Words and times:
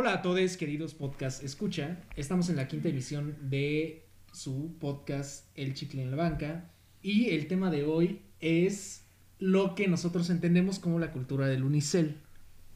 Hola 0.00 0.14
a 0.14 0.22
todos, 0.22 0.56
queridos 0.56 0.94
podcast 0.94 1.44
escucha. 1.44 1.98
Estamos 2.16 2.48
en 2.48 2.56
la 2.56 2.68
quinta 2.68 2.88
edición 2.88 3.36
de 3.50 4.06
su 4.32 4.74
podcast 4.80 5.46
El 5.56 5.74
Chicle 5.74 6.00
en 6.00 6.10
la 6.10 6.16
Banca. 6.16 6.70
Y 7.02 7.28
el 7.32 7.48
tema 7.48 7.70
de 7.70 7.84
hoy 7.84 8.22
es 8.40 9.04
lo 9.38 9.74
que 9.74 9.88
nosotros 9.88 10.30
entendemos 10.30 10.78
como 10.78 10.98
la 10.98 11.12
cultura 11.12 11.48
del 11.48 11.64
unicel. 11.64 12.16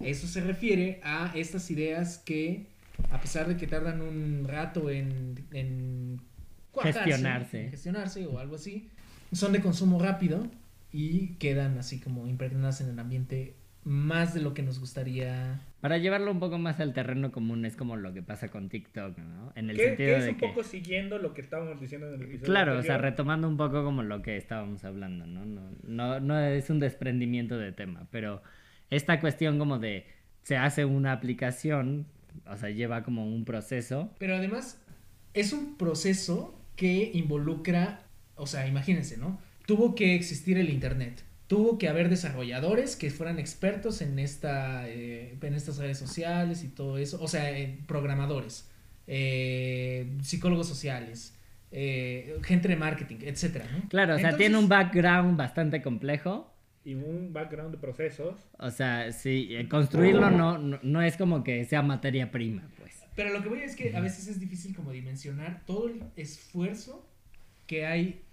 Eso 0.00 0.26
se 0.26 0.42
refiere 0.42 1.00
a 1.02 1.32
estas 1.34 1.70
ideas 1.70 2.18
que, 2.18 2.66
a 3.10 3.22
pesar 3.22 3.48
de 3.48 3.56
que 3.56 3.66
tardan 3.66 4.02
un 4.02 4.44
rato 4.46 4.90
en, 4.90 5.46
en 5.50 6.20
cuajarse, 6.72 7.04
Gestionarse. 7.04 7.70
gestionarse 7.70 8.26
o 8.26 8.38
algo 8.38 8.56
así, 8.56 8.90
son 9.32 9.52
de 9.52 9.62
consumo 9.62 9.98
rápido 9.98 10.46
y 10.92 11.28
quedan 11.36 11.78
así 11.78 12.00
como 12.00 12.26
impregnadas 12.26 12.82
en 12.82 12.90
el 12.90 12.98
ambiente 12.98 13.54
más 13.84 14.34
de 14.34 14.40
lo 14.40 14.54
que 14.54 14.62
nos 14.62 14.80
gustaría. 14.80 15.60
Para 15.80 15.98
llevarlo 15.98 16.30
un 16.30 16.40
poco 16.40 16.58
más 16.58 16.80
al 16.80 16.94
terreno 16.94 17.30
común 17.30 17.64
es 17.66 17.76
como 17.76 17.96
lo 17.96 18.14
que 18.14 18.22
pasa 18.22 18.48
con 18.48 18.68
TikTok, 18.70 19.18
¿no? 19.18 19.52
En 19.54 19.68
el 19.70 19.76
Que, 19.76 19.88
sentido 19.88 20.08
que 20.08 20.16
es 20.16 20.24
de 20.24 20.30
un 20.30 20.36
que... 20.36 20.48
poco 20.48 20.62
siguiendo 20.62 21.18
lo 21.18 21.34
que 21.34 21.42
estábamos 21.42 21.80
diciendo 21.80 22.08
en 22.08 22.14
el 22.14 22.22
episodio 22.22 22.46
Claro, 22.46 22.78
o 22.78 22.82
sea, 22.82 22.96
retomando 22.98 23.46
un 23.48 23.56
poco 23.58 23.84
como 23.84 24.02
lo 24.02 24.22
que 24.22 24.36
estábamos 24.36 24.84
hablando, 24.84 25.26
¿no? 25.26 25.44
No, 25.44 25.70
no, 25.82 26.20
no 26.20 26.40
es 26.40 26.70
un 26.70 26.80
desprendimiento 26.80 27.58
de 27.58 27.72
tema, 27.72 28.06
pero 28.10 28.42
esta 28.90 29.20
cuestión 29.20 29.58
como 29.58 29.78
de 29.78 30.06
se 30.42 30.56
hace 30.56 30.84
una 30.84 31.12
aplicación, 31.12 32.06
o 32.46 32.56
sea, 32.56 32.70
lleva 32.70 33.02
como 33.02 33.26
un 33.26 33.44
proceso. 33.44 34.10
Pero 34.18 34.36
además 34.36 34.82
es 35.34 35.52
un 35.52 35.76
proceso 35.76 36.58
que 36.76 37.10
involucra, 37.12 38.02
o 38.36 38.46
sea, 38.46 38.66
imagínense, 38.66 39.16
¿no? 39.18 39.38
Tuvo 39.66 39.94
que 39.94 40.14
existir 40.14 40.58
el 40.58 40.70
Internet. 40.70 41.24
Tuvo 41.54 41.78
que 41.78 41.88
haber 41.88 42.08
desarrolladores 42.08 42.96
que 42.96 43.10
fueran 43.10 43.38
expertos 43.38 44.02
en, 44.02 44.18
esta, 44.18 44.88
eh, 44.88 45.38
en 45.40 45.54
estas 45.54 45.78
redes 45.78 45.98
sociales 45.98 46.64
y 46.64 46.68
todo 46.68 46.98
eso. 46.98 47.22
O 47.22 47.28
sea, 47.28 47.56
eh, 47.56 47.78
programadores, 47.86 48.68
eh, 49.06 50.18
psicólogos 50.20 50.66
sociales, 50.66 51.38
eh, 51.70 52.40
gente 52.42 52.66
de 52.66 52.74
marketing, 52.74 53.18
etcétera, 53.22 53.66
¿no? 53.70 53.88
Claro, 53.88 54.16
o 54.16 54.18
sea, 54.18 54.36
tiene 54.36 54.58
un 54.58 54.68
background 54.68 55.36
bastante 55.36 55.80
complejo. 55.80 56.52
Y 56.84 56.94
un 56.94 57.32
background 57.32 57.70
de 57.70 57.78
procesos. 57.78 58.34
O 58.58 58.72
sea, 58.72 59.12
sí, 59.12 59.50
eh, 59.50 59.68
construirlo 59.68 60.30
no, 60.32 60.58
no, 60.58 60.80
no 60.82 61.02
es 61.02 61.16
como 61.16 61.44
que 61.44 61.64
sea 61.66 61.82
materia 61.82 62.32
prima, 62.32 62.68
pues. 62.80 63.00
Pero 63.14 63.32
lo 63.32 63.44
que 63.44 63.48
voy 63.48 63.60
es 63.60 63.76
que 63.76 63.96
a 63.96 64.00
veces 64.00 64.26
es 64.26 64.40
difícil 64.40 64.74
como 64.74 64.90
dimensionar 64.90 65.62
todo 65.66 65.88
el 65.88 66.02
esfuerzo 66.16 67.08
que 67.68 67.86
hay 67.86 68.23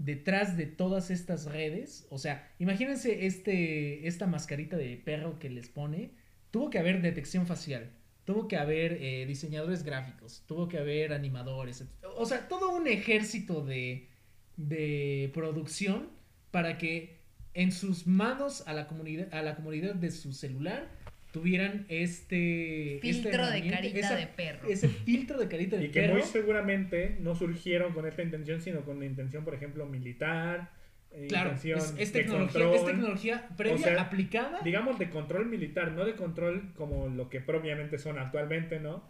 detrás 0.00 0.56
de 0.56 0.66
todas 0.66 1.10
estas 1.10 1.44
redes. 1.44 2.06
O 2.10 2.18
sea, 2.18 2.50
imagínense 2.58 3.26
este, 3.26 4.08
esta 4.08 4.26
mascarita 4.26 4.76
de 4.76 4.96
perro 4.96 5.38
que 5.38 5.50
les 5.50 5.68
pone. 5.68 6.12
Tuvo 6.50 6.70
que 6.70 6.78
haber 6.78 7.02
detección 7.02 7.46
facial. 7.46 7.90
Tuvo 8.24 8.48
que 8.48 8.56
haber 8.56 8.94
eh, 9.00 9.26
diseñadores 9.26 9.82
gráficos. 9.82 10.42
Tuvo 10.46 10.68
que 10.68 10.78
haber 10.78 11.12
animadores. 11.12 11.84
O 12.16 12.24
sea, 12.24 12.48
todo 12.48 12.74
un 12.74 12.86
ejército 12.86 13.64
de, 13.64 14.08
de 14.56 15.30
producción 15.34 16.08
para 16.50 16.78
que 16.78 17.20
en 17.52 17.70
sus 17.70 18.06
manos 18.06 18.66
a 18.66 18.72
la 18.72 18.86
comunidad, 18.86 19.32
a 19.34 19.42
la 19.42 19.54
comunidad 19.54 19.94
de 19.94 20.10
su 20.10 20.32
celular 20.32 20.88
tuvieran 21.32 21.86
este 21.88 22.96
esta 23.08 23.30
Filtro 23.30 23.46
de 23.50 23.68
carita 23.68 23.98
esa- 23.98 24.16
de 24.16 24.26
perro. 24.26 24.68
ese 24.68 24.88
filtro 24.88 25.38
de 25.38 25.48
carita 25.48 25.76
de 25.76 25.84
Y 25.86 25.88
que 25.90 26.00
perro 26.02 26.14
muy 26.14 26.22
seguramente 26.22 27.16
no 27.20 27.34
surgieron 27.34 27.92
con 27.92 28.06
esta 28.06 28.22
intención, 28.22 28.60
sino 28.60 28.82
con 28.84 28.98
la 28.98 29.06
intención, 29.06 29.44
por 29.44 29.54
ejemplo, 29.54 29.86
militar. 29.86 30.72
eh, 31.12 31.26
claro 31.28 31.50
intención 31.50 31.98
es, 31.98 32.12
tecnología 32.12 32.60
control, 32.60 32.76
es 32.76 32.84
tecnología 32.84 33.48
previa 33.56 33.78
sea, 33.78 34.00
aplicada 34.02 34.60
digamos 34.62 34.98
de 34.98 35.10
control 35.10 35.46
militar, 35.46 35.90
no 35.92 36.04
de 36.04 36.14
control 36.14 36.72
como 36.76 37.08
lo 37.08 37.28
que 37.28 37.40
propiamente 37.40 37.98
son 37.98 38.16
actualmente, 38.18 38.78
¿no? 38.78 39.02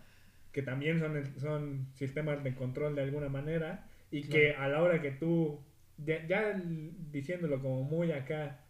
Que 0.53 0.63
también 0.63 0.99
son, 0.99 1.23
son 1.39 1.89
sistemas 1.95 2.43
de 2.43 2.55
control 2.55 2.95
de 2.95 3.03
alguna 3.03 3.29
manera 3.29 3.87
y 4.11 4.23
que 4.23 4.55
a 4.55 4.67
la 4.69 4.83
hora 4.83 5.01
que 5.03 5.11
tú, 5.11 5.61
ya, 5.99 6.27
ya 6.27 6.61
diciéndolo 7.13 7.61
como 7.61 7.83
muy 7.85 8.13
acá, 8.13 8.61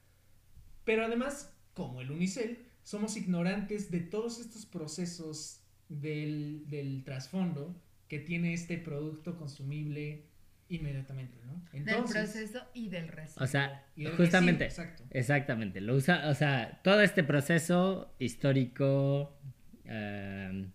pero 0.84 1.04
además 1.04 1.56
como 1.74 2.00
el 2.00 2.10
unicel 2.10 2.58
somos 2.82 3.16
ignorantes 3.16 3.90
de 3.90 4.00
todos 4.00 4.40
estos 4.40 4.66
procesos 4.66 5.60
del, 5.88 6.64
del 6.68 7.04
trasfondo 7.04 7.74
que 8.08 8.18
tiene 8.18 8.54
este 8.54 8.78
producto 8.78 9.36
consumible 9.36 10.24
inmediatamente 10.68 11.36
no 11.44 11.62
del 11.72 11.88
entonces 11.88 12.30
proceso 12.30 12.64
y 12.74 12.88
del 12.88 13.08
residuo. 13.08 13.44
O 13.44 13.46
sea, 13.46 13.84
del 13.96 14.12
justamente, 14.12 14.64
exacto. 14.64 15.04
exactamente, 15.10 15.80
lo 15.80 15.94
usa, 15.94 16.28
o 16.28 16.34
sea, 16.34 16.80
todo 16.82 17.00
este 17.02 17.24
proceso 17.24 18.14
histórico, 18.18 19.36
eh, 19.84 20.68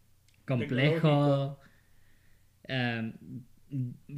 complejo, 0.46 1.60
eh, 2.68 3.14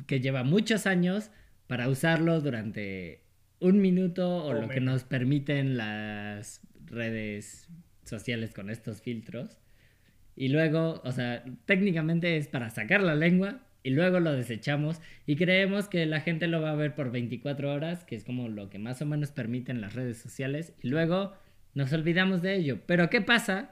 que 0.07 0.19
lleva 0.19 0.43
muchos 0.43 0.87
años 0.87 1.29
para 1.67 1.89
usarlo 1.89 2.41
durante 2.41 3.23
un 3.59 3.79
minuto 3.81 4.43
o 4.45 4.49
O 4.49 4.53
lo 4.53 4.67
que 4.67 4.81
nos 4.81 5.03
permiten 5.03 5.77
las 5.77 6.61
redes 6.87 7.67
sociales 8.03 8.53
con 8.53 8.69
estos 8.69 9.01
filtros. 9.01 9.57
Y 10.35 10.49
luego, 10.49 11.01
o 11.03 11.11
sea, 11.11 11.43
técnicamente 11.65 12.37
es 12.37 12.47
para 12.47 12.69
sacar 12.69 13.01
la 13.01 13.15
lengua 13.15 13.59
y 13.83 13.89
luego 13.91 14.19
lo 14.19 14.33
desechamos 14.33 14.99
y 15.25 15.35
creemos 15.35 15.87
que 15.87 16.05
la 16.05 16.21
gente 16.21 16.47
lo 16.47 16.61
va 16.61 16.71
a 16.71 16.75
ver 16.75 16.93
por 16.95 17.11
24 17.11 17.73
horas, 17.73 18.03
que 18.03 18.15
es 18.15 18.23
como 18.23 18.47
lo 18.49 18.69
que 18.69 18.77
más 18.79 19.01
o 19.01 19.05
menos 19.05 19.31
permiten 19.31 19.81
las 19.81 19.93
redes 19.95 20.17
sociales, 20.17 20.73
y 20.83 20.89
luego 20.89 21.33
nos 21.73 21.91
olvidamos 21.93 22.41
de 22.41 22.55
ello. 22.55 22.79
Pero 22.85 23.09
¿qué 23.09 23.21
pasa 23.21 23.71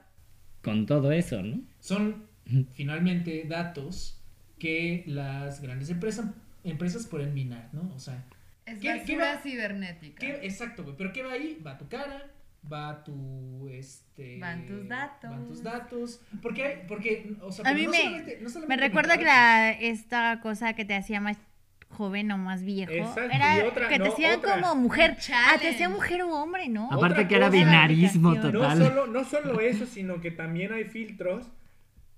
con 0.62 0.86
todo 0.86 1.12
eso, 1.12 1.42
no? 1.44 1.62
son 1.80 2.26
finalmente 2.74 3.46
datos 3.48 4.22
que 4.60 5.04
las 5.08 5.62
grandes 5.62 5.90
empresas 5.90 6.28
empresas 6.64 7.06
pueden 7.08 7.34
minar 7.34 7.70
no 7.74 7.92
o 7.96 8.00
sea 8.00 8.24
es 8.66 8.80
¿qué- 8.80 9.04
qué 9.06 9.16
basura 9.18 9.36
va- 9.36 9.42
cibernética. 9.42 10.20
¿Qué- 10.20 10.40
exacto, 10.46 10.84
güey. 10.84 10.96
Pero 10.98 11.14
¿qué 11.14 11.22
va 11.24 11.34
ahí? 11.34 11.60
Va 11.66 11.78
tu 11.78 11.88
cara, 11.88 12.32
va 12.72 13.04
tu, 13.04 13.68
este... 13.72 14.40
Van 14.40 14.66
tus 14.66 14.88
datos. 14.88 15.30
Van 15.30 15.48
tus 15.48 15.64
datos. 15.64 16.22
Porque, 16.42 16.84
porque, 16.88 17.36
o 17.42 17.52
sea, 17.52 17.64
A 17.64 17.74
pero 17.74 17.80
mí 17.80 17.86
no 17.86 17.92
me- 17.92 17.98
solamente- 17.98 18.38
no 18.38 18.44
Me 18.44 18.50
solamente 18.50 18.84
recuerda 18.88 19.18
que 19.18 19.24
la, 19.26 19.72
esta 19.72 20.40
cosa 20.42 20.74
que 20.74 20.86
te 20.86 20.96
hacía 20.96 21.20
más 21.22 21.38
joven 21.90 22.32
o 22.32 22.38
más 22.38 22.64
viejo 22.64 22.92
Exacto, 22.92 23.22
era 23.34 23.58
y 23.60 23.68
otra- 23.68 23.88
que 23.88 23.98
te 23.98 24.00
no, 24.06 24.12
hacía 24.14 24.36
otra. 24.36 24.60
como 24.62 24.76
mujer. 24.76 25.16
Ah, 25.34 25.58
te 25.62 25.70
hacía 25.70 25.88
mujer 25.90 26.24
o 26.24 26.30
hombre, 26.42 26.68
¿no? 26.68 26.88
Otra 26.88 26.98
Aparte 26.98 27.28
que 27.28 27.36
era 27.36 27.50
binarismo 27.50 28.34
No 28.34 28.42
total. 28.52 28.78
solo, 28.78 29.08
no 29.08 29.24
solo 29.24 29.60
eso, 29.62 29.86
sino 29.86 30.20
que 30.20 30.32
también 30.32 30.74
hay 30.74 30.84
filtros, 30.86 31.46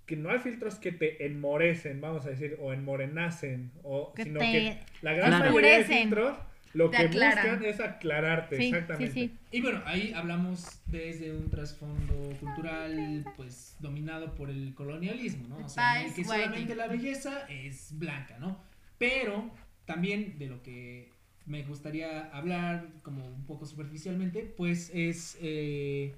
que 0.05 0.15
no 0.15 0.29
hay 0.31 0.39
filtros 0.39 0.75
que 0.75 0.91
te 0.93 1.25
enmorecen, 1.27 1.99
vamos 2.01 2.25
a 2.25 2.29
decir, 2.29 2.57
o 2.61 2.71
enmorenacen, 2.73 3.71
o, 3.83 4.13
Que 4.13 4.23
sino 4.23 4.39
te 4.39 4.45
que 4.51 4.79
la 5.01 5.13
gran 5.13 5.29
Claro. 5.29 5.45
mayoría 5.47 5.77
de 5.79 5.83
filtros 5.83 6.37
lo 6.73 6.89
Te 6.89 6.97
que 6.97 7.03
aclaran. 7.03 7.49
buscan 7.59 7.65
es 7.65 7.79
aclararte, 7.79 8.57
Sí, 8.57 8.65
exactamente. 8.67 9.13
sí. 9.13 9.35
Y 9.51 9.61
bueno, 9.61 9.81
ahí 9.85 10.13
hablamos 10.13 10.81
desde 10.87 11.31
un 11.35 11.49
trasfondo 11.49 12.31
cultural, 12.39 13.25
pues, 13.35 13.75
dominado 13.79 14.35
por 14.35 14.49
el 14.49 14.73
colonialismo, 14.75 15.47
¿no? 15.47 15.65
O 15.65 15.69
sea, 15.69 16.01
en 16.01 16.07
el 16.07 16.13
que 16.13 16.23
solamente 16.23 16.75
la 16.75 16.87
belleza 16.87 17.47
es 17.49 17.97
blanca, 17.97 18.37
¿no? 18.39 18.57
Pero 18.97 19.49
también 19.85 20.37
de 20.37 20.47
lo 20.47 20.61
que 20.63 21.09
me 21.45 21.63
gustaría 21.63 22.25
hablar, 22.35 22.87
como 23.03 23.25
un 23.25 23.45
poco 23.45 23.65
superficialmente, 23.65 24.41
pues 24.57 24.91
es... 24.93 25.37
eh, 25.41 26.13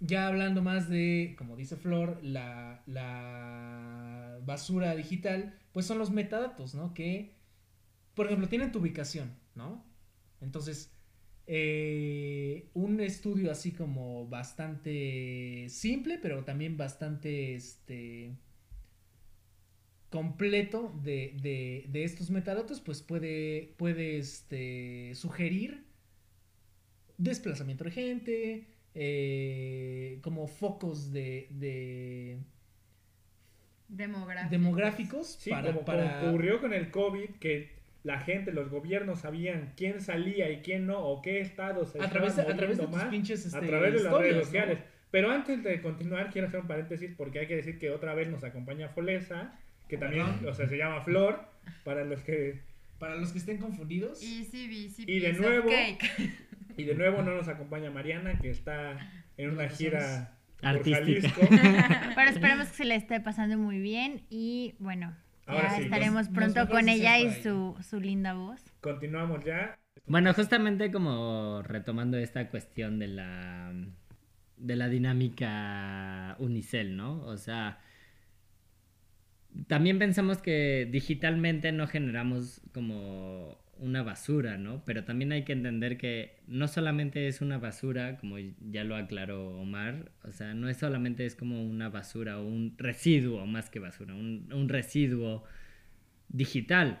ya 0.00 0.26
hablando 0.26 0.60
más 0.60 0.88
de, 0.90 1.34
como 1.38 1.56
dice 1.56 1.76
Flor, 1.76 2.18
la, 2.22 2.82
la 2.86 4.38
basura 4.44 4.94
digital, 4.94 5.54
pues 5.72 5.86
son 5.86 5.98
los 5.98 6.10
metadatos, 6.10 6.74
¿no? 6.74 6.92
Que, 6.92 7.30
por 8.14 8.26
ejemplo, 8.26 8.48
tienen 8.48 8.70
tu 8.70 8.80
ubicación, 8.80 9.32
¿no? 9.54 9.84
Entonces, 10.40 10.92
eh, 11.46 12.68
un 12.74 13.00
estudio 13.00 13.50
así 13.50 13.72
como 13.72 14.26
bastante 14.28 15.66
simple, 15.68 16.18
pero 16.18 16.44
también 16.44 16.76
bastante, 16.76 17.54
este, 17.54 18.32
completo 20.10 20.92
de, 21.02 21.36
de, 21.42 21.86
de 21.88 22.04
estos 22.04 22.30
metadatos, 22.30 22.80
pues 22.80 23.02
puede, 23.02 23.74
puede 23.76 24.18
este, 24.18 25.12
sugerir 25.14 25.84
desplazamiento 27.18 27.84
de 27.84 27.90
gente, 27.90 28.66
eh, 28.94 30.18
como 30.22 30.46
focos 30.46 31.12
de, 31.12 31.48
de 31.50 32.38
Demográficos. 33.88 34.50
demográficos 34.50 35.26
Sí, 35.38 35.50
para, 35.50 35.72
como, 35.72 35.84
para- 35.84 36.18
como 36.18 36.28
ocurrió 36.30 36.60
con 36.60 36.72
el 36.72 36.90
COVID, 36.90 37.30
que 37.40 37.83
la 38.04 38.20
gente, 38.20 38.52
los 38.52 38.68
gobiernos 38.68 39.20
sabían 39.20 39.72
quién 39.76 40.00
salía 40.00 40.50
y 40.50 40.58
quién 40.58 40.86
no, 40.86 41.00
o 41.00 41.22
qué 41.22 41.40
estados 41.40 41.92
se 41.92 42.02
a 42.02 42.10
través 42.10 42.36
a 42.38 42.42
estaban 42.42 42.58
través 42.58 42.76
de 42.76 42.82
moviendo 42.84 42.98
tus 42.98 43.02
más, 43.02 43.10
pinches 43.10 43.54
a 43.54 43.58
este, 43.58 43.68
través 43.68 43.94
de 43.94 44.02
las 44.02 44.12
redes 44.12 44.36
¿no? 44.36 44.42
sociales. 44.44 44.78
Pero 45.10 45.30
antes 45.30 45.64
de 45.64 45.80
continuar, 45.80 46.30
quiero 46.30 46.48
hacer 46.48 46.60
un 46.60 46.66
paréntesis 46.66 47.12
porque 47.16 47.40
hay 47.40 47.46
que 47.46 47.56
decir 47.56 47.78
que 47.78 47.90
otra 47.90 48.14
vez 48.14 48.28
nos 48.28 48.44
acompaña 48.44 48.90
Folesa, 48.90 49.58
que 49.88 49.96
también, 49.96 50.26
o 50.46 50.52
sea, 50.52 50.68
se 50.68 50.76
llama 50.76 51.00
Flor, 51.00 51.40
para 51.82 52.04
los 52.04 52.22
que... 52.22 52.60
Para 52.98 53.16
los 53.16 53.32
que 53.32 53.38
estén 53.38 53.58
confundidos, 53.58 54.22
Y 54.22 55.18
de 55.20 55.32
nuevo-. 55.32 55.70
Y 56.76 56.84
de 56.84 56.94
nuevo 56.94 57.22
no 57.22 57.34
nos 57.34 57.48
acompaña 57.48 57.90
Mariana, 57.90 58.38
que 58.38 58.50
está 58.50 58.98
en 59.36 59.50
una 59.50 59.68
gira 59.68 60.36
por 60.60 60.68
Artística. 60.68 60.98
Jalisco. 60.98 61.40
Pero 62.16 62.30
esperemos 62.30 62.68
que 62.68 62.74
se 62.74 62.84
le 62.84 62.96
esté 62.96 63.20
pasando 63.20 63.56
muy 63.58 63.78
bien 63.78 64.22
y 64.30 64.74
bueno, 64.78 65.14
Ahora 65.46 65.70
ya 65.70 65.76
sí, 65.76 65.82
estaremos 65.84 66.28
pronto 66.28 66.68
con 66.68 66.88
ella 66.88 67.18
y 67.18 67.30
su, 67.42 67.76
su 67.82 68.00
linda 68.00 68.34
voz. 68.34 68.60
Continuamos 68.80 69.44
ya. 69.44 69.78
Bueno, 70.06 70.32
justamente 70.34 70.90
como 70.90 71.62
retomando 71.62 72.18
esta 72.18 72.48
cuestión 72.48 72.98
de 72.98 73.08
la 73.08 73.72
de 74.56 74.76
la 74.76 74.88
dinámica 74.88 76.36
unicel, 76.38 76.96
¿no? 76.96 77.22
O 77.24 77.36
sea, 77.36 77.80
también 79.66 79.98
pensamos 79.98 80.38
que 80.38 80.88
digitalmente 80.90 81.72
no 81.72 81.86
generamos 81.86 82.60
como 82.72 83.58
una 83.78 84.02
basura, 84.02 84.58
¿no? 84.58 84.84
Pero 84.84 85.04
también 85.04 85.32
hay 85.32 85.44
que 85.44 85.52
entender 85.52 85.96
que 85.98 86.36
no 86.46 86.68
solamente 86.68 87.28
es 87.28 87.40
una 87.40 87.58
basura, 87.58 88.16
como 88.18 88.36
ya 88.38 88.84
lo 88.84 88.96
aclaró 88.96 89.58
Omar, 89.58 90.12
o 90.22 90.32
sea, 90.32 90.54
no 90.54 90.68
es 90.68 90.78
solamente 90.78 91.26
es 91.26 91.34
como 91.34 91.64
una 91.64 91.88
basura 91.88 92.38
o 92.38 92.46
un 92.46 92.74
residuo 92.78 93.46
más 93.46 93.70
que 93.70 93.78
basura, 93.80 94.14
un, 94.14 94.52
un 94.52 94.68
residuo 94.68 95.44
digital, 96.28 97.00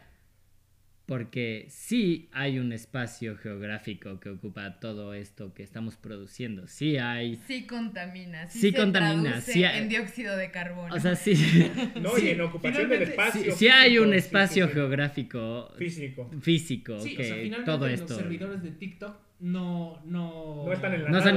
porque 1.06 1.66
sí 1.68 2.28
hay 2.32 2.58
un 2.58 2.72
espacio 2.72 3.36
geográfico 3.36 4.18
que 4.20 4.30
ocupa 4.30 4.80
todo 4.80 5.12
esto 5.12 5.52
que 5.52 5.62
estamos 5.62 5.96
produciendo, 5.96 6.66
sí 6.66 6.96
hay, 6.96 7.36
Sí 7.46 7.66
contamina. 7.66 8.48
Sí, 8.48 8.58
Sí 8.60 8.70
se 8.70 8.76
contamina, 8.76 9.40
sí 9.40 9.64
hay- 9.64 9.82
en 9.82 9.88
dióxido 9.90 10.36
de 10.36 10.50
carbono. 10.50 10.94
o 10.94 10.98
sea, 11.00 11.14
sí, 11.14 11.34
No, 12.00 12.10
Sí, 12.16 12.26
y 12.26 12.30
en 12.30 12.40
ocupación 12.40 12.88
del 12.88 13.02
espacio. 13.02 13.42
sí, 13.52 13.58
sí 13.58 13.68
hay 13.68 13.98
un 13.98 14.14
espacio 14.14 14.64
sí, 14.66 14.70
sí. 14.70 14.74
geográfico 14.74 15.72
Físico. 15.76 16.30
físico 16.40 16.98
Sí, 17.00 17.16
que 17.16 17.22
o 17.50 17.54
sea, 17.56 17.64
todo 17.64 17.86
los 17.88 18.00
esto 18.00 18.16
servidores 18.16 18.62
de 18.62 18.70
TikTok 18.70 19.16
no, 19.40 20.00
no... 20.06 20.62
No 20.64 20.72
están 20.72 20.94
en 20.94 21.04
la 21.04 21.10
no 21.10 21.20
son 21.20 21.24
No 21.24 21.30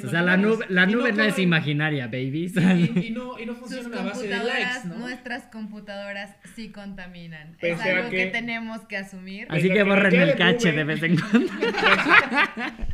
son 0.00 0.06
o 0.06 0.10
sea, 0.10 0.22
la 0.22 0.36
nube, 0.36 0.64
la 0.68 0.86
no 0.86 0.92
nube 0.92 1.12
no 1.12 1.24
es 1.24 1.38
imaginaria, 1.38 2.06
babies. 2.06 2.54
Y, 2.56 3.06
y 3.08 3.10
no, 3.10 3.38
y 3.38 3.44
no 3.44 3.52
Sus 3.54 3.60
funciona 3.68 4.00
a 4.00 4.04
base 4.04 4.28
de 4.28 4.36
likes, 4.36 4.88
¿no? 4.88 4.94
nuestras 4.96 5.42
computadoras 5.48 6.36
sí 6.54 6.70
contaminan. 6.70 7.56
Pese 7.60 7.74
es 7.74 7.96
algo 7.96 8.10
que... 8.10 8.16
que- 8.16 8.26
tenemos 8.26 8.80
que 8.86 8.96
asumir. 8.96 9.46
Así 9.50 9.68
que 9.70 9.82
borren 9.82 10.14
el 10.14 10.28
de 10.28 10.34
cache 10.36 10.72
nube- 10.72 10.76
de 10.76 10.84
vez 10.84 11.02
en 11.02 11.16
cuando. 11.20 11.52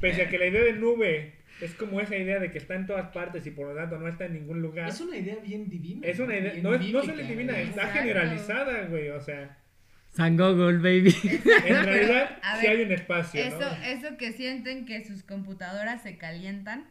Pese 0.01 0.23
a 0.23 0.29
que 0.29 0.39
la 0.39 0.47
idea 0.47 0.63
de 0.65 0.73
nube 0.75 1.35
es 1.61 1.75
como 1.75 2.01
esa 2.01 2.17
idea 2.17 2.41
de 2.41 2.51
que 2.51 2.59
está 2.59 2.75
en 2.75 2.87
todas 2.87 3.09
partes 3.11 3.47
y 3.47 3.51
por 3.53 3.69
lo 3.69 3.75
tanto 3.77 3.99
no 3.99 4.09
está 4.09 4.25
en 4.25 4.35
ningún 4.35 4.61
lugar. 4.63 4.89
Es 4.89 5.01
una 5.01 5.17
idea 5.17 5.37
bien 5.45 5.69
divina. 5.69 6.07
Es 6.07 6.19
una 6.19 6.37
idea, 6.37 6.55
no, 6.61 6.75
es, 6.75 6.93
no 6.93 7.03
solo 7.03 7.23
divina, 7.23 7.53
¿no? 7.53 7.59
está 7.59 7.83
Exacto. 7.83 7.99
generalizada, 8.01 8.87
güey. 8.87 9.11
O 9.11 9.21
sea, 9.21 9.59
San 10.13 10.37
Google, 10.37 10.79
baby. 10.79 11.15
en 11.67 11.85
realidad 11.85 12.39
A 12.43 12.57
sí 12.61 12.67
ver, 12.67 12.77
hay 12.77 12.83
un 12.85 12.93
espacio, 12.93 13.43
Eso, 13.43 13.59
¿no? 13.61 13.73
eso 13.85 14.17
que 14.19 14.33
sienten 14.33 14.85
que 14.87 15.05
sus 15.05 15.23
computadoras 15.23 16.03
se 16.03 16.17
calientan, 16.19 16.85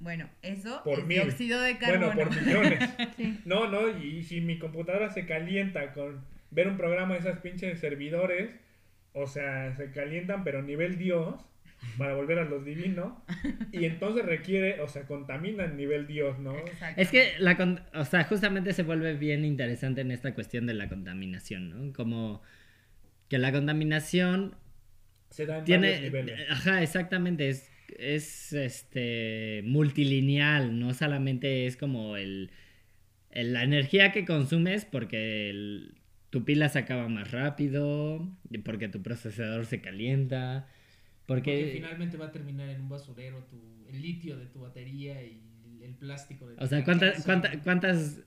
bueno, 0.00 0.28
eso 0.42 0.82
Por 0.84 1.00
es 1.00 1.06
mil. 1.06 1.20
dióxido 1.22 1.60
de 1.60 1.78
carbono. 1.78 2.12
Bueno, 2.14 2.30
por 2.30 2.42
millones. 2.42 2.90
Sí. 3.16 3.38
No, 3.44 3.68
no, 3.68 3.88
y 3.98 4.22
si 4.22 4.40
mi 4.40 4.58
computadora 4.58 5.10
se 5.10 5.26
calienta 5.26 5.92
con 5.92 6.24
ver 6.50 6.68
un 6.68 6.76
programa 6.76 7.14
de 7.14 7.20
esas 7.20 7.38
pinches 7.40 7.78
servidores, 7.80 8.50
o 9.12 9.26
sea, 9.26 9.74
se 9.76 9.90
calientan 9.92 10.44
pero 10.44 10.62
nivel 10.62 10.96
Dios, 10.98 11.34
para 11.98 12.14
volver 12.14 12.38
a 12.38 12.44
los 12.44 12.64
divinos, 12.64 13.12
y 13.72 13.84
entonces 13.84 14.24
requiere, 14.24 14.80
o 14.80 14.88
sea, 14.88 15.06
contaminan 15.06 15.76
nivel 15.76 16.06
Dios, 16.06 16.38
¿no? 16.38 16.56
Exacto. 16.56 17.00
Es 17.00 17.10
que 17.10 17.32
la 17.38 17.56
o 17.94 18.04
sea, 18.04 18.24
justamente 18.24 18.72
se 18.72 18.82
vuelve 18.82 19.14
bien 19.14 19.44
interesante 19.44 20.00
en 20.00 20.10
esta 20.10 20.34
cuestión 20.34 20.66
de 20.66 20.74
la 20.74 20.88
contaminación, 20.88 21.70
¿no? 21.70 21.92
Como 21.92 22.42
que 23.28 23.38
la 23.38 23.52
contaminación 23.52 24.54
Se 25.30 25.46
da 25.46 25.58
en 25.58 25.64
varios 25.64 25.80
tiene 25.80 26.00
niveles. 26.00 26.40
ajá, 26.50 26.82
exactamente, 26.82 27.48
es 27.48 27.70
es 27.98 28.52
este 28.52 29.62
multilineal, 29.64 30.78
no 30.80 30.94
solamente 30.94 31.66
es 31.66 31.76
como 31.76 32.16
el, 32.16 32.50
el- 33.30 33.52
la 33.52 33.62
energía 33.62 34.10
que 34.10 34.24
consumes 34.24 34.84
porque 34.84 35.50
el- 35.50 35.94
tu 36.30 36.44
pila 36.44 36.68
se 36.70 36.80
acaba 36.80 37.08
más 37.08 37.30
rápido, 37.30 38.26
porque 38.64 38.88
tu 38.88 39.02
procesador 39.02 39.66
se 39.66 39.80
calienta, 39.80 40.66
Porque 41.26 41.52
porque, 41.52 41.70
finalmente 41.74 42.16
va 42.16 42.26
a 42.26 42.32
terminar 42.32 42.68
en 42.68 42.80
un 42.82 42.88
basurero 42.88 43.44
tu, 43.44 43.86
el 43.88 44.00
litio 44.02 44.36
de 44.36 44.46
tu 44.46 44.60
batería 44.60 45.22
y 45.22 45.40
el 45.82 45.94
plástico 45.94 46.48
de 46.48 46.56
tu 46.56 46.64
o 46.64 46.66
sea. 46.66 46.84
¿cuántas, 46.84 47.24
cuánta- 47.24 47.60
cuántas, 47.62 48.20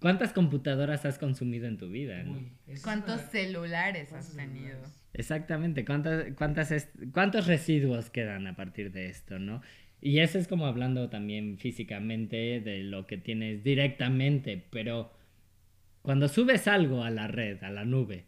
cuántas 0.00 0.32
computadoras 0.32 1.04
has 1.04 1.18
consumido 1.18 1.66
en 1.66 1.78
tu 1.78 1.88
vida? 1.88 2.22
no? 2.24 2.32
Uy, 2.32 2.52
¿Cuántos 2.82 3.20
una- 3.20 3.30
celulares 3.30 4.08
¿cuántos 4.08 4.30
has 4.30 4.36
tenido? 4.36 4.68
celulares? 4.70 5.02
Exactamente, 5.14 5.84
¿cuántas, 5.84 6.32
cuántas 6.34 6.88
¿cuántos 7.12 7.46
residuos 7.46 8.10
quedan 8.10 8.46
a 8.46 8.54
partir 8.56 8.92
de 8.92 9.06
esto, 9.06 9.38
no? 9.38 9.62
Y 10.00 10.18
eso 10.18 10.38
es 10.38 10.46
como 10.46 10.66
hablando 10.66 11.08
también 11.08 11.56
físicamente 11.58 12.60
de 12.60 12.82
lo 12.82 13.06
que 13.06 13.16
tienes 13.16 13.64
directamente, 13.64 14.62
pero 14.70 15.10
cuando 16.02 16.28
subes 16.28 16.68
algo 16.68 17.02
a 17.02 17.10
la 17.10 17.28
red, 17.28 17.62
a 17.64 17.70
la 17.70 17.84
nube, 17.84 18.26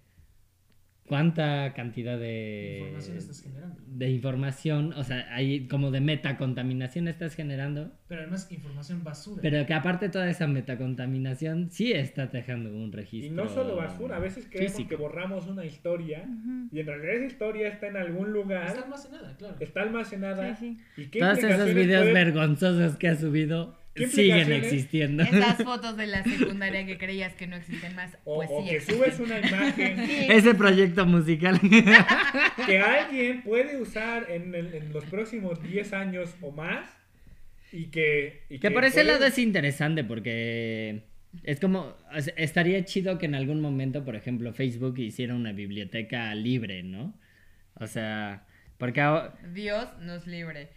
¿cuánta 1.08 1.72
cantidad 1.75 2.19
de 2.19 2.78
Información 2.81 3.16
estás 3.16 3.43
generando. 3.43 3.81
de 3.87 4.10
información, 4.10 4.93
o 4.93 5.02
sea, 5.05 5.26
hay 5.34 5.66
como 5.66 5.90
de 5.90 6.00
metacontaminación 6.00 7.08
estás 7.08 7.34
generando? 7.34 7.90
Pero 8.06 8.20
además 8.22 8.50
información 8.52 9.02
basura. 9.02 9.40
Pero 9.43 9.66
que 9.66 9.75
aparte 9.75 10.08
toda 10.08 10.28
esa 10.31 10.46
metacontaminación 10.46 11.70
sí 11.70 11.93
está 11.93 12.26
dejando 12.26 12.70
un 12.70 12.88
Y 12.88 12.93
registro. 12.93 13.34
no 13.44 13.49
solo 13.49 13.76
basura, 13.76 14.16
a 14.16 14.20
veces 14.20 14.46
creemos 14.50 14.72
físico. 14.72 14.88
que 14.90 14.96
borramos 14.96 15.46
una 15.46 15.64
historia 15.64 16.25
Ujú. 16.28 16.69
y 16.72 16.81
en 16.81 16.87
realidad 16.87 17.14
esa 17.14 17.25
historia 17.26 17.69
está 17.69 17.88
en 17.88 17.96
algún 17.96 18.26
Está 18.28 18.31
lugar, 18.38 18.78
almacenada, 18.84 19.37
claro. 19.37 19.56
está 19.60 19.82
almacenada. 19.82 20.56
Sí, 20.56 20.78
¿Y 20.96 21.06
qué 21.06 21.19
Todos 21.20 21.38
esos 21.38 21.75
videos 21.75 22.02
puede- 22.02 22.14
vergonzosos 22.14 22.96
que 22.96 23.08
has 23.08 23.20
subido 23.20 23.76
¿Qué 23.88 23.88
siguen 24.06 24.52
existiendo. 24.52 25.22
Esas 25.22 25.56
fotos 25.64 25.96
de 25.96 26.06
la 26.06 26.22
secundaria 26.24 26.86
que 26.86 26.96
creías 26.98 27.34
que 27.34 27.46
no 27.46 27.56
existen 27.56 27.94
más, 27.96 28.16
O, 28.24 28.36
pues 28.36 28.48
o 28.52 28.62
sí 28.62 28.68
que 28.68 28.76
existen. 28.76 28.96
subes 28.96 29.20
una 29.20 29.38
imagen 29.40 29.98
Ese 30.30 30.54
proyecto 30.54 31.04
musical. 31.06 31.60
que 32.66 32.78
alguien 32.78 33.42
puede 33.42 33.80
usar 33.80 34.26
en, 34.30 34.54
el- 34.54 34.74
en 34.74 34.92
los 34.92 35.04
próximos 35.06 35.62
10 35.62 35.92
años 35.92 36.34
o 36.40 36.50
más 36.52 36.90
y 37.72 37.86
que... 37.86 38.42
y 38.48 38.58
que 38.58 38.70
por 38.70 38.84
ese 38.84 39.00
puede- 39.02 39.06
lado 39.12 39.26
es 39.26 39.38
interesante 39.38 40.04
porque 40.04 41.02
es 41.42 41.60
como, 41.60 41.94
estaría 42.36 42.84
chido 42.84 43.18
que 43.18 43.26
en 43.26 43.34
algún 43.34 43.60
momento, 43.60 44.04
por 44.04 44.16
ejemplo, 44.16 44.52
Facebook 44.54 44.98
hiciera 44.98 45.34
una 45.34 45.52
biblioteca 45.52 46.34
libre, 46.34 46.82
¿no? 46.82 47.14
O 47.74 47.86
sea, 47.86 48.46
porque 48.78 49.02
Dios 49.52 49.86
nos 50.00 50.26
libre. 50.26 50.70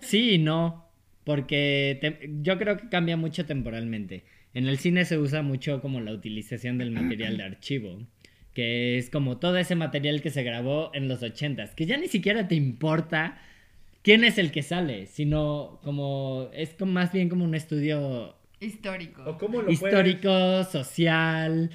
sí 0.00 0.32
y 0.34 0.38
no, 0.38 0.90
porque 1.24 1.98
te- 2.00 2.30
yo 2.42 2.58
creo 2.58 2.76
que 2.76 2.88
cambia 2.88 3.16
mucho 3.16 3.44
temporalmente. 3.46 4.24
En 4.54 4.66
el 4.66 4.78
cine 4.78 5.04
se 5.04 5.18
usa 5.18 5.42
mucho 5.42 5.80
como 5.80 6.00
la 6.00 6.12
utilización 6.12 6.78
del 6.78 6.90
material 6.90 7.36
de 7.38 7.44
archivo, 7.44 7.98
que 8.54 8.98
es 8.98 9.08
como 9.08 9.38
todo 9.38 9.56
ese 9.56 9.74
material 9.76 10.20
que 10.20 10.30
se 10.30 10.42
grabó 10.42 10.90
en 10.94 11.08
los 11.08 11.22
ochentas, 11.22 11.74
que 11.74 11.86
ya 11.86 11.96
ni 11.96 12.08
siquiera 12.08 12.48
te 12.48 12.54
importa 12.54 13.38
quién 14.02 14.24
es 14.24 14.36
el 14.36 14.50
que 14.50 14.62
sale, 14.62 15.06
sino 15.06 15.80
como 15.82 16.50
es 16.52 16.70
como 16.74 16.92
más 16.92 17.12
bien 17.12 17.28
como 17.28 17.44
un 17.44 17.54
estudio 17.54 18.36
Histórico. 18.60 19.24
O 19.24 19.38
cómo 19.38 19.58
lo 19.58 19.64
puedes- 19.64 19.82
histórico, 19.82 20.62
social, 20.64 21.70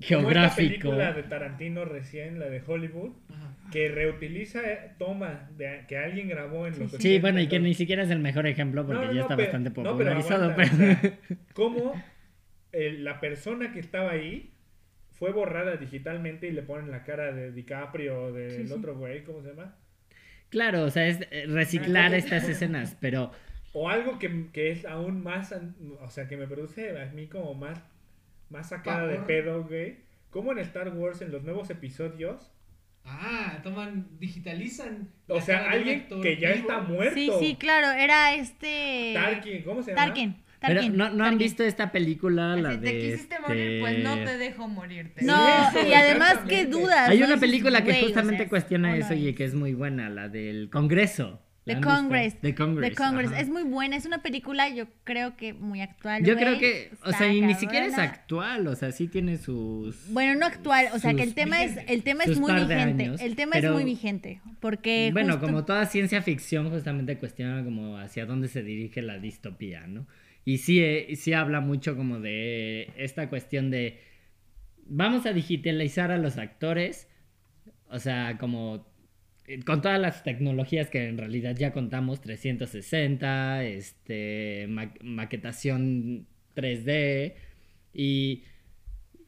geográfico. 0.00 0.68
película 0.68 1.12
de 1.12 1.22
Tarantino 1.22 1.84
recién, 1.84 2.38
la 2.38 2.46
de 2.46 2.62
Hollywood, 2.66 3.12
Ajá. 3.30 3.54
que 3.72 3.88
reutiliza 3.88 4.60
eh, 4.70 4.92
tomas 4.98 5.56
de, 5.56 5.84
que 5.88 5.96
alguien 5.98 6.28
grabó 6.28 6.66
en 6.66 6.78
los 6.78 6.90
Sí, 6.92 6.96
80, 6.96 7.20
bueno, 7.22 7.40
y 7.40 7.48
que 7.48 7.58
ni 7.60 7.74
siquiera 7.74 8.02
es 8.02 8.10
el 8.10 8.18
mejor 8.20 8.46
ejemplo 8.46 8.86
porque 8.86 9.00
No, 9.02 9.06
no, 9.08 9.12
ya 9.12 9.16
no, 9.16 9.22
está 9.22 9.36
pero- 9.36 9.46
bastante 9.48 9.70
no, 9.70 9.74
pero 9.74 9.90
popularizado. 9.92 10.50
aguanta, 10.50 10.72
pero- 10.76 10.92
o 10.92 11.00
sea, 11.00 11.36
cómo 11.54 12.02
eh, 12.72 12.92
la 12.98 13.20
persona 13.20 13.72
que 13.72 13.80
estaba 13.80 14.10
ahí 14.12 14.52
fue 15.12 15.32
borrada 15.32 15.76
digitalmente 15.76 16.46
y 16.46 16.50
le 16.52 16.62
ponen 16.62 16.90
la 16.90 17.02
cara 17.04 17.32
de 17.32 17.50
DiCaprio 17.52 18.24
o 18.24 18.32
del 18.32 18.50
Sí, 18.50 18.66
sí. 18.66 18.72
otro 18.72 18.96
güey, 18.96 19.24
¿cómo 19.24 19.40
se 19.42 19.48
llama? 19.48 19.76
Claro, 20.50 20.84
o 20.84 20.90
sea, 20.90 21.06
es 21.08 21.20
eh, 21.30 21.46
reciclar 21.48 22.14
estas 22.14 22.48
escenas, 22.48 22.96
pero 23.00 23.32
O 23.72 23.88
algo 23.88 24.18
que, 24.18 24.46
que 24.52 24.70
es 24.70 24.84
aún 24.84 25.22
más, 25.22 25.54
o 26.00 26.10
sea, 26.10 26.28
que 26.28 26.36
me 26.36 26.46
produce 26.46 27.00
a 27.00 27.06
mí 27.06 27.26
como 27.26 27.54
más, 27.54 27.82
más 28.50 28.68
sacada 28.68 29.06
de 29.06 29.18
pedo, 29.20 29.64
güey. 29.64 29.98
Como 30.30 30.52
en 30.52 30.58
Star 30.58 30.88
Wars, 30.90 31.22
en 31.22 31.32
los 31.32 31.42
nuevos 31.44 31.70
episodios, 31.70 32.50
Ah, 33.08 33.60
toman, 33.62 34.08
digitalizan. 34.18 35.08
o 35.28 35.36
la 35.36 35.40
sea, 35.40 35.70
alguien 35.70 36.06
que 36.22 36.36
ya 36.38 36.52
vivo. 36.52 36.60
está 36.68 36.80
muerto. 36.80 37.14
Sí, 37.14 37.30
sí, 37.38 37.56
claro, 37.56 37.92
era 37.92 38.34
este... 38.34 39.12
Tarkin, 39.14 39.62
¿cómo 39.62 39.82
se 39.82 39.92
llama? 39.92 40.06
Tarkin. 40.06 40.36
Pero 40.60 40.74
Tarkin, 40.80 40.96
no, 40.96 41.10
no 41.10 41.24
han 41.24 41.38
visto 41.38 41.62
esta 41.62 41.92
película, 41.92 42.56
la 42.56 42.72
Si 42.72 42.76
de. 42.78 42.90
te 42.90 42.98
quisiste 42.98 43.34
este- 43.36 43.38
morir, 43.46 43.80
pues 43.80 43.98
no 44.02 44.14
te 44.16 44.38
dejo 44.38 44.68
morirte. 44.68 45.24
No, 45.24 45.70
Sí, 45.70 45.78
y 45.88 45.92
además 45.92 46.38
qué 46.48 46.64
dudas. 46.66 47.08
Hay 47.10 47.20
¿no? 47.20 47.26
una 47.26 47.36
película 47.36 47.84
que 47.84 47.92
o 47.92 48.06
justamente 48.06 48.38
sea, 48.44 48.48
cuestiona 48.48 48.96
eso 48.96 49.14
y 49.14 49.32
que 49.34 49.44
es 49.44 49.54
muy 49.54 49.74
buena, 49.74 50.08
la 50.10 50.28
del 50.28 50.68
Congreso. 50.70 51.40
¿La 51.66 51.74
The? 51.74 51.80
Congress. 51.80 52.40
The 52.40 52.54
Congress. 52.54 52.90
The 52.90 52.94
Congress. 52.96 53.32
ajá. 53.32 53.40
Es 53.40 53.48
muy 53.50 53.64
buena, 53.64 53.96
es 53.96 54.06
una 54.06 54.22
película, 54.22 54.68
yo 54.68 54.86
creo 55.04 55.36
que 55.36 55.52
muy 55.52 55.80
actual. 55.82 56.24
Yo 56.24 56.36
creo 56.36 56.58
que, 56.58 56.90
o 57.02 57.10
Está 57.10 57.18
sea, 57.18 57.32
y 57.34 57.40
ni 57.42 57.54
siquiera 57.54 57.84
es 57.86 57.98
actual, 57.98 58.66
o 58.68 58.74
sea, 58.76 58.92
sí 58.92 59.08
tiene 59.08 59.36
sus... 59.36 60.08
Bueno, 60.12 60.38
no 60.38 60.46
actual, 60.46 60.86
o 60.94 60.98
sea 60.98 61.12
que 61.14 61.22
el 61.24 61.34
tema 61.34 61.62
es, 61.64 61.76
el 61.88 62.02
tema 62.04 62.24
es 62.24 62.38
muy 62.38 62.52
vigente. 62.54 62.74
años, 63.04 63.20
el 63.20 63.34
tema 63.36 63.52
pero- 63.54 63.68
es 63.70 63.74
muy 63.74 63.84
vigente. 63.84 64.40
Porque 64.60 65.10
bueno, 65.12 65.32
justo- 65.34 65.46
como 65.46 65.64
toda 65.64 65.84
ciencia 65.86 66.22
ficción 66.22 66.70
justamente 66.70 67.18
cuestiona 67.18 67.62
como 67.64 67.98
hacia 67.98 68.24
dónde 68.26 68.48
se 68.48 68.62
dirige 68.62 69.02
la 69.02 69.18
distopía, 69.18 69.86
¿no? 69.86 70.06
Y 70.44 70.58
sí, 70.58 70.78
eh, 70.80 71.16
sí 71.16 71.32
habla 71.32 71.60
mucho 71.60 71.96
como 71.96 72.20
de 72.20 72.92
esta 72.96 73.28
cuestión 73.28 73.70
de 73.72 74.00
vamos 74.86 75.26
a 75.26 75.32
digitalizar 75.32 76.12
a 76.12 76.18
los 76.18 76.38
actores, 76.38 77.08
o 77.88 77.98
sea, 77.98 78.38
como 78.38 78.86
con 79.64 79.82
todas 79.82 80.00
las 80.00 80.22
tecnologías 80.24 80.90
que 80.90 81.08
en 81.08 81.18
realidad 81.18 81.56
ya 81.56 81.72
contamos, 81.72 82.20
360, 82.20 83.64
este, 83.64 84.66
ma- 84.68 84.92
maquetación 85.02 86.26
3D 86.54 87.36
y 87.94 88.44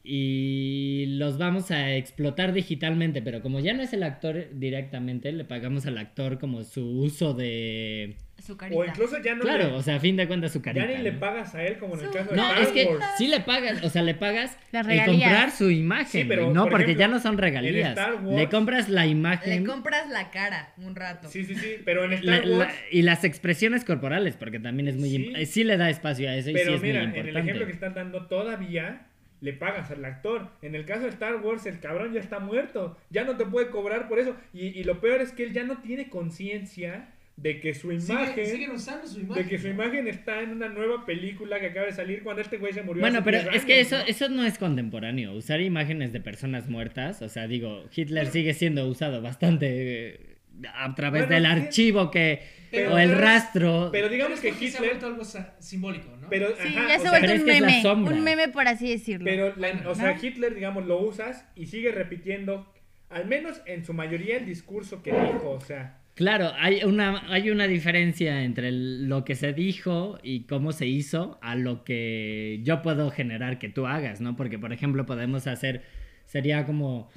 y 0.03 1.05
los 1.17 1.37
vamos 1.37 1.71
a 1.71 1.93
explotar 1.95 2.53
digitalmente, 2.53 3.21
pero 3.21 3.41
como 3.41 3.59
ya 3.59 3.73
no 3.73 3.83
es 3.83 3.93
el 3.93 4.03
actor 4.03 4.47
directamente, 4.53 5.31
le 5.31 5.43
pagamos 5.45 5.85
al 5.85 5.97
actor 5.97 6.39
como 6.39 6.63
su 6.63 6.85
uso 6.85 7.33
de... 7.33 8.15
Su 8.41 8.55
carita. 8.55 8.79
O 8.79 8.85
incluso 8.85 9.21
ya 9.21 9.35
no 9.35 9.41
Claro, 9.41 9.67
le, 9.67 9.73
o 9.73 9.81
sea, 9.81 9.95
a 9.95 9.99
fin 9.99 10.15
de 10.15 10.25
cuentas 10.25 10.53
su 10.53 10.59
ya 10.59 10.63
carita. 10.73 10.85
ni 10.87 11.03
le 11.03 11.11
¿no? 11.11 11.19
pagas 11.19 11.53
a 11.55 11.63
él 11.65 11.77
como 11.77 11.95
en 11.95 12.05
el 12.05 12.11
caso 12.11 12.29
de 12.29 12.37
No, 12.37 12.47
Star 12.49 12.61
es 12.63 12.67
que 12.69 12.85
Wars. 12.85 13.05
sí 13.17 13.27
le 13.27 13.41
pagas, 13.41 13.83
o 13.83 13.89
sea, 13.89 14.01
le 14.01 14.13
pagas 14.15 14.57
el 14.71 15.05
comprar 15.05 15.51
su 15.51 15.69
imagen, 15.69 16.21
Sí, 16.21 16.25
pero, 16.27 16.53
no, 16.53 16.61
por 16.63 16.71
porque 16.71 16.83
ejemplo, 16.85 16.99
ya 17.01 17.07
no 17.09 17.19
son 17.19 17.33
en 17.33 17.37
regalías. 17.39 17.89
Star 17.89 18.15
Wars- 18.23 18.35
le 18.39 18.47
compras 18.49 18.87
la 18.89 19.03
Le 19.03 19.11
imagen 19.11 19.65
compras 19.65 20.09
la 20.09 20.31
cara 20.31 20.73
un 20.77 20.95
rato. 20.95 21.27
Sí, 21.27 21.43
sí, 21.43 21.53
sí, 21.55 21.75
pero 21.83 22.05
en 22.05 22.13
Star 22.13 22.45
la- 22.45 22.57
Wars... 22.59 22.73
y 22.91 23.01
las 23.01 23.25
expresiones 23.25 23.83
corporales, 23.83 24.37
porque 24.37 24.59
también 24.61 24.87
es 24.87 24.95
muy... 24.95 25.09
Sí. 25.09 25.33
eh, 25.35 25.45
Sí, 25.45 25.63
le 25.65 25.75
da 25.75 25.89
espacio 25.89 26.29
a 26.29 26.35
eso 26.35 26.49
y 26.51 26.53
sí 26.53 26.59
Pero 26.63 26.75
es 26.75 26.81
mira, 26.81 27.05
muy 27.05 27.19
en 27.19 27.27
el 27.27 27.35
ejemplo 27.37 27.65
que 27.65 27.73
están 27.73 27.93
dando 27.93 28.25
todavía 28.27 29.01
le 29.41 29.53
pagas 29.53 29.89
al 29.91 30.03
actor. 30.05 30.49
En 30.61 30.75
el 30.75 30.85
caso 30.85 31.03
de 31.03 31.09
Star 31.09 31.37
Wars, 31.37 31.65
el 31.65 31.79
cabrón 31.79 32.13
ya 32.13 32.19
está 32.19 32.39
muerto. 32.39 32.97
Ya 33.09 33.23
no 33.23 33.37
te 33.37 33.45
puede 33.45 33.69
cobrar 33.69 34.07
por 34.07 34.19
eso. 34.19 34.35
Y, 34.53 34.67
y 34.67 34.83
lo 34.83 34.99
peor 34.99 35.21
es 35.21 35.31
que 35.31 35.43
él 35.43 35.53
ya 35.53 35.63
no 35.63 35.77
tiene 35.77 36.09
conciencia 36.09 37.09
de 37.37 37.61
que 37.61 37.73
su 37.73 37.91
imagen... 37.93 38.35
Sigue- 38.35 38.45
siguen 38.51 38.71
usando 38.71 39.07
su 39.07 39.21
imagen. 39.21 39.43
de 39.43 39.49
que 39.49 39.57
su 39.57 39.67
imagen 39.69 40.07
está 40.09 40.41
en 40.41 40.49
una 40.51 40.67
nueva 40.67 41.05
película 41.05 41.57
que 41.61 41.67
acaba 41.67 41.85
de 41.85 41.93
salir 41.93 42.21
cuando 42.21 42.41
este 42.41 42.57
güey 42.57 42.73
se 42.73 42.81
murió. 42.83 42.99
Bueno, 42.99 43.19
hace 43.19 43.25
pero 43.31 43.41
10 43.43 43.55
es 43.55 43.65
que 43.65 43.73
años, 43.75 43.87
eso, 43.87 43.97
¿no? 43.97 44.03
eso 44.03 44.29
no 44.29 44.43
es 44.45 44.57
contemporáneo. 44.57 45.31
Usar 45.33 45.61
imágenes 45.61 46.11
de 46.11 46.19
personas 46.19 46.67
muertas, 46.67 47.21
o 47.21 47.29
sea, 47.29 47.47
digo, 47.47 47.85
Hitler 47.95 48.27
sigue 48.27 48.53
siendo 48.53 48.85
usado 48.89 49.21
bastante 49.21 49.67
eh, 50.15 50.28
a 50.73 50.93
través 50.95 51.23
Bueno, 51.27 51.35
del 51.35 51.45
archivo 51.45 52.09
que 52.11 52.41
Pero- 52.71 52.93
o 52.93 52.97
el 52.97 53.17
rastro. 53.17 53.89
Pero 53.91 54.09
digamos 54.09 54.39
Pero 54.41 54.57
que 54.57 54.59
se 54.59 54.65
ha 54.65 54.79
Hitler... 54.79 54.89
vuelto 54.91 55.05
algo 55.07 55.23
simbólico, 55.59 56.15
¿no? 56.17 56.29
Pero, 56.29 56.49
Sí, 56.61 56.67
ajá, 56.75 56.87
ya 56.89 56.99
se 56.99 57.07
ha 57.07 57.11
vuelto 57.11 57.33
un 57.33 57.45
meme. 57.45 57.83
Un 57.85 58.23
meme, 58.23 58.47
por 58.49 58.67
así 58.67 58.89
decirlo. 58.89 59.25
Pero, 59.25 59.53
la- 59.55 59.89
o 59.89 59.95
sea, 59.95 60.13
¿No? 60.13 60.23
Hitler, 60.23 60.53
digamos, 60.55 60.85
lo 60.85 60.99
usas 61.01 61.45
y 61.55 61.65
sigue 61.67 61.91
repitiendo, 61.91 62.71
al 63.09 63.25
menos 63.27 63.61
en 63.65 63.83
su 63.85 63.93
mayoría, 63.93 64.37
el 64.37 64.45
discurso 64.45 65.01
que 65.01 65.11
dijo. 65.11 65.51
O 65.51 65.61
sea, 65.61 65.95
Claro, 66.15 66.51
hay 66.59 66.83
una, 66.83 67.23
hay 67.33 67.49
una 67.49 67.65
diferencia 67.65 68.43
entre 68.43 68.67
el- 68.67 69.07
lo 69.07 69.23
que 69.23 69.35
se 69.35 69.53
dijo 69.53 70.19
y 70.21 70.41
cómo 70.47 70.73
se 70.73 70.85
hizo 70.85 71.39
a 71.41 71.55
lo 71.55 71.85
que 71.85 72.59
yo 72.63 72.81
puedo 72.81 73.09
generar 73.09 73.57
que 73.57 73.69
tú 73.69 73.87
hagas, 73.87 74.19
¿no? 74.19 74.35
Porque, 74.35 74.59
por 74.59 74.73
ejemplo, 74.73 75.05
podemos 75.05 75.47
hacer, 75.47 75.81
sería 76.25 76.65
como, 76.65 77.09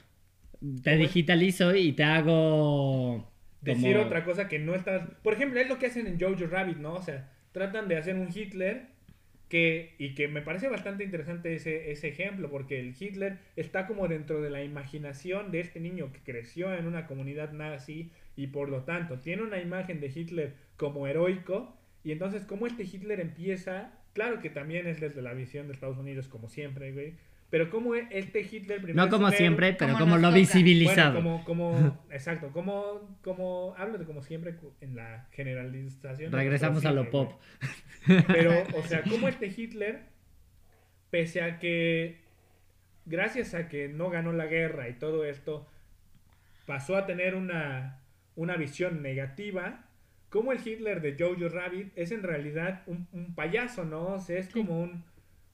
te 0.85 0.97
digitalizo 0.97 1.75
y 1.75 1.93
te 1.95 2.05
hago... 2.05 3.32
decir 3.63 3.95
como- 3.95 4.07
otra 4.07 4.25
cosa 4.25 4.49
que 4.49 4.59
no 4.59 4.75
estás. 4.75 5.09
Por 5.23 5.33
ejemplo, 5.35 5.61
es 5.61 5.69
lo 5.69 5.79
que 5.79 5.87
hacen 5.87 6.07
en 6.07 6.21
Jojo 6.21 6.47
Rabbit, 6.47 6.79
¿no? 6.79 6.95
O 6.95 7.03
sea, 7.03 7.31
tratan 7.53 7.89
de 7.89 7.97
hacer 7.97 8.17
un 8.17 8.29
Hitler 8.35 8.87
que. 9.49 9.95
Y 9.99 10.15
que 10.15 10.29
me 10.29 10.43
parece 10.43 10.69
bastante 10.69 11.05
interesante 11.05 11.55
ese, 11.55 11.91
ese 11.93 12.09
ejemplo, 12.09 12.51
porque 12.51 12.81
el 12.81 12.95
Hitler 12.99 13.39
está 13.57 13.87
como 13.87 14.09
dentro 14.09 14.41
de 14.41 14.51
la 14.51 14.63
imaginación 14.65 15.51
de 15.51 15.61
este 15.61 15.81
niño 15.81 16.13
que 16.13 16.21
creció 16.21 16.75
en 16.75 16.87
una 16.87 17.07
comunidad 17.07 17.53
nazi 17.53 18.11
y 18.37 18.49
por 18.49 18.69
lo 18.69 18.83
tanto 18.85 19.19
tiene 19.21 19.43
una 19.43 19.61
imagen 19.61 20.01
de 20.01 20.11
Hitler 20.15 20.55
como 20.77 21.07
heroico. 21.07 21.77
Y 22.05 22.13
entonces, 22.13 22.45
como 22.45 22.67
este 22.67 22.83
Hitler 22.85 23.21
empieza. 23.21 23.93
Claro 24.13 24.41
que 24.41 24.51
también 24.51 24.87
es 24.87 25.01
desde 25.01 25.23
la 25.23 25.33
visión 25.33 25.69
de 25.69 25.73
Estados 25.73 25.97
Unidos, 25.97 26.29
como 26.29 26.49
siempre, 26.49 26.93
güey. 26.93 27.15
Pero 27.53 27.69
como 27.69 27.95
este 27.95 28.41
Hitler 28.41 28.81
primero 28.81 29.05
No 29.05 29.11
como 29.11 29.31
siempre, 29.31 29.75
pero 29.75 29.99
Como 29.99 30.17
lo 30.17 30.29
toca. 30.29 30.37
visibilizado. 30.37 31.21
bueno, 31.21 31.43
como, 31.45 31.73
como, 31.75 32.07
exacto, 32.11 32.51
como, 32.51 33.19
como, 33.21 33.75
hablo 33.77 33.99
de 33.99 34.07
como 34.07 34.23
siempre 34.23 34.55
en 34.81 34.97
la 34.97 35.29
generalización. 35.33 36.31
de 36.31 36.37
Regresamos 36.39 36.87
a 36.87 36.93
lo 36.93 37.11
pop. 37.11 37.35
güey. 38.07 38.23
Pero, 38.27 38.55
o 38.79 38.83
sea, 38.85 39.03
como 39.03 39.29
este 39.29 39.53
Hitler, 39.55 40.01
pese 41.11 41.43
a 41.43 41.59
que, 41.59 42.23
gracias 43.05 43.53
a 43.53 43.69
que 43.69 43.87
no 43.87 44.09
ganó 44.09 44.33
la 44.33 44.47
guerra 44.47 44.89
y 44.89 44.95
todo 44.95 45.27
esto, 45.27 45.69
pasó 46.65 46.97
a 46.97 47.05
tener 47.05 47.35
una, 47.35 48.01
una 48.35 48.57
visión 48.57 49.03
negativa, 49.03 49.85
como 50.31 50.53
el 50.53 50.67
Hitler 50.67 51.03
de 51.03 51.23
Jojo 51.23 51.51
Rabbit 51.51 51.93
es 51.97 52.13
en 52.13 52.23
realidad 52.23 52.83
un, 52.87 53.07
un 53.13 53.35
payaso, 53.35 53.85
¿no? 53.85 54.15
O 54.15 54.21
sea, 54.21 54.39
es 54.39 54.49
como 54.49 54.83
un... 54.83 55.12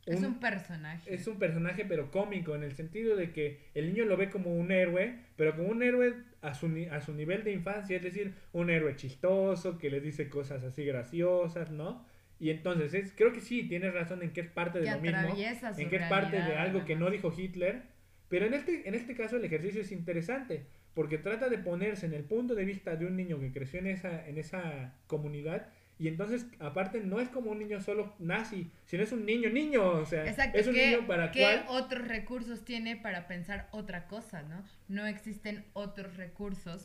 Es 0.08 0.22
un 0.22 0.40
personaje. 0.40 1.14
Es 1.14 1.26
un 1.26 1.38
personaje 1.38 1.84
pero 1.84 2.10
cómico 2.10 2.54
en 2.54 2.62
el 2.62 2.72
sentido 2.74 3.16
de 3.16 3.32
que 3.32 3.70
el 3.74 3.88
niño 3.92 4.04
lo 4.04 4.16
ve 4.16 4.30
como 4.30 4.54
un 4.54 4.72
héroe, 4.72 5.18
pero 5.36 5.54
como 5.56 5.68
un 5.68 5.82
héroe 5.82 6.14
a 6.40 6.54
su, 6.54 6.70
a 6.90 7.00
su 7.00 7.14
nivel 7.14 7.44
de 7.44 7.52
infancia, 7.52 7.96
es 7.96 8.02
decir, 8.02 8.34
un 8.52 8.70
héroe 8.70 8.96
chistoso 8.96 9.78
que 9.78 9.90
le 9.90 10.00
dice 10.00 10.28
cosas 10.28 10.64
así 10.64 10.84
graciosas, 10.84 11.70
¿no? 11.70 12.06
Y 12.40 12.50
entonces 12.50 12.94
es, 12.94 13.12
creo 13.12 13.32
que 13.32 13.40
sí, 13.40 13.64
tienes 13.64 13.92
razón 13.92 14.22
en 14.22 14.32
que 14.32 14.42
es 14.42 14.48
parte 14.48 14.78
de 14.78 14.84
Que 14.84 14.92
lo 14.92 15.00
mismo, 15.00 15.36
en 15.76 15.88
que 15.90 15.96
es 15.96 16.08
parte 16.08 16.36
de 16.36 16.54
algo 16.54 16.84
que 16.84 16.94
no 16.94 17.10
dijo 17.10 17.32
Hitler, 17.36 17.82
pero 18.28 18.46
en 18.46 18.54
este, 18.54 18.88
en 18.88 18.94
este 18.94 19.14
caso 19.14 19.36
el 19.36 19.44
ejercicio 19.44 19.80
es 19.80 19.90
interesante, 19.90 20.66
porque 20.94 21.18
trata 21.18 21.48
de 21.48 21.58
ponerse 21.58 22.06
en 22.06 22.14
el 22.14 22.24
punto 22.24 22.54
de 22.54 22.64
vista 22.64 22.96
de 22.96 23.06
un 23.06 23.16
niño 23.16 23.40
que 23.40 23.52
creció 23.52 23.80
en 23.80 23.88
esa, 23.88 24.26
en 24.26 24.38
esa 24.38 24.94
comunidad 25.06 25.68
y 25.98 26.06
entonces, 26.08 26.46
aparte, 26.60 27.00
no 27.00 27.20
es 27.20 27.28
como 27.28 27.50
un 27.50 27.58
niño 27.58 27.80
solo 27.80 28.14
nazi, 28.20 28.70
sino 28.86 29.02
es 29.02 29.10
un 29.10 29.26
niño 29.26 29.50
niño, 29.50 29.84
o 29.84 30.06
sea, 30.06 30.26
Exacto, 30.26 30.56
es 30.56 30.66
un 30.66 30.74
¿qué, 30.74 30.90
niño 30.90 31.06
para 31.06 31.32
qué 31.32 31.40
cual... 31.40 31.64
otros 31.68 32.06
recursos 32.06 32.64
tiene 32.64 32.96
para 32.96 33.26
pensar 33.26 33.68
otra 33.72 34.06
cosa, 34.06 34.42
no? 34.42 34.62
No 34.88 35.06
existen 35.06 35.64
otros 35.72 36.16
recursos 36.16 36.84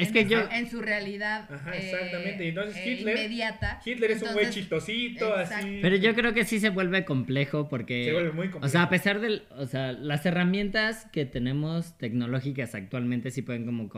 Es 0.00 0.08
en, 0.08 0.14
que 0.14 0.22
su- 0.24 0.28
yo... 0.30 0.48
en 0.50 0.70
su 0.70 0.80
realidad 0.82 1.52
Ajá, 1.52 1.76
eh, 1.76 1.90
exactamente. 1.90 2.48
Entonces 2.48 2.76
eh, 2.76 2.88
Hitler- 2.92 3.16
inmediata. 3.16 3.80
Hitler 3.84 4.10
es 4.12 4.22
un 4.22 4.32
güey 4.32 4.50
chistosito, 4.50 5.34
así. 5.34 5.78
Pero 5.82 5.96
yo 5.96 6.14
creo 6.14 6.32
que 6.34 6.44
sí 6.44 6.58
se 6.60 6.70
vuelve 6.70 7.04
complejo 7.04 7.68
porque... 7.68 8.04
Se 8.04 8.12
vuelve 8.12 8.32
muy 8.32 8.48
complejo. 8.50 8.66
O 8.66 8.68
sea, 8.68 8.82
a 8.82 8.88
pesar 8.90 9.20
del... 9.20 9.44
O 9.56 9.66
sea, 9.66 9.92
las 9.92 10.24
herramientas 10.26 11.06
que 11.12 11.24
tenemos 11.26 11.96
tecnológicas 11.98 12.74
actualmente 12.74 13.30
sí 13.30 13.42
pueden 13.42 13.64
como, 13.66 13.88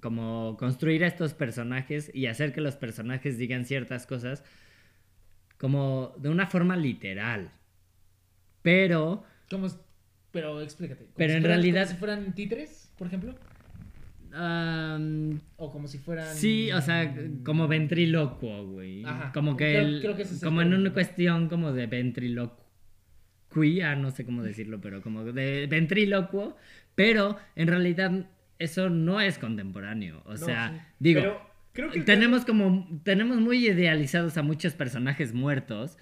como 0.00 0.56
construir 0.58 1.04
a 1.04 1.06
estos 1.06 1.34
personajes 1.34 2.10
y 2.14 2.26
hacer 2.26 2.52
que 2.52 2.60
los 2.60 2.76
personajes 2.76 3.38
digan 3.38 3.64
ciertas 3.64 4.06
cosas 4.06 4.44
como 5.58 6.14
de 6.18 6.28
una 6.28 6.46
forma 6.46 6.76
literal. 6.76 7.50
Pero... 8.62 9.24
¿Cómo 9.50 9.66
es? 9.66 9.78
Pero 10.30 10.60
explícate. 10.62 11.04
¿Como 11.04 11.14
Pero 11.16 11.30
si 11.32 11.36
en 11.36 11.42
fueran- 11.42 11.56
realidad- 11.60 11.82
Como 11.84 11.92
si 11.94 11.98
fueran 11.98 12.34
títeres, 12.34 12.92
por 12.98 13.06
ejemplo. 13.06 13.34
Am, 14.34 15.40
O 15.56 15.70
como 15.72 15.88
si 15.88 15.98
fueran. 15.98 16.34
sí, 16.34 16.70
o 16.72 16.80
sea, 16.80 17.14
como 17.44 17.68
ventrílocuo, 17.68 18.66
güey. 18.66 19.04
Ajá. 19.04 19.32
Como 19.32 19.56
que... 19.56 19.72
Creo- 19.72 19.82
el- 19.86 20.00
creo 20.00 20.16
que 20.16 20.22
ese 20.22 20.34
es 20.34 20.42
el 20.42 20.48
como 20.48 20.62
en 20.62 20.74
una 20.74 20.92
cuestión 20.92 21.48
como 21.48 21.72
de 21.72 21.86
ventriloquía, 21.86 23.94
no 23.96 24.10
sé 24.10 24.24
cómo 24.24 24.42
decirlo, 24.42 24.80
pero 24.80 25.02
como 25.02 25.24
de 25.24 25.66
ventrílocuo. 25.66 26.56
Pero 26.94 27.36
en 27.56 27.68
realidad 27.68 28.26
eso 28.58 28.88
no 28.90 29.20
es 29.20 29.38
contemporáneo. 29.38 30.22
O 30.26 30.32
No, 30.32 30.36
sea, 30.36 30.70
sí. 30.72 30.80
digo... 30.98 31.20
Pero 31.20 31.40
creo 31.72 31.90
que 31.90 31.98
el 32.00 32.04
tenemos 32.04 32.44
como 32.44 32.88
tenemos 33.02 33.38
muy 33.40 33.66
idealizados 33.66 34.36
a 34.38 34.42
muchos 34.42 34.74
personajes 34.74 35.32
muertos 35.34 35.98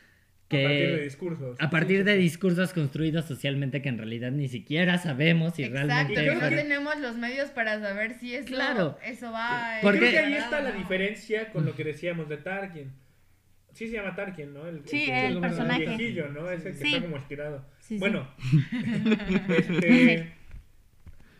que 0.52 0.64
A 0.64 0.68
partir 0.68 0.97
de 0.97 1.02
discursos. 1.02 1.56
a 1.61 1.71
partir 1.71 1.97
Sí, 1.99 2.02
de 2.04 2.16
discursos 2.16 2.73
construidos 2.73 3.25
socialmente 3.25 3.82
que 3.82 3.88
en 3.88 3.99
realidad 3.99 4.30
ni 4.30 4.49
siquiera 4.49 4.99
sabemos 4.99 5.54
si 5.54 5.64
Exacto, 5.64 5.87
realmente 5.88 6.21
creo 6.21 6.35
no 6.35 6.49
que- 6.49 6.54
tenemos 6.56 7.00
los 7.00 7.16
medios 7.16 7.50
para 7.50 7.80
saber 7.80 8.14
si 8.14 8.35
eso, 8.35 8.47
Claro. 8.47 8.99
eso 9.04 9.32
va. 9.32 9.78
Porque- 9.82 9.99
Creo 9.99 10.11
que 10.12 10.18
ahí 10.18 10.35
está 10.35 10.61
la 10.61 10.73
diferencia 10.73 11.50
con 11.50 11.64
lo 11.64 11.75
que 11.75 11.85
decíamos 11.85 12.28
de 12.28 12.37
Tarkin. 12.37 12.92
Sí 13.73 13.87
se 13.88 13.94
llama 13.94 14.14
Tarkin, 14.14 14.52
¿no? 14.52 14.66
El, 14.68 14.82
Sí, 14.87 15.06
que- 15.06 15.26
el 15.28 15.40
personaje. 15.40 15.87
viejillo, 15.87 16.28
¿no? 16.28 16.50
Ese 16.50 16.73
que 16.73 16.76
Sí. 16.76 16.94
está 16.94 17.00
como 17.06 17.16
estirado. 17.16 17.64
Sí, 17.80 17.94
sí. 17.94 17.99
Bueno, 17.99 18.28
este, 19.49 20.32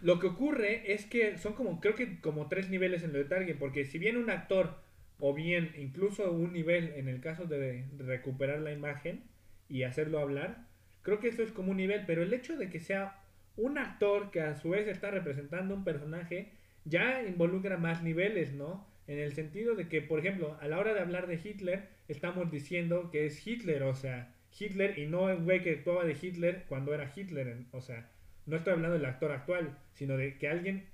lo 0.03 0.19
que 0.19 0.27
ocurre 0.29 0.93
es 0.93 1.05
que 1.07 1.39
son 1.39 1.53
como, 1.53 1.81
creo 1.81 1.95
que 1.95 2.21
como 2.21 2.49
tres 2.49 2.71
niveles 2.71 3.03
en 3.03 3.13
lo 3.13 3.19
de 3.19 3.25
Tarkin, 3.25 3.57
porque 3.59 3.85
si 3.85 3.99
bien 3.99 4.17
un 4.17 4.31
actor, 4.31 4.81
o 5.25 5.33
bien 5.33 5.73
incluso 5.79 6.33
un 6.33 6.53
nivel 6.53 6.95
en 6.97 7.07
el 7.07 7.21
caso 7.21 7.47
de, 7.47 7.85
recuperar 7.97 8.59
la 8.59 8.73
imagen 8.73 9.23
y 9.69 9.85
hacerlo 9.85 10.19
hablar, 10.19 10.67
creo 11.03 11.21
que 11.21 11.29
eso 11.29 11.45
es 11.45 11.53
como 11.53 11.71
un 11.71 11.77
nivel, 11.77 12.03
pero 12.09 12.25
el 12.25 12.35
hecho 12.35 12.57
de 12.57 12.69
que 12.69 12.81
sea 12.81 13.21
un 13.57 13.79
actor 13.79 14.33
que 14.33 14.41
a 14.41 14.57
su 14.57 14.71
vez 14.71 14.89
está 14.89 15.13
representando 15.13 15.77
un 15.77 15.85
personaje, 15.85 16.51
ya 16.85 17.23
involucra 17.23 17.77
más 17.77 18.03
niveles, 18.03 18.53
¿no? 18.53 18.85
en 19.07 19.21
el 19.21 19.33
sentido 19.33 19.77
de 19.77 19.87
que, 19.89 20.03
por 20.03 20.19
ejemplo, 20.19 20.59
a 20.61 20.67
la 20.67 20.81
hora 20.81 20.93
de 20.93 21.01
hablar 21.01 21.29
de 21.29 21.39
Hitler, 21.43 21.89
estamos 22.09 22.51
diciendo 22.51 23.09
que 23.13 23.27
es 23.27 23.47
Hitler, 23.47 23.85
o 23.85 23.95
sea, 23.95 24.35
Hitler 24.59 24.99
y 24.99 25.07
no 25.07 25.31
el 25.31 25.45
güey 25.45 25.63
que 25.63 25.71
actuaba 25.71 26.05
de 26.05 26.17
Hitler 26.21 26.65
cuando 26.69 26.93
era 26.95 27.13
Hitler, 27.15 27.59
o 27.71 27.81
sea, 27.81 28.11
no 28.47 28.57
estoy 28.57 28.73
hablando 28.73 28.97
del 28.97 29.07
actor 29.07 29.31
actual, 29.31 29.79
sino 29.93 30.17
de 30.17 30.37
que 30.37 30.49
alguien 30.49 30.89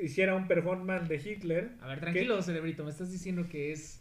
hiciera 0.00 0.34
un 0.34 0.46
performance 0.48 1.08
de 1.08 1.16
Hitler. 1.16 1.72
A 1.80 1.88
ver, 1.88 2.00
tranquilo, 2.00 2.40
cerebrito, 2.42 2.84
me 2.84 2.90
estás 2.90 3.10
diciendo 3.10 3.48
que 3.48 3.72
es. 3.72 4.00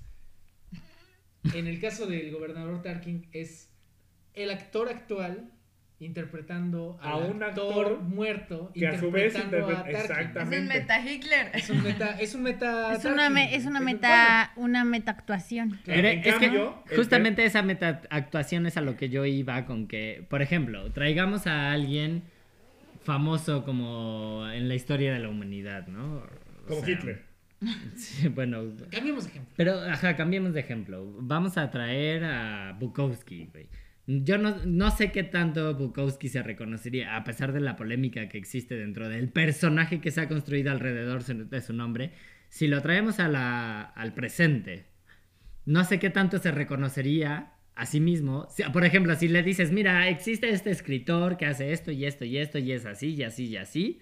En 1.56 1.66
el 1.68 1.80
caso 1.80 2.06
del 2.06 2.32
gobernador 2.32 2.82
Tarkin, 2.84 3.28
es 3.32 3.70
el 4.34 4.52
actor 4.52 4.90
actual 4.90 5.52
interpretando 6.00 6.98
A 7.02 7.18
un 7.18 7.44
actor, 7.44 7.86
actor 7.86 8.00
muerto 8.02 8.72
que 8.74 8.88
a 8.88 9.00
su 9.00 9.12
vez 9.12 9.36
interpreta-. 9.36 9.90
Es 10.42 10.60
un 10.60 10.68
meta 10.68 11.00
Hitler. 11.08 11.52
Es 11.54 11.70
un 11.70 11.84
meta, 11.84 12.20
es 12.20 12.36
un 12.36 12.44
meta. 12.44 12.94
Es 12.96 13.06
una, 13.06 13.30
me- 13.30 13.56
es 13.56 13.66
una 13.66 13.80
Es- 13.80 13.86
meta, 13.86 14.52
una 14.56 14.84
meta 14.84 15.12
actuación. 15.12 15.70
Claro. 15.84 16.02
Pero 16.02 16.08
En 16.08 16.20
es 16.20 16.36
cambio, 16.36 16.84
que 16.88 16.96
justamente 16.96 17.46
esa 17.46 17.62
meta 17.62 18.02
actuación 18.10 18.66
es 18.66 18.78
a 18.78 18.82
lo 18.82 18.96
que 18.98 19.10
yo 19.10 19.26
iba 19.26 19.66
con 19.66 19.88
que, 19.88 20.26
por 20.30 20.42
ejemplo, 20.42 20.92
traigamos 20.92 21.46
a 21.48 21.72
alguien 21.72 22.24
famoso 23.04 23.64
como 23.64 24.48
en 24.52 24.68
la 24.68 24.76
historia 24.76 25.14
de 25.14 25.20
la 25.20 25.30
humanidad, 25.30 25.88
¿no? 25.88 26.18
O 26.18 26.68
Como 26.68 26.82
sea, 26.82 26.90
Hitler. 26.94 27.24
sí, 27.96 28.28
bueno, 28.30 28.64
Cambiemos 28.90 29.24
de 29.26 29.30
ejemplo. 29.32 29.54
pero, 29.56 29.80
ajá, 29.82 30.16
cambiemos 30.16 30.54
de 30.54 30.60
ejemplo. 30.62 31.14
Vamos 31.20 31.58
a 31.58 31.70
traer 31.70 32.24
a 32.24 32.76
Bukowski, 32.80 33.48
güey. 33.52 33.68
Yo 34.08 34.38
no, 34.40 34.56
no 34.66 34.90
sé 34.92 35.12
qué 35.12 35.24
tanto 35.24 35.76
Bukowski 35.76 36.28
se 36.28 36.42
reconocería, 36.42 37.16
a 37.16 37.24
pesar 37.24 37.54
de 37.54 37.62
la 37.62 37.76
polémica 37.76 38.28
que 38.30 38.38
existe 38.40 38.76
dentro 38.76 39.08
del 39.08 39.30
personaje 39.30 40.02
que 40.02 40.10
se 40.12 40.22
ha 40.22 40.28
construido 40.28 40.72
alrededor 40.72 41.24
de 41.24 41.62
su 41.62 41.74
nombre. 41.74 42.12
Si 42.50 42.68
lo 42.68 42.82
traemos 42.82 43.20
a 43.20 43.28
la- 43.28 43.82
al 43.84 44.14
presente, 44.14 44.88
no 45.66 45.84
sé 45.84 46.00
qué 46.00 46.10
tanto 46.10 46.40
se 46.40 46.52
reconocería 46.52 47.54
a 47.82 47.86
sí 47.86 48.00
mismo. 48.00 48.48
Si- 48.50 48.64
por 48.72 48.86
ejemplo, 48.86 49.16
si 49.16 49.28
le 49.28 49.44
dices, 49.44 49.72
mira, 49.72 50.08
existe 50.10 50.50
este 50.50 50.70
escritor 50.72 51.38
que 51.38 51.46
hace 51.46 51.72
esto 51.72 51.92
y 51.92 52.06
esto 52.06 52.26
y 52.26 52.38
esto 52.38 52.58
y 52.60 52.72
es 52.72 52.86
así 52.86 53.14
y 53.16 53.24
así 53.24 53.46
y 53.46 53.58
así, 53.58 54.00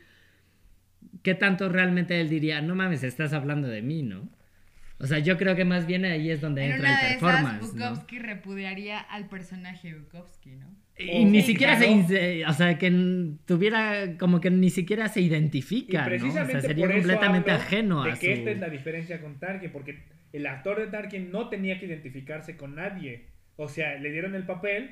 ¿qué 1.24 1.34
tanto 1.36 1.70
realmente 1.70 2.20
él 2.22 2.30
diría, 2.30 2.62
no 2.62 2.76
mames, 2.76 3.04
estás 3.04 3.34
hablando 3.34 3.68
de 3.68 3.82
mí, 3.82 4.04
¿no? 4.04 4.30
O 5.02 5.08
sea, 5.08 5.20
yo 5.20 5.38
creo 5.38 5.56
que 5.56 5.64
más 5.64 5.88
bien 5.88 6.04
ahí 6.04 6.30
es 6.30 6.42
donde 6.42 6.66
En 6.66 6.72
entra 6.74 6.90
una 6.90 7.00
el 7.02 7.08
de 7.08 7.16
esas, 7.16 7.22
performance, 7.32 7.74
¿no? 7.74 7.90
Bukowski 7.90 8.20
repudiaría 8.20 9.00
al 9.00 9.30
personaje 9.30 9.94
Bukowski, 9.96 10.50
¿no? 10.52 10.68
Y 10.98 11.24
ni 11.24 11.40
Oh, 11.40 11.44
siquiera 11.44 11.80
se, 11.80 11.86
claro. 11.86 12.52
o 12.52 12.54
sea, 12.54 12.78
que 12.78 12.92
tuviera, 13.46 14.18
como 14.18 14.42
que 14.42 14.52
ni 14.52 14.70
siquiera 14.70 15.08
se 15.08 15.22
Y 15.22 15.28
identifica, 15.28 16.06
¿no? 16.10 16.28
O 16.28 16.32
sea, 16.32 16.60
sería 16.60 16.86
por 16.88 16.96
eso 16.98 17.08
completamente 17.08 17.52
ajeno 17.52 18.04
de 18.04 18.12
a 18.12 18.14
que 18.16 18.26
su... 18.26 18.40
esta 18.42 18.52
es 18.52 18.60
la 18.60 18.70
diferencia 18.70 19.22
con 19.22 19.40
Tarkin, 19.40 19.72
porque 19.72 20.04
el 20.34 20.46
actor 20.46 20.78
de 20.78 20.88
Tarkin 20.88 21.32
no 21.32 21.48
tenía 21.48 21.80
que 21.80 21.86
identificarse 21.86 22.58
con 22.58 22.76
nadie. 22.76 23.28
O 23.62 23.68
sea, 23.68 23.96
le 23.96 24.10
dieron 24.12 24.36
el 24.36 24.44
papel 24.46 24.92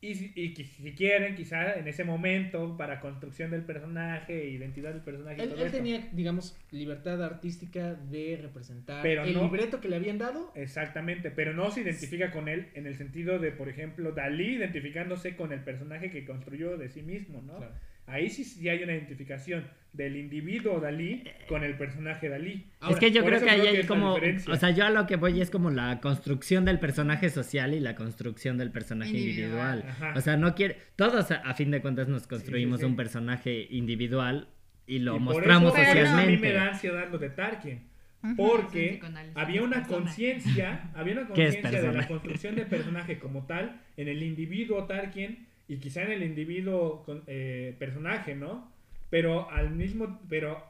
y, 0.00 0.14
si- 0.14 0.32
y 0.34 0.54
si 0.54 0.92
quieren, 0.94 1.34
quizá 1.36 1.74
en 1.78 1.86
ese 1.88 2.02
momento, 2.04 2.76
para 2.76 2.98
construcción 3.00 3.50
del 3.52 3.62
personaje, 3.62 4.48
identidad 4.48 4.92
del 4.92 5.02
personaje. 5.02 5.42
Él, 5.42 5.48
todo 5.50 5.58
él 5.60 5.66
esto. 5.66 5.76
tenía, 5.78 6.08
digamos, 6.12 6.56
libertad 6.72 7.22
artística 7.22 7.94
de 7.94 8.38
representar 8.42 9.02
Pero 9.02 9.22
el 9.24 9.34
no- 9.34 9.44
libreto 9.44 9.80
que 9.80 9.88
le 9.88 9.96
habían 9.96 10.18
dado. 10.18 10.52
Exactamente, 10.56 11.30
pero 11.30 11.52
no 11.52 11.70
se 11.70 11.82
identifica 11.82 12.30
con 12.32 12.48
él 12.48 12.68
en 12.74 12.86
el 12.86 12.96
sentido 12.96 13.38
de, 13.38 13.52
por 13.52 13.68
ejemplo, 13.68 14.10
Dalí 14.12 14.56
identificándose 14.56 15.36
con 15.36 15.52
el 15.52 15.60
personaje 15.60 16.10
que 16.10 16.24
construyó 16.24 16.76
de 16.76 16.88
sí 16.88 17.02
mismo, 17.02 17.40
¿no? 17.42 17.56
Claro. 17.58 17.74
Ahí 18.08 18.30
sí, 18.30 18.42
sí 18.44 18.68
hay 18.68 18.82
una 18.82 18.94
identificación 18.94 19.64
del 19.92 20.16
individuo 20.16 20.80
Dalí 20.80 21.24
con 21.48 21.62
el 21.64 21.76
personaje 21.76 22.28
Dalí. 22.28 22.66
Ahora, 22.80 22.94
es 22.94 23.00
que 23.00 23.10
yo 23.10 23.24
creo 23.24 23.40
que 23.40 23.50
ahí 23.50 23.66
hay 23.66 23.84
como, 23.84 24.14
diferencia. 24.14 24.52
o 24.52 24.56
sea, 24.56 24.70
yo 24.70 24.84
a 24.86 24.90
lo 24.90 25.06
que 25.06 25.16
voy 25.16 25.40
es 25.40 25.50
como 25.50 25.70
la 25.70 26.00
construcción 26.00 26.64
del 26.64 26.78
personaje 26.78 27.30
social 27.30 27.74
y 27.74 27.80
la 27.80 27.94
construcción 27.94 28.56
del 28.58 28.70
personaje 28.70 29.10
individual. 29.10 29.84
O 30.14 30.20
sea, 30.20 30.36
no 30.36 30.54
quiere, 30.54 30.78
todos 30.96 31.30
a, 31.30 31.54
fin 31.54 31.70
de 31.70 31.80
cuentas 31.80 32.08
nos 32.08 32.26
construimos 32.26 32.80
sí. 32.80 32.86
un 32.86 32.96
personaje 32.96 33.66
individual 33.70 34.48
y 34.86 35.00
lo 35.00 35.16
Y 35.16 35.18
por 35.18 35.34
mostramos 35.34 35.74
eso, 35.74 35.84
por 35.86 35.96
eso 35.96 36.12
a 36.12 36.16
mí 36.16 36.26
me 36.26 36.36
socialmente. 36.36 36.52
da 36.52 36.68
ansiedad 36.68 37.10
lo 37.10 37.18
de 37.18 37.30
Tarkin. 37.30 37.88
Porque 38.36 39.00
había 39.34 39.62
una 39.62 39.86
conciencia, 39.86 40.90
había 40.94 41.14
una 41.14 41.28
¿Qué 41.34 41.46
es 41.46 41.56
conciencia 41.56 41.90
de 41.90 41.98
la 41.98 42.08
construcción 42.08 42.56
del 42.56 42.66
personaje 42.66 43.18
como 43.18 43.46
tal 43.46 43.80
en 43.96 44.08
el 44.08 44.22
individuo 44.22 44.84
Tarkin 44.84 45.47
y 45.68 45.76
quizá 45.78 46.02
en 46.02 46.12
el 46.12 46.22
individuo 46.22 47.02
con- 47.04 47.22
eh, 47.26 47.76
personaje, 47.78 48.34
¿no? 48.34 48.72
Pero 49.10 49.50
al 49.50 49.70
mismo, 49.70 50.20
pero 50.28 50.62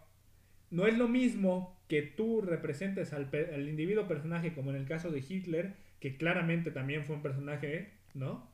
no 0.70 0.86
es 0.86 0.98
lo 0.98 1.08
mismo 1.08 1.78
que 1.88 2.02
tú 2.02 2.40
representes 2.42 3.12
al, 3.12 3.28
al 3.32 3.68
individuo 3.68 4.06
personaje 4.06 4.52
como 4.52 4.70
en 4.70 4.76
el 4.76 4.86
caso 4.86 5.10
de 5.10 5.20
Hitler, 5.26 5.74
que 6.00 6.16
claramente 6.16 6.70
también 6.70 7.04
fue 7.04 7.16
un 7.16 7.22
personaje, 7.22 7.90
¿no? 8.14 8.46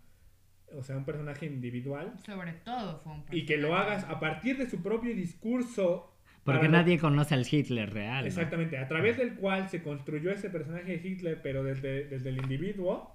O 0.72 0.83
sea, 0.83 0.96
un 0.96 1.04
personaje 1.04 1.46
individual. 1.46 2.14
Sobre 2.24 2.52
todo 2.64 3.00
fue 3.00 3.12
un 3.12 3.24
Y 3.30 3.44
que 3.44 3.57
lo 3.57 3.68
personaje. 3.68 3.90
hagas 3.92 4.04
a 4.11 4.20
partir 4.20 4.57
de 4.59 4.68
su 4.68 4.83
propio 4.83 5.14
discurso. 5.14 6.11
Porque 6.44 6.66
lo- 6.66 6.72
nadie 6.72 6.98
conoce 6.98 7.35
al 7.35 7.46
Hitler 7.50 7.92
real. 7.92 8.22
¿no? 8.22 8.26
Exactamente, 8.28 8.78
a 8.78 8.88
través 8.88 9.16
del 9.18 9.35
cual 9.35 9.68
se 9.68 9.83
construyó 9.83 10.30
ese 10.30 10.50
personaje 10.50 10.98
de 10.98 11.09
Hitler, 11.09 11.40
pero 11.42 11.62
desde, 11.64 12.04
desde 12.07 12.28
el 12.30 12.38
individuo, 12.38 13.14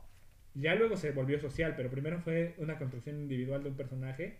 ya 0.55 0.75
luego 0.75 0.97
se 0.97 1.11
volvió 1.11 1.39
social, 1.39 1.73
pero 1.77 1.89
primero 1.89 2.19
fue 2.19 2.55
una 2.57 2.77
construcción 2.77 3.17
individual 3.21 3.63
de 3.63 3.69
un 3.69 3.75
personaje, 3.75 4.37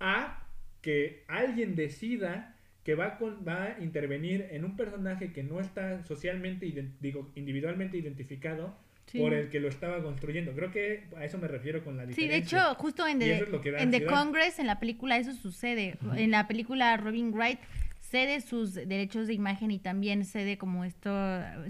a 0.00 0.42
que 0.82 1.24
alguien 1.28 1.74
decida 1.76 2.54
que 2.84 2.94
va, 2.94 3.06
a 3.06 3.18
con- 3.18 3.44
va 3.46 3.64
a 3.64 3.80
intervenir 3.82 4.46
en 4.50 4.64
un 4.64 4.76
personaje 4.76 5.32
que 5.32 5.42
no 5.42 5.60
está 5.60 6.04
socialmente, 6.04 6.66
digo, 7.00 7.30
individualmente 7.34 7.98
identificado 7.98 8.76
Sí. 9.06 9.18
por 9.20 9.32
el 9.32 9.48
que 9.48 9.58
lo 9.58 9.68
estaba 9.68 10.02
construyendo. 10.02 10.52
Creo 10.52 10.70
que 10.70 11.04
a 11.16 11.24
eso 11.24 11.38
me 11.38 11.48
refiero 11.48 11.82
con 11.82 11.96
la 11.96 12.02
Sí, 12.04 12.08
diferencia. 12.08 12.58
de 12.58 12.64
hecho, 12.68 12.74
justo 12.76 13.06
en 13.06 13.22
eso 13.22 13.44
es 13.44 13.82
en 13.82 13.90
The. 13.90 14.04
Congress, 14.04 14.58
en 14.58 14.66
la 14.66 14.78
película, 14.78 15.16
eso 15.16 15.32
sucede. 15.32 15.96
En 16.16 16.30
la 16.30 16.46
película, 16.46 16.94
Robin 16.98 17.32
Wright 17.32 17.58
cede 18.00 18.40
sus 18.42 18.74
derechos 18.74 19.26
de 19.26 19.32
imagen 19.34 19.70
y 19.70 19.78
también 19.78 20.24
cede 20.26 20.58
como 20.58 20.84
esto, 20.84 21.10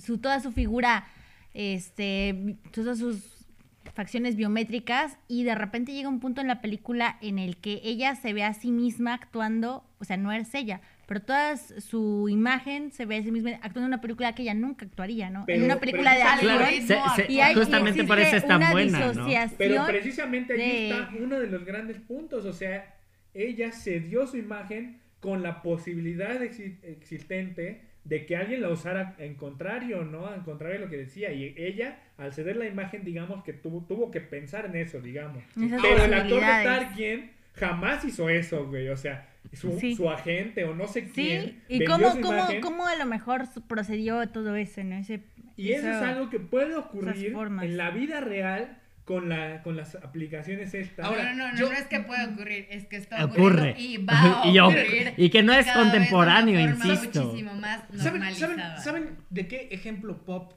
su, 0.00 0.18
toda 0.18 0.40
su 0.40 0.50
figura, 0.52 1.06
este, 1.54 2.56
todas 2.72 2.98
sus 2.98 3.37
facciones 3.94 4.36
biométricas 4.36 5.18
y 5.28 5.44
de 5.44 5.54
repente 5.54 5.92
llega 5.92 6.08
un 6.08 6.20
punto 6.20 6.40
en 6.40 6.46
la 6.48 6.60
película 6.60 7.18
en 7.20 7.38
el 7.38 7.56
que 7.56 7.80
ella 7.84 8.14
se 8.14 8.32
ve 8.32 8.44
a 8.44 8.54
sí 8.54 8.70
misma 8.70 9.14
actuando, 9.14 9.84
o 9.98 10.04
sea, 10.04 10.16
no 10.16 10.32
es 10.32 10.54
ella, 10.54 10.80
pero 11.06 11.20
toda 11.22 11.56
su 11.56 12.28
imagen 12.28 12.92
se 12.92 13.06
ve 13.06 13.16
a 13.16 13.22
sí 13.22 13.30
misma 13.32 13.50
actuando 13.62 13.80
en 13.80 13.86
una 13.86 14.00
película 14.00 14.34
que 14.34 14.42
ella 14.42 14.54
nunca 14.54 14.84
actuaría, 14.86 15.30
¿no? 15.30 15.44
en 15.48 15.64
una 15.64 15.80
película 15.80 16.14
de 16.14 16.22
acción. 16.22 16.56
Claro, 16.58 16.70
se- 17.16 17.22
se- 17.26 17.32
y 17.32 17.40
hay, 17.40 17.54
justamente 17.54 18.04
por 18.04 18.18
eso 18.18 18.28
es 18.28 18.34
existe 18.34 18.48
tan 18.48 18.56
una 18.58 18.70
buena, 18.72 18.98
Pero 19.58 19.86
precisamente 19.86 20.52
allí 20.52 20.62
de- 20.62 20.90
está 20.90 21.10
uno 21.18 21.38
de 21.40 21.46
los 21.48 21.64
grandes 21.64 21.98
puntos. 21.98 22.44
O 22.44 22.52
sea, 22.52 22.94
ella 23.34 23.72
cedió 23.72 24.26
su 24.26 24.36
imagen 24.36 25.00
con 25.20 25.42
la 25.42 25.62
posibilidad 25.62 26.40
exi- 26.42 26.78
existente 26.84 27.87
de 28.04 28.24
que 28.26 28.36
alguien 28.36 28.62
la 28.62 28.70
usara 28.70 29.14
en 29.18 29.34
contrario, 29.34 30.04
¿no? 30.04 30.34
En 30.34 30.40
contrario 30.42 30.78
a 30.78 30.80
lo 30.80 30.88
que 30.90 30.96
decía. 30.96 31.32
Y 31.32 31.54
ella, 31.56 31.98
al 32.16 32.32
ceder 32.32 32.56
la 32.56 32.66
imagen, 32.66 33.04
digamos 33.04 33.44
que 33.44 33.52
tuvo, 33.52 33.84
tuvo 33.86 34.10
que 34.10 34.20
pensar 34.20 34.66
en 34.66 34.76
eso, 34.76 35.00
digamos. 35.00 35.42
Esas 35.60 35.82
Pero 35.82 36.04
el 36.04 36.14
actor 36.14 36.40
de. 36.40 36.46
Tarkin 36.46 37.30
jamás 37.54 38.04
hizo 38.04 38.28
eso, 38.28 38.66
güey. 38.66 38.88
O 38.88 38.96
sea, 38.96 39.28
su, 39.52 39.78
Sí. 39.78 39.94
su 39.94 40.08
agente 40.08 40.64
o 40.64 40.74
no 40.74 40.86
sé 40.86 41.10
quién. 41.10 41.42
Sí, 41.42 41.58
y 41.68 41.84
cómo, 41.84 42.12
su 42.12 42.20
cómo, 42.20 42.46
cómo 42.62 42.86
a 42.86 42.96
lo 42.96 43.06
mejor 43.06 43.44
procedió 43.66 44.26
todo 44.28 44.56
eso, 44.56 44.82
¿no? 44.84 44.96
Ese, 44.96 45.20
Y 45.56 45.72
eso 45.72 45.88
es 45.90 45.96
algo 45.96 46.30
que 46.30 46.40
puede 46.40 46.76
ocurrir 46.76 47.34
en 47.62 47.76
la 47.76 47.90
vida 47.90 48.20
real 48.20 48.77
con, 49.08 49.30
la, 49.30 49.62
con 49.62 49.74
las 49.74 49.94
aplicaciones 49.94 50.74
estas. 50.74 51.06
Ahora, 51.06 51.32
no, 51.32 51.46
no, 51.46 51.52
no, 51.52 51.58
yo- 51.58 51.70
no 51.70 51.74
es 51.78 51.86
que 51.86 52.00
pueda 52.00 52.26
ocurrir, 52.28 52.66
es 52.70 52.84
que 52.86 52.96
está 52.96 53.24
Ocurre. 53.24 53.70
ocurriendo 53.70 53.80
y 53.80 53.96
va 54.04 54.42
a 54.42 54.46
Y 54.52 54.58
o- 54.58 54.66
ocurrir. 54.66 55.14
y 55.16 55.30
que 55.30 55.42
no 55.42 55.54
es 55.54 55.66
contemporáneo, 55.72 56.60
insisto. 56.60 57.24
muchísimo 57.24 57.54
más 57.54 57.84
¿Saben, 57.96 58.34
saben, 58.34 58.60
saben 58.82 59.16
de 59.30 59.48
qué 59.48 59.68
ejemplo 59.70 60.24
pop 60.26 60.52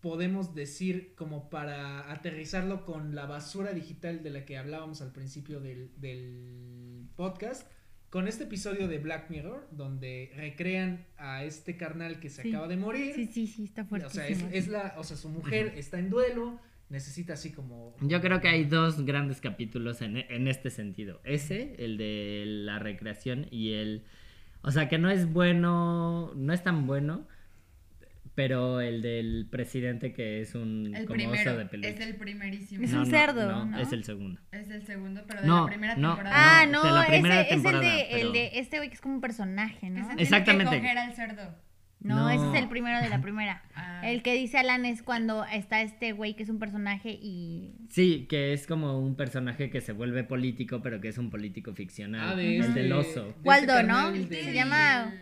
podemos 0.00 0.54
decir 0.54 1.14
como 1.16 1.48
para 1.50 2.10
aterrizarlo 2.12 2.84
con 2.84 3.14
la 3.14 3.24
basura 3.26 3.72
digital 3.72 4.22
de 4.22 4.30
la 4.30 4.44
que 4.44 4.58
hablábamos 4.58 5.00
al 5.02 5.12
principio 5.12 5.60
del, 5.60 5.90
del 5.96 7.06
podcast? 7.16 7.66
Con 8.10 8.26
este 8.26 8.44
episodio 8.44 8.88
de 8.88 8.98
Black 8.98 9.30
Mirror, 9.30 9.68
donde 9.70 10.32
recrean 10.34 11.06
a 11.16 11.44
este 11.44 11.76
carnal 11.76 12.18
que 12.18 12.28
se 12.28 12.42
Sí. 12.42 12.48
acaba 12.50 12.66
de 12.68 12.76
morir. 12.76 13.14
Sí, 13.14 13.26
sí, 13.26 13.46
sí, 13.46 13.64
está 13.64 13.82
o 13.82 13.86
fuertísimo. 13.86 14.24
sea, 14.24 14.28
es, 14.28 14.44
es 14.52 14.68
la, 14.68 14.94
o 14.98 15.04
sea, 15.04 15.16
su 15.16 15.28
mujer 15.28 15.74
está 15.76 15.98
en 15.98 16.10
duelo, 16.10 16.60
necesita 16.90 17.32
así 17.34 17.52
como... 17.52 17.94
Yo 18.00 18.20
creo 18.20 18.40
que 18.40 18.48
hay 18.48 18.64
dos 18.64 19.04
grandes 19.04 19.40
capítulos 19.40 20.02
en, 20.02 20.18
en 20.18 20.48
este 20.48 20.70
sentido. 20.70 21.20
Ese, 21.24 21.74
el 21.78 21.96
de 21.96 22.44
la 22.46 22.78
recreación 22.78 23.46
y 23.50 23.72
el... 23.72 24.04
O 24.62 24.70
sea, 24.70 24.88
que 24.88 24.98
no 24.98 25.10
es 25.10 25.32
bueno, 25.32 26.32
no 26.36 26.52
es 26.52 26.62
tan 26.62 26.86
bueno, 26.86 27.26
pero 28.34 28.80
el 28.80 29.02
del 29.02 29.46
presidente 29.50 30.12
que 30.12 30.40
es 30.40 30.54
un 30.54 30.92
El 30.94 31.04
como 31.06 31.14
primero, 31.16 31.50
oso 31.50 31.58
de 31.58 31.66
peluche. 31.66 31.88
es 31.90 32.00
el 32.00 32.16
primerísimo. 32.16 32.84
Es 32.84 32.92
un 32.92 33.06
cerdo, 33.06 33.64
¿no? 33.66 33.78
es 33.78 33.92
el 33.92 34.04
segundo. 34.04 34.40
Es 34.52 34.68
el 34.70 34.84
segundo, 34.86 35.22
pero 35.26 35.40
de 35.42 35.46
No, 35.46 35.62
la 35.62 35.66
primera 35.66 35.96
no. 35.96 36.08
temporada. 36.14 36.36
Ah, 36.62 36.66
No, 36.66 36.82
no, 36.84 36.88
de 36.94 37.00
la 37.00 37.06
primera 37.06 37.40
ese 37.42 37.54
es 37.54 37.64
el 37.64 37.80
de, 37.80 38.06
pero- 38.10 38.26
el 38.28 38.32
de 38.32 38.50
este 38.54 38.76
güey 38.78 38.88
que 38.88 38.94
es 38.94 39.00
como 39.00 39.14
un 39.14 39.20
personaje, 39.20 39.90
¿no? 39.90 40.06
tiene 40.08 40.22
Exactamente. 40.22 40.70
que 40.72 40.78
coger 40.80 40.98
al 40.98 41.12
cerdo. 41.14 41.54
No, 42.02 42.16
No. 42.16 42.30
ese 42.30 42.48
es 42.56 42.62
el 42.62 42.68
primero 42.68 43.00
de 43.02 43.08
la 43.10 43.20
primera. 43.20 43.62
Ah. 43.74 44.00
El 44.08 44.22
que 44.22 44.34
dice 44.34 44.56
Alan 44.58 44.86
es 44.86 45.02
cuando 45.02 45.44
está 45.44 45.82
este 45.82 46.12
güey 46.12 46.34
que 46.34 46.42
es 46.44 46.48
un 46.48 46.58
personaje 46.58 47.10
y... 47.10 47.74
Sí, 47.90 48.26
que 48.28 48.52
es 48.54 48.66
como 48.66 48.98
un 48.98 49.16
personaje 49.16 49.68
que 49.70 49.80
se 49.82 49.92
vuelve 49.92 50.24
político, 50.24 50.80
pero 50.82 51.00
que 51.00 51.08
es 51.08 51.18
un 51.18 51.28
político 51.30 51.74
ficcional. 51.74 52.30
Ah, 52.30 52.34
de 52.36 52.56
el 52.56 52.62
este- 52.62 52.80
del 52.80 52.88
de 52.88 52.94
oso. 52.94 53.34
Waldo, 53.44 53.82
¿no? 53.82 54.10
de- 54.12 54.26
Se 54.44 54.52
llama... 54.54 55.12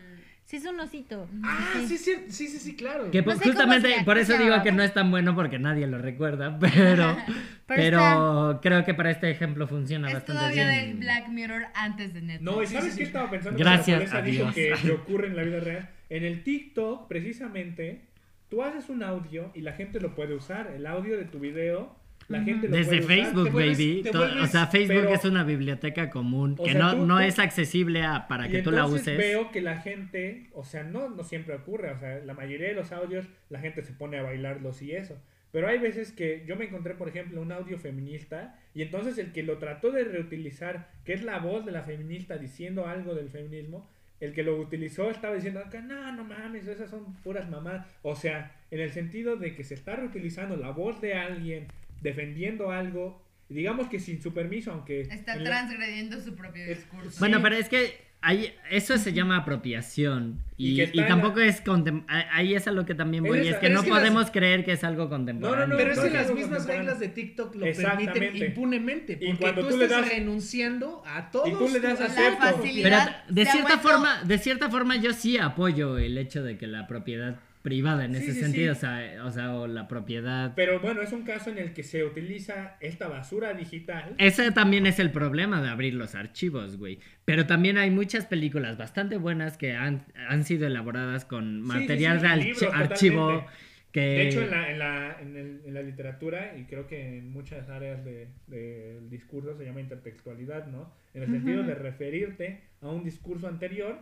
Sí, 0.48 0.56
es 0.56 0.64
un 0.64 0.80
osito. 0.80 1.28
Ah, 1.44 1.74
sí, 1.87 1.98
sí, 1.98 2.14
sí, 2.30 2.48
sí, 2.48 2.58
sí, 2.58 2.74
claro. 2.74 3.11
Que 3.11 3.18
No 3.18 3.24
pues, 3.26 3.38
sé 3.38 3.44
justamente 3.44 3.90
por 4.06 4.16
eso 4.16 4.38
digo 4.38 4.62
que 4.62 4.72
no 4.72 4.82
es 4.82 4.94
tan 4.94 5.11
bueno 5.11 5.34
porque 5.34 5.58
nadie 5.58 5.87
lo 5.87 5.98
recuerda, 5.98 6.58
pero, 6.61 7.18
Pero 7.18 7.18
pero 7.66 8.58
creo 8.62 8.82
que 8.82 8.94
para 8.94 9.11
este 9.11 9.30
ejemplo 9.30 9.68
funciona 9.68 10.08
Es 10.08 10.14
bastante 10.14 10.38
todavía 10.40 10.70
bien. 10.70 10.87
del 10.92 11.00
Black 11.00 11.28
Mirror 11.28 11.66
antes 11.74 12.14
de 12.14 12.22
Netflix. 12.22 12.50
No, 12.50 12.62
¿y 12.62 12.66
sabes 12.66 12.84
sí, 12.84 12.90
qué 12.92 12.96
sí. 12.96 13.02
estaba 13.02 13.28
pensando? 13.30 13.58
Gracias 13.58 14.14
a 14.14 14.22
dijo 14.22 14.50
Dios. 14.50 14.54
que, 14.54 14.72
que 14.80 14.90
ocurre 14.92 15.26
en 15.26 15.37
la 15.37 15.42
vida 15.42 15.61
real. 15.61 15.90
En 16.08 16.24
el 16.24 16.42
TikTok, 16.42 17.08
precisamente, 17.08 18.00
tú 18.48 18.62
haces 18.62 18.88
un 18.88 19.02
audio 19.02 19.50
y 19.54 19.61
la 19.61 19.74
gente 19.74 20.00
lo 20.00 20.14
puede 20.14 20.32
usar. 20.34 20.72
El 20.74 20.87
audio 20.87 21.18
de 21.18 21.26
tu 21.26 21.40
video, 21.40 21.94
la 22.29 22.43
gente 22.43 22.69
lo 22.69 22.77
Desde 22.77 23.01
puede. 23.03 23.03
Facebook, 23.23 23.51
vuelves- 23.51 23.79
baby. 23.79 24.03
vuelves- 24.12 24.43
o 24.43 24.47
sea, 24.47 24.67
Facebook 24.67 25.01
pero- 25.05 25.14
es 25.14 25.25
una 25.25 25.45
biblioteca 25.45 26.11
común 26.11 26.55
O 26.59 26.64
que 26.64 26.73
sea, 26.73 26.81
no, 26.81 26.97
tú- 26.97 27.07
no 27.07 27.21
es 27.21 27.38
accesible 27.38 28.03
a- 28.05 28.29
para 28.29 28.47
Y 28.47 28.51
que 28.51 28.62
tú 28.62 28.71
la 28.71 28.87
uses. 28.87 29.17
veo 29.17 29.51
que 29.51 29.61
la 29.62 29.79
gente, 29.81 30.51
o 30.53 30.64
sea, 30.64 30.83
no, 30.85 31.09
no 31.09 31.25
siempre 31.25 31.55
ocurre, 31.55 31.91
o 31.93 31.99
sea, 31.99 32.19
la 32.25 32.35
mayoría 32.35 32.69
de 32.69 32.75
los 32.75 32.93
audios 32.93 33.27
la 33.51 33.61
gente 33.61 33.83
se 33.83 33.93
pone 33.93 34.19
a 34.19 34.23
bailarlos 34.23 34.83
y 34.83 34.93
eso. 34.93 35.19
Pero 35.51 35.67
hay 35.67 35.79
veces 35.79 36.12
que 36.12 36.45
yo 36.47 36.57
me 36.57 36.67
encontré, 36.67 36.93
por 36.95 37.09
ejemplo, 37.09 37.41
un 37.41 37.51
audio 37.53 37.79
feminista 37.79 38.59
y 38.75 38.83
entonces 38.83 39.17
el 39.17 39.33
que 39.33 39.43
lo 39.43 39.57
trató 39.57 39.91
de 39.91 40.05
reutilizar, 40.05 40.91
que 41.07 41.14
es 41.14 41.23
la 41.23 41.38
voz 41.38 41.64
de 41.64 41.73
la 41.73 41.83
feminista 41.85 42.37
diciendo 42.37 42.87
algo 42.87 43.14
del 43.14 43.31
feminismo, 43.31 43.88
el 44.21 44.35
que 44.35 44.43
lo 44.43 44.59
utilizó 44.61 45.11
estaba 45.11 45.35
diciendo 45.37 45.62
que 45.71 45.81
no, 45.81 46.12
no 46.12 46.25
mames, 46.25 46.67
esas 46.67 46.91
son 46.91 47.14
puras 47.23 47.49
mamás. 47.49 47.87
O 48.03 48.14
sea, 48.14 48.53
en 48.71 48.81
el 48.81 48.91
sentido 48.91 49.37
de 49.37 49.55
que 49.55 49.64
se 49.64 49.73
está 49.75 49.97
reutilizando 49.97 50.57
la 50.57 50.71
voz 50.71 51.01
de 51.01 51.14
alguien 51.14 51.67
defendiendo 52.00 52.70
algo, 52.70 53.22
digamos 53.48 53.88
que 53.88 53.98
sin 54.00 54.20
su 54.22 54.32
permiso, 54.32 54.72
aunque... 54.72 55.02
Está 55.02 55.37
la- 55.37 55.44
transgrediendo 55.44 56.20
su 56.20 56.34
propio 56.34 56.66
discurso. 56.66 57.18
Bueno, 57.18 57.40
pero 57.42 57.56
es 57.56 57.68
que 57.68 58.06
ahí, 58.20 58.52
eso 58.70 58.98
se 58.98 59.12
llama 59.12 59.37
apropiación. 59.38 60.40
Y 60.56 60.80
Y, 60.82 60.90
y 60.92 61.06
tampoco 61.06 61.38
la- 61.40 61.46
es 61.46 61.64
contem- 61.64 62.04
Ahí 62.08 62.54
es 62.54 62.66
a 62.68 62.72
lo 62.72 62.84
que 62.84 62.94
también 62.94 63.24
Es 63.24 63.30
voy. 63.30 63.48
es 63.48 63.56
que 63.56 63.68
no 63.70 63.78
es 63.80 63.84
que 63.84 63.90
las- 63.90 63.98
podemos 64.00 64.30
creer 64.30 64.64
que 64.64 64.72
es 64.72 64.84
algo 64.84 65.08
contemporáneo. 65.08 65.66
no, 65.68 65.76
Pero 65.76 65.92
es 65.92 65.98
que 66.00 66.11
las 66.11 66.32
mismas 66.34 66.66
reglas 66.66 66.98
de 67.00 67.08
TikTok 67.08 67.54
lo 67.54 67.64
permiten 67.64 68.37
impunemente. 68.37 69.12
Y 69.20 69.26
Porque 69.28 69.38
cuando 69.40 69.62
tú, 69.62 69.68
tú 69.70 69.76
le 69.78 69.84
estás 69.84 70.00
das- 70.02 70.11
renunciando 70.11 71.02
a 71.06 71.30
todos 71.30 71.48
Y 71.48 71.52
tú 71.52 71.68
le 71.68 71.80
das 71.80 72.00
acepto. 72.00 72.62
Pero 72.82 72.96
de 73.28 73.46
cierta 73.46 73.78
forma, 73.78 74.22
de 74.24 74.38
cierta 74.38 74.68
forma 74.70 74.96
yo 74.96 75.12
sí 75.12 75.38
apoyo 75.38 75.96
el 75.98 76.18
hecho 76.18 76.42
de 76.42 76.58
que 76.58 76.66
la 76.66 76.87
propiedad 76.87 77.37
privada 77.68 78.04
en 78.07 78.14
Sí, 78.14 78.22
ese 78.22 78.33
sí, 78.33 78.40
sentido, 78.40 78.74
sí. 78.74 78.78
O, 78.78 78.81
sea, 78.81 79.24
o 79.26 79.31
sea, 79.31 79.54
o 79.57 79.66
la 79.66 79.87
propiedad 79.88 80.52
Pero 80.57 80.81
bueno, 80.81 81.02
es 81.02 81.12
un 81.12 81.22
caso 81.24 81.50
en 81.50 81.59
el 81.59 81.74
que 81.74 81.83
se 81.83 82.02
utiliza 82.04 82.76
esta 82.81 83.09
basura 83.09 83.52
digital. 83.52 84.14
Ese 84.18 84.50
también 84.52 84.87
es 84.87 84.98
el 84.98 85.11
problema 85.11 85.61
de 85.61 85.68
abrir 85.68 85.94
los 85.94 86.14
archivos, 86.14 86.78
güey. 86.78 86.98
Pero 87.26 87.46
también 87.46 87.76
hay 87.76 87.90
muchas 87.90 88.24
películas 88.26 88.78
bastante 88.78 89.18
buenas 89.18 89.57
que 89.59 89.74
han, 89.74 90.07
han 90.28 90.44
sido 90.44 90.66
elaboradas 90.66 91.24
con 91.26 91.61
material 91.61 92.22
de 92.22 92.37
libros, 92.37 92.62
archi- 92.62 92.72
archivo 92.72 93.20
totalmente. 93.26 93.52
que... 93.92 94.00
De 94.00 94.28
hecho, 94.28 94.42
en 94.42 94.50
la, 94.50 94.70
en, 94.70 94.78
la, 94.78 95.16
en, 95.20 95.37
el- 95.37 95.61
en 95.66 95.74
la 95.74 95.83
literatura, 95.83 96.57
y 96.57 96.64
creo 96.64 96.87
que 96.87 97.18
en 97.18 97.31
muchas 97.31 97.68
áreas 97.68 98.04
de- 98.04 98.28
del 98.46 99.11
discurso 99.11 99.57
se 99.59 99.64
llama 99.64 99.81
intertextualidad, 99.81 100.66
¿no? 100.68 100.90
En 101.14 101.22
el 101.24 101.31
sentido 101.31 101.62
de 101.64 101.74
referirte 101.74 102.61
a 102.81 102.88
un 102.88 103.02
discurso 103.04 103.46
anterior 103.48 103.98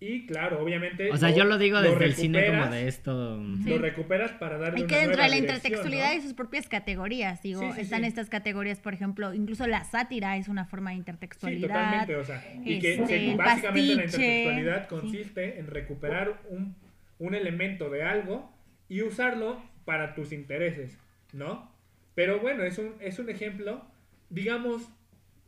y, 0.00 0.26
claro, 0.26 0.62
obviamente... 0.62 1.10
O 1.10 1.16
sea, 1.16 1.30
yo 1.30 1.44
lo 1.44 1.56
digo 1.56 1.80
desde 1.80 2.04
el 2.04 2.14
cine 2.14 2.46
como 2.46 2.66
de 2.66 2.88
esto... 2.88 3.38
Lo 3.64 3.78
recuperas 3.78 4.32
para 4.32 4.58
darle 4.58 4.80
Y 4.80 4.82
una 4.82 4.88
que 4.88 4.96
dentro 4.96 5.16
nueva 5.16 5.24
de 5.24 5.30
la 5.30 5.36
dirección, 5.36 5.56
intertextualidad 5.56 6.04
¿no? 6.06 6.10
hay 6.10 6.20
sus 6.20 6.34
propias 6.34 6.68
categorías, 6.68 7.42
digo, 7.42 7.60
Sí, 7.60 7.72
sí, 7.74 7.80
están 7.80 8.02
sí. 8.02 8.06
estas 8.08 8.28
categorías, 8.28 8.80
por 8.80 8.92
ejemplo, 8.92 9.32
incluso 9.32 9.66
la 9.66 9.84
sátira 9.84 10.36
es 10.36 10.48
una 10.48 10.66
forma 10.66 10.90
de 10.90 10.96
Sí, 10.96 10.98
intertextualidad. 10.98 11.68
totalmente, 11.68 12.16
o 12.16 12.24
sea, 12.24 12.44
y 12.64 12.78
que 12.80 12.94
este, 12.94 13.34
básicamente 13.36 13.36
la 13.36 14.02
pastiche, 14.02 14.42
intertextualidad 14.42 14.82
sí. 14.82 14.88
consiste 14.88 15.58
en 15.58 15.66
recuperar 15.68 16.42
un, 16.50 16.76
un 17.18 17.34
elemento 17.34 17.88
de 17.88 18.02
algo 18.02 18.52
y 18.88 19.02
usarlo 19.02 19.62
para 19.86 20.14
tus 20.14 20.32
intereses, 20.32 20.98
¿no? 21.32 21.72
Pero 22.14 22.40
bueno, 22.40 22.62
es 22.64 22.78
un, 22.78 22.94
es 23.00 23.18
un 23.18 23.30
ejemplo, 23.30 23.84
digamos, 24.28 24.82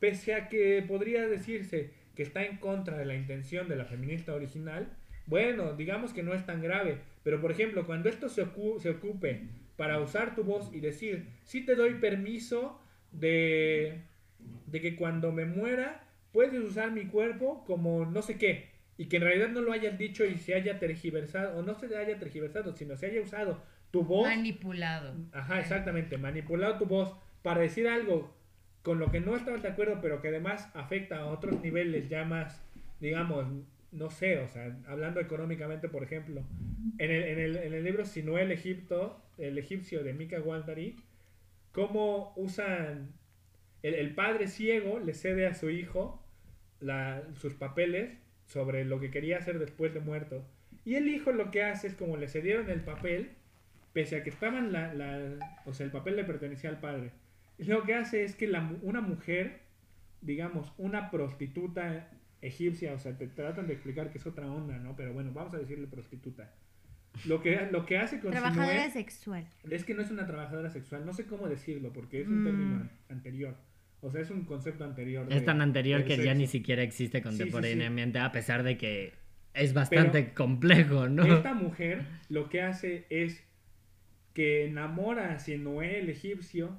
pese 0.01 0.35
a 0.35 0.49
que 0.49 0.83
podría 0.87 1.27
decirse 1.27 1.91
que 2.17 2.23
está 2.25 2.45
en 2.45 2.57
contra 2.57 2.97
de 2.99 3.05
la 3.05 3.15
intención 3.15 3.69
de 3.69 3.77
la 3.77 3.85
feminista 3.85 4.35
original, 4.35 4.89
bueno, 5.27 5.75
digamos 5.75 6.13
que 6.13 6.23
no 6.23 6.35
es 6.35 6.45
tan 6.47 6.63
grave, 6.63 6.99
pero 7.23 7.41
por 7.41 7.51
ejemplo, 7.51 7.85
cuando 7.87 8.09
esto 8.09 8.29
se, 8.29 8.45
ocu- 8.47 8.79
se 8.81 8.91
ocupe 8.91 9.43
para 9.77 10.01
usar 10.01 10.35
tu 10.35 10.43
voz 10.45 10.71
y 10.73 10.81
decir, 10.81 11.27
sí 11.45 11.65
te 11.65 11.75
doy 11.75 11.95
permiso 11.95 12.81
de, 13.13 14.01
de 14.67 14.81
que 14.81 14.97
cuando 14.97 15.33
me 15.33 15.45
muera 15.45 16.03
puedes 16.33 16.59
usar 16.63 16.91
mi 16.93 17.07
cuerpo 17.07 17.65
como 17.67 18.05
no 18.07 18.23
sé 18.23 18.37
qué, 18.39 18.71
y 18.99 19.07
que 19.07 19.17
en 19.17 19.23
realidad 19.25 19.49
no 19.49 19.61
lo 19.61 19.73
hayas 19.73 19.99
dicho 19.99 20.25
y 20.25 20.39
se 20.39 20.55
haya 20.55 20.79
tergiversado, 20.79 21.59
o 21.59 21.63
no 21.63 21.75
se 21.75 21.95
haya 21.97 22.19
tergiversado, 22.19 22.73
sino 22.73 22.97
se 22.97 23.07
haya 23.07 23.21
usado 23.21 23.63
tu 23.91 24.03
voz 24.03 24.27
Manipulado. 24.29 25.15
Ajá, 25.33 25.61
exactamente. 25.61 26.19
Manipulado 26.19 26.79
tu 26.79 26.87
voz 26.87 27.15
para 27.43 27.61
decir 27.61 27.89
algo 27.89 28.35
con 28.87 29.01
lo 29.01 29.11
que 29.11 29.19
no 29.21 29.35
estabas 29.37 29.63
de 29.65 29.69
acuerdo, 29.71 29.99
pero 30.01 30.23
que 30.23 30.29
además 30.29 30.71
afecta 30.75 31.19
a 31.19 31.27
otros 31.27 31.61
niveles 31.61 32.09
ya 32.09 32.25
más, 32.25 32.63
digamos, 33.01 33.45
no 33.91 34.11
sé, 34.11 34.39
o 34.39 34.47
sea, 34.49 34.79
hablando 34.87 35.19
económicamente, 35.21 35.89
por 35.89 36.05
ejemplo, 36.05 36.45
en 36.99 37.11
el, 37.11 37.25
en 37.25 37.39
el, 37.41 37.57
en 37.57 37.75
el 37.75 37.83
libro 37.85 38.05
Si 38.07 38.23
no 38.23 38.39
el 38.39 38.53
Egipto, 38.53 39.21
el 39.39 39.59
egipcio 39.59 40.05
de 40.05 40.15
Mika 40.15 40.41
Waldari, 40.41 40.95
cómo 41.73 42.33
usan, 42.37 43.13
el, 43.83 44.15
padre 44.15 44.49
ciego 44.49 45.01
le 45.01 45.15
cede 45.15 45.47
a 45.49 45.55
su 45.55 45.71
hijo 45.71 46.23
sus 47.35 47.55
papeles 47.55 48.19
sobre 48.47 48.85
lo 48.85 49.01
que 49.01 49.11
quería 49.11 49.39
hacer 49.39 49.59
después 49.59 49.95
de 49.95 50.01
muerto. 50.01 50.45
Y 50.85 50.95
el 50.97 51.09
hijo 51.09 51.33
lo 51.33 51.51
que 51.51 51.65
hace 51.65 51.89
es 51.89 51.95
como 51.95 52.17
le 52.17 52.29
cedieron 52.29 52.71
el 52.71 52.81
papel, 52.83 53.31
pese 53.93 54.17
a 54.17 54.23
que 54.25 54.31
estaban 54.31 54.73
la, 54.73 54.95
la- 54.95 55.61
o 55.67 55.75
sea, 55.75 55.87
el 55.87 55.93
papel 55.93 56.17
le 56.17 56.25
pertenecía 56.25 56.71
al 56.71 56.81
padre. 56.81 57.11
Lo 57.59 57.85
que 57.85 57.95
hace 57.95 58.25
es 58.25 58.35
que 58.37 58.47
la 58.47 58.61
mu- 58.61 58.79
una 58.83 59.01
mujer, 59.01 59.61
digamos, 60.21 60.73
una 60.79 61.11
prostituta 61.11 62.11
egipcia, 62.43 62.93
o 62.93 62.99
sea, 62.99 63.17
te 63.17 63.27
tratan 63.29 63.67
de 63.67 63.73
explicar 63.75 64.11
que 64.11 64.19
es 64.19 64.27
otra 64.27 64.47
onda, 64.51 64.77
¿no? 64.79 64.95
Pero 64.97 65.13
bueno, 65.13 65.33
vamos 65.33 65.55
a 65.55 65.59
decirle 65.59 65.87
prostituta. 65.87 66.53
Lo 67.25 67.41
que, 67.41 67.67
lo 67.73 67.87
que 67.87 67.97
hace 67.97 68.21
con 68.21 68.31
Trabajadora 68.31 68.75
Sinué 68.77 68.91
sexual. 68.91 69.49
es 69.71 69.85
que 69.85 69.95
no 69.95 70.03
es 70.03 70.11
una 70.11 70.27
trabajadora 70.27 70.69
sexual, 70.69 71.07
no 71.07 71.15
sé 71.15 71.25
cómo 71.25 71.49
decirlo, 71.49 71.93
porque 71.93 72.21
es 72.21 72.29
un 72.29 72.43
Mm. 72.43 72.45
término 72.45 72.77
an- 72.77 72.91
anterior. 73.09 73.57
O 74.03 74.11
sea, 74.11 74.21
es 74.21 74.31
un 74.31 74.45
concepto 74.45 74.85
anterior. 74.85 75.27
Es 75.31 75.41
de- 75.41 75.47
tan 75.47 75.63
anterior 75.63 76.05
que 76.05 76.19
ya 76.23 76.35
ni 76.35 76.47
siquiera 76.47 76.83
existe 76.83 77.19
sí, 77.19 77.23
sí. 77.23 77.29
contemporáneamente, 77.29 78.19
a 78.19 78.31
pesar 78.33 78.63
de 78.63 78.77
que 78.77 79.15
es 79.55 79.73
bastante 79.73 80.35
complejo, 80.35 81.09
¿no? 81.09 81.25
Esta 81.25 81.55
mujer 81.55 82.05
lo 82.29 82.51
que 82.51 82.61
hace 82.61 83.07
es 83.09 83.43
que 84.35 84.67
enamora 84.67 85.33
a 85.33 85.39
Sinué, 85.39 85.99
el 86.01 86.11
egipcio, 86.11 86.79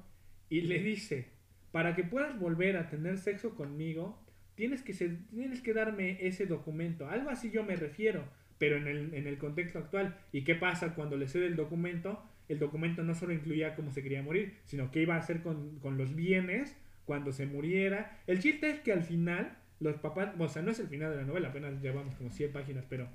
y 0.50 0.62
le 0.62 0.78
dice, 0.80 1.26
para 1.72 1.94
que 1.94 2.04
puedas 2.04 2.38
volver 2.38 2.76
a 2.76 2.88
tener 2.88 3.18
sexo 3.18 3.54
conmigo, 3.54 4.18
tienes 4.54 4.82
que, 4.82 4.92
ser- 4.94 5.18
tienes 5.30 5.60
que 5.60 5.72
darme 5.74 6.18
ese 6.26 6.46
documento. 6.46 7.08
Algo 7.08 7.30
así 7.30 7.50
yo 7.50 7.62
me 7.64 7.76
refiero, 7.76 8.24
pero 8.58 8.76
en 8.76 8.86
el, 8.88 9.14
en 9.14 9.26
el 9.26 9.38
contexto 9.38 9.78
actual. 9.78 10.16
¿Y 10.32 10.42
qué 10.42 10.54
pasa 10.54 10.94
cuando 10.94 11.16
le 11.16 11.28
cede 11.28 11.46
el 11.46 11.56
documento? 11.56 12.22
El 12.48 12.58
documento 12.58 13.02
no 13.02 13.14
solo 13.14 13.32
incluía 13.34 13.74
cómo 13.74 13.92
se 13.92 14.02
quería 14.02 14.22
morir, 14.22 14.54
sino 14.64 14.90
qué 14.90 15.02
iba 15.02 15.14
a 15.14 15.18
hacer 15.18 15.42
con, 15.42 15.78
con 15.80 15.98
los 15.98 16.14
bienes 16.16 16.76
cuando 17.04 17.32
se 17.32 17.46
muriera. 17.46 18.18
El 18.26 18.40
chiste 18.40 18.70
es 18.70 18.80
que 18.80 18.92
al 18.92 19.02
final, 19.02 19.56
los 19.80 19.96
papás, 19.96 20.30
o 20.38 20.48
sea, 20.48 20.62
no 20.62 20.70
es 20.70 20.78
el 20.80 20.88
final 20.88 21.10
de 21.10 21.18
la 21.18 21.24
novela, 21.24 21.48
apenas 21.50 21.80
llevamos 21.82 22.14
como 22.16 22.30
100 22.30 22.52
páginas, 22.52 22.84
pero 22.88 23.06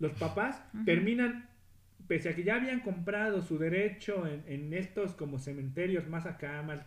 los 0.00 0.12
papás 0.12 0.62
terminan, 0.84 1.48
pese 2.08 2.28
a 2.30 2.34
que 2.34 2.42
ya 2.44 2.56
habían 2.56 2.80
comprado 2.80 3.42
su 3.42 3.58
derecho 3.58 4.26
en, 4.26 4.42
en 4.46 4.72
estos 4.74 5.14
como 5.14 5.38
cementerios 5.38 6.06
más 6.08 6.26
acá, 6.26 6.62
más, 6.62 6.80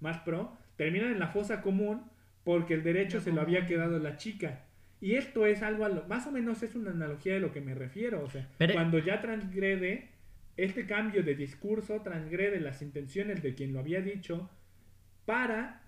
más 0.00 0.18
pro, 0.20 0.56
terminan 0.76 1.12
en 1.12 1.18
la 1.18 1.28
fosa 1.28 1.60
común 1.62 2.02
porque 2.44 2.74
el 2.74 2.82
derecho 2.82 3.20
se 3.20 3.32
lo 3.32 3.40
había 3.40 3.66
quedado 3.66 3.98
la 3.98 4.16
chica. 4.16 4.64
Y 5.00 5.14
esto 5.14 5.46
es 5.46 5.62
algo, 5.62 5.84
a 5.84 5.88
lo- 5.88 6.04
más 6.08 6.26
o 6.26 6.32
menos 6.32 6.62
es 6.62 6.74
una 6.74 6.90
analogía 6.92 7.34
de 7.34 7.40
lo 7.40 7.52
que 7.52 7.60
me 7.60 7.74
refiero. 7.74 8.22
O 8.22 8.30
sea, 8.30 8.48
Pero- 8.58 8.74
cuando 8.74 8.98
ya 8.98 9.20
transgrede, 9.20 10.08
este 10.56 10.86
cambio 10.86 11.22
de 11.22 11.34
discurso 11.34 12.02
transgrede 12.02 12.60
las 12.60 12.82
intenciones 12.82 13.42
de 13.42 13.54
quien 13.54 13.72
lo 13.72 13.80
había 13.80 14.00
dicho 14.00 14.48
para, 15.24 15.82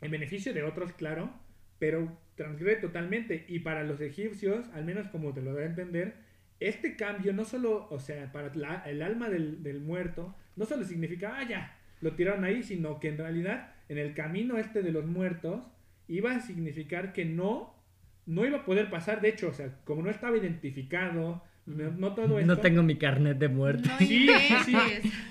en 0.00 0.10
beneficio 0.10 0.52
de 0.52 0.62
otros, 0.62 0.92
claro, 0.92 1.30
pero 1.78 2.16
transgrede 2.36 2.76
totalmente. 2.76 3.44
Y 3.48 3.60
para 3.60 3.82
los 3.84 4.00
egipcios, 4.00 4.68
al 4.74 4.84
menos 4.84 5.08
como 5.08 5.32
te 5.32 5.42
lo 5.42 5.54
da 5.54 5.62
a 5.62 5.66
entender, 5.66 6.14
este 6.60 6.96
cambio 6.96 7.32
no 7.32 7.44
solo, 7.44 7.86
o 7.90 7.98
sea, 8.00 8.32
para 8.32 8.54
la- 8.54 8.82
el 8.86 9.02
alma 9.02 9.28
del, 9.28 9.62
del 9.62 9.80
muerto, 9.80 10.34
no 10.56 10.64
solo 10.64 10.84
significa, 10.84 11.36
ah, 11.38 11.46
ya, 11.48 11.76
lo 12.00 12.12
tiraron 12.12 12.44
ahí, 12.44 12.62
sino 12.62 12.98
que 13.00 13.08
en 13.08 13.18
realidad 13.18 13.74
en 13.88 13.98
el 13.98 14.14
camino 14.14 14.56
este 14.58 14.82
de 14.82 14.92
los 14.92 15.06
muertos 15.06 15.68
iba 16.08 16.32
a 16.34 16.40
significar 16.40 17.12
que 17.12 17.24
no, 17.24 17.74
no 18.26 18.44
iba 18.46 18.58
a 18.58 18.64
poder 18.64 18.90
pasar, 18.90 19.20
de 19.20 19.28
hecho, 19.30 19.48
o 19.48 19.52
sea, 19.52 19.70
como 19.84 20.02
no 20.02 20.10
estaba 20.10 20.36
identificado, 20.36 21.42
No, 21.66 21.90
no 21.90 22.14
todo 22.14 22.38
esto. 22.38 22.54
No 22.54 22.60
tengo 22.60 22.84
mi 22.84 22.96
carnet 22.96 23.38
de 23.38 23.48
muerte. 23.48 23.88
No 23.88 23.98
Sí, 23.98 24.28
sí. 24.64 24.76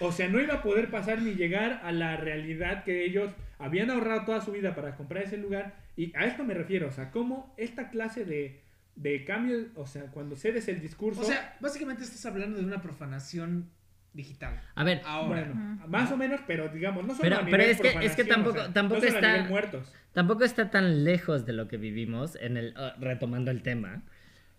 O 0.02 0.12
sea, 0.12 0.28
no 0.28 0.42
iba 0.42 0.56
a 0.56 0.62
poder 0.64 0.90
pasar 0.92 1.22
ni 1.22 1.34
llegar 1.36 1.80
a 1.82 1.94
la 1.94 2.18
realidad 2.18 2.84
que 2.84 3.06
ellos 3.06 3.32
habían 3.58 3.90
ahorrado 3.90 4.26
toda 4.26 4.42
su 4.42 4.52
vida 4.52 4.76
para 4.76 4.98
comprar 4.98 5.24
ese 5.24 5.38
lugar. 5.38 5.76
Y 5.96 6.12
a 6.14 6.26
esto 6.26 6.44
me 6.44 6.54
refiero, 6.54 6.90
o 6.90 6.92
sea, 6.92 7.10
cómo 7.10 7.54
esta 7.58 7.90
clase 7.90 8.26
de, 8.26 8.60
de 8.96 9.24
cambio, 9.26 9.68
o 9.76 9.86
sea, 9.86 10.04
cuando 10.12 10.36
cedes 10.36 10.68
el 10.68 10.82
discurso. 10.82 11.22
O 11.22 11.26
sea, 11.26 11.58
básicamente 11.60 12.04
estás 12.04 12.26
hablando 12.26 12.58
de 12.58 12.64
una 12.66 12.82
profanación 12.82 13.70
digital. 14.14 14.62
A 14.76 14.84
ver, 14.86 15.02
Ahora. 15.06 15.28
bueno, 15.52 15.88
más 15.90 16.10
o 16.12 16.16
menos, 16.18 16.40
pero 16.48 16.70
digamos, 16.70 17.04
no 17.06 17.10
solo 17.14 17.22
Pero- 17.22 17.36
a 17.36 17.40
pero 17.46 17.58
nivel 17.58 17.70
es 17.72 17.82
que- 17.82 18.06
es 18.06 18.16
que 18.16 18.24
tampoco- 18.24 18.60
o 18.60 18.64
sea, 18.64 18.74
tampoco 18.74 19.02
no 19.02 19.08
está- 19.08 19.44
muertos. 19.44 19.94
tampoco 20.14 20.44
está 20.46 20.70
tan 20.70 21.04
lejos 21.04 21.46
de 21.46 21.52
lo 21.52 21.68
que 21.68 21.76
vivimos, 21.76 22.38
en 22.40 22.56
el, 22.56 22.74
oh, 22.78 22.92
retomando 23.00 23.52
el 23.52 23.62
tema, 23.62 24.04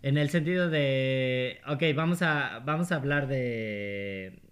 en 0.02 0.18
el 0.18 0.28
sentido 0.28 0.68
de, 0.68 1.60
ok, 1.66 1.82
vamos 1.94 2.20
a, 2.20 2.58
vamos 2.66 2.92
a 2.92 2.96
hablar 2.96 3.28
de, 3.28 4.42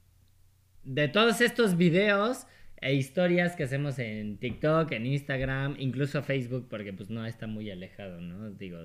de 0.84 1.08
todos 1.08 1.42
estos 1.42 1.76
videos 1.76 2.46
e 2.80 2.94
historias 2.94 3.56
que 3.56 3.64
hacemos 3.64 3.98
en 3.98 4.38
TikTok, 4.38 4.90
en 4.92 5.04
Instagram, 5.04 5.76
incluso 5.78 6.22
Facebook, 6.22 6.66
porque 6.70 6.94
pues 6.94 7.10
no 7.10 7.26
está 7.26 7.46
muy 7.46 7.70
alejado, 7.70 8.22
¿no? 8.22 8.50
Digo, 8.52 8.78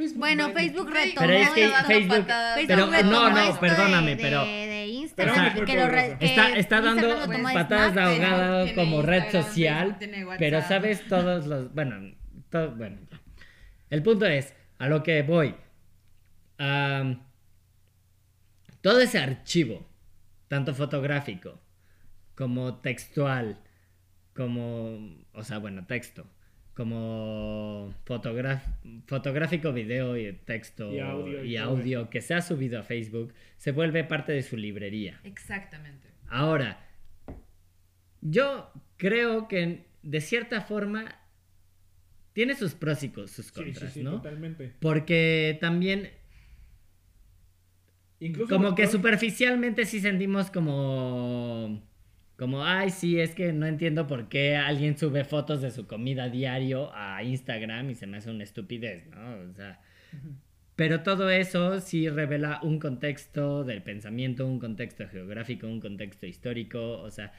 Facebook 0.00 0.18
Bueno, 0.18 0.48
no- 0.48 0.54
Facebook 0.54 0.90
retomó. 0.90 1.26
Pero 1.26 1.32
es 1.34 1.50
que 1.50 1.68
Facebook- 1.86 2.18
patadas. 2.20 2.54
Facebook 2.56 2.90
Pero, 2.90 3.02
no, 3.10 3.30
no, 3.30 3.60
perdóname, 3.60 4.16
de, 4.16 4.22
pero- 4.22 4.44
de, 4.44 4.50
de 4.50 4.66
Pero 4.66 5.32
Instagram, 5.34 5.46
es 5.46 5.54
muy 5.54 5.64
que 5.66 5.76
lo 5.76 5.86
re- 5.86 5.90
poderoso. 5.90 6.18
que 6.18 6.26
Está- 6.26 6.48
está 6.56 6.80
dando 6.80 7.08
patadas 7.52 7.94
de 7.94 8.00
pero 8.00 8.06
ahogado 8.26 8.74
como 8.74 9.02
red 9.02 9.22
Instagram, 9.24 9.44
social, 9.48 9.96
Facebook, 9.98 10.34
pero 10.38 10.62
sabes 10.62 11.08
todos 11.08 11.46
los, 11.46 11.74
bueno, 11.74 12.14
to- 12.50 12.70
bueno, 12.76 12.98
el 13.90 14.02
punto 14.02 14.26
es, 14.26 14.54
a 14.78 14.88
lo 14.88 15.02
que 15.02 15.22
voy, 15.22 15.54
todo 18.80 19.00
ese 19.00 19.18
archivo, 19.18 19.86
tanto 20.48 20.74
fotográfico 20.74 21.60
como 22.34 22.76
textual, 22.78 23.60
como, 24.34 24.98
o 25.34 25.44
sea, 25.44 25.58
bueno, 25.58 25.86
texto, 25.86 26.26
como 26.80 27.92
fotográfico, 28.06 29.70
video 29.74 30.16
y 30.16 30.32
texto 30.32 30.90
Y 30.90 30.98
audio 31.56 32.02
y 32.02 32.08
que 32.08 32.22
se 32.22 32.32
ha 32.32 32.40
subido 32.40 32.80
a 32.80 32.82
Facebook, 32.82 33.34
se 33.58 33.72
vuelve 33.72 34.02
parte 34.02 34.32
de 34.32 34.42
su 34.42 34.56
librería. 34.56 35.20
Exactamente. 35.24 36.08
Ahora, 36.28 36.88
yo 38.22 38.72
creo 38.96 39.46
que 39.46 39.84
de 40.02 40.20
cierta 40.22 40.62
forma 40.62 41.20
tiene 42.32 42.54
sus 42.54 42.72
pros 42.72 43.02
y 43.02 43.10
sus 43.28 43.32
Sí, 43.34 43.42
sí, 43.42 43.52
contras, 43.52 43.92
sí, 43.92 44.02
¿no? 44.02 44.12
totalmente. 44.12 44.72
Porque 44.80 45.58
también 45.60 46.08
Incluso 48.20 48.54
como 48.54 48.74
que 48.74 48.84
pros- 48.84 48.92
superficialmente 48.92 49.84
sí 49.84 50.00
sentimos 50.00 50.50
como 50.50 51.82
como 52.40 52.64
ay 52.64 52.88
sí 52.88 53.20
es 53.20 53.34
que 53.34 53.52
no 53.52 53.66
entiendo 53.66 54.06
por 54.06 54.30
qué 54.30 54.56
alguien 54.56 54.96
sube 54.96 55.24
fotos 55.24 55.60
de 55.60 55.70
su 55.70 55.86
comida 55.86 56.30
diario 56.30 56.90
a 56.94 57.22
Instagram 57.22 57.90
y 57.90 57.94
se 57.94 58.06
me 58.06 58.16
hace 58.16 58.30
una 58.30 58.44
estupidez, 58.44 59.06
¿no? 59.08 59.50
O 59.50 59.52
sea, 59.52 59.78
pero 60.74 61.02
todo 61.02 61.28
eso 61.28 61.80
sí 61.80 62.08
revela 62.08 62.60
un 62.62 62.78
contexto 62.78 63.62
del 63.62 63.82
pensamiento, 63.82 64.46
un 64.46 64.58
contexto 64.58 65.06
geográfico, 65.06 65.66
un 65.66 65.80
contexto 65.80 66.24
histórico, 66.24 67.02
o 67.02 67.10
sea, 67.10 67.34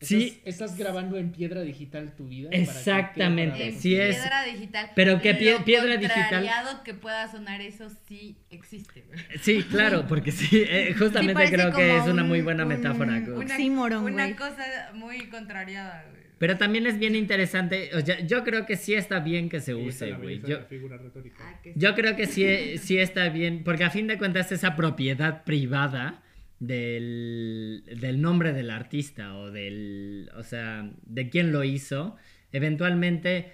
sí, 0.00 0.40
Estás, 0.44 0.70
estás 0.70 0.78
grabando 0.78 1.16
en 1.16 1.32
piedra 1.32 1.62
digital 1.62 2.14
tu 2.16 2.28
vida. 2.28 2.50
Exactamente, 2.52 3.58
para- 3.58 3.80
sí 3.80 3.96
es- 3.96 4.16
piedra 4.16 4.44
digital. 4.44 4.90
pero 4.94 5.20
que 5.22 5.38
pie- 5.38 5.58
Lo 5.58 5.64
piedra 5.64 5.96
digital- 5.96 6.20
contrariado 6.22 6.82
que 6.84 6.94
pueda 6.94 7.30
sonar 7.30 7.60
eso 7.60 7.88
sí 8.08 8.36
existe. 8.50 9.02
güey. 9.06 9.18
sí, 9.40 9.62
claro, 9.62 10.06
porque 10.06 10.30
sí, 10.32 10.62
eh, 10.68 10.94
justamente 10.98 11.48
creo 11.50 11.72
que 11.72 11.96
es 11.96 12.04
una 12.06 12.24
muy 12.24 12.42
buena 12.42 12.64
un- 12.64 12.68
metáfora. 12.70 13.12
un- 13.12 13.32
Una, 13.32 13.54
Oxímoron, 13.54 14.04
una 14.04 14.24
güey. 14.24 14.36
cosa 14.36 14.90
muy 14.94 15.26
contrariada. 15.28 16.04
güey. 16.10 16.24
Pero 16.36 16.58
también 16.58 16.86
es 16.86 16.98
bien 16.98 17.14
interesante, 17.14 17.90
o 17.94 18.00
sea, 18.00 18.20
yo 18.20 18.42
creo 18.44 18.66
que 18.66 18.76
sí 18.76 18.92
está 18.94 19.20
bien 19.20 19.48
que 19.48 19.60
se 19.60 19.72
Sí, 19.72 19.80
use, 19.80 20.12
güey. 20.14 20.40
Yo. 20.46 20.58
Ah, 20.58 21.60
Yo 21.76 21.94
creo 21.94 22.16
que 22.16 22.26
sí, 22.26 22.44
sí 22.78 22.98
está 22.98 23.28
bien, 23.28 23.62
porque 23.64 23.84
a 23.84 23.90
fin 23.90 24.06
de 24.08 24.18
cuentas 24.18 24.50
esa 24.52 24.76
propiedad 24.76 25.44
privada 25.44 26.22
del, 26.60 27.84
del 28.00 28.20
nombre 28.20 28.52
del 28.52 28.70
artista 28.70 29.36
o 29.36 29.50
del, 29.50 30.30
o 30.36 30.42
sea, 30.42 30.90
de 31.02 31.28
quién 31.28 31.52
lo 31.52 31.64
hizo, 31.64 32.16
eventualmente 32.52 33.52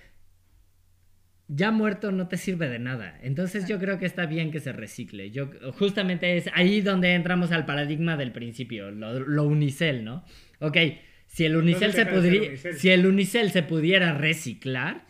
ya 1.53 1.73
muerto 1.73 2.13
no 2.13 2.29
te 2.29 2.37
sirve 2.37 2.69
de 2.69 2.79
nada. 2.79 3.19
Entonces 3.23 3.67
yo 3.67 3.79
creo 3.79 3.99
que 3.99 4.07
está 4.07 4.27
bien 4.27 4.53
que 4.53 4.61
se 4.61 4.73
recicle. 4.73 5.31
Yo 5.31 5.51
justamente 5.73 6.37
es 6.37 6.49
ahí 6.55 6.81
donde 6.81 7.15
entramos 7.15 7.51
al 7.51 7.67
paradigma 7.67 8.17
del 8.17 8.31
principio, 8.31 8.91
lo, 8.91 9.19
lo 9.19 9.45
unicel, 9.45 10.05
¿no? 10.05 10.25
Ok, 10.61 10.77
si 11.27 11.45
el 11.45 11.57
unicel 11.57 11.93
se 11.93 12.03
unicel. 12.03 12.75
si 12.75 12.91
el 12.91 13.07
unicel 13.07 13.51
se 13.51 13.63
pudiera 13.63 14.15
reciclar, 14.15 15.07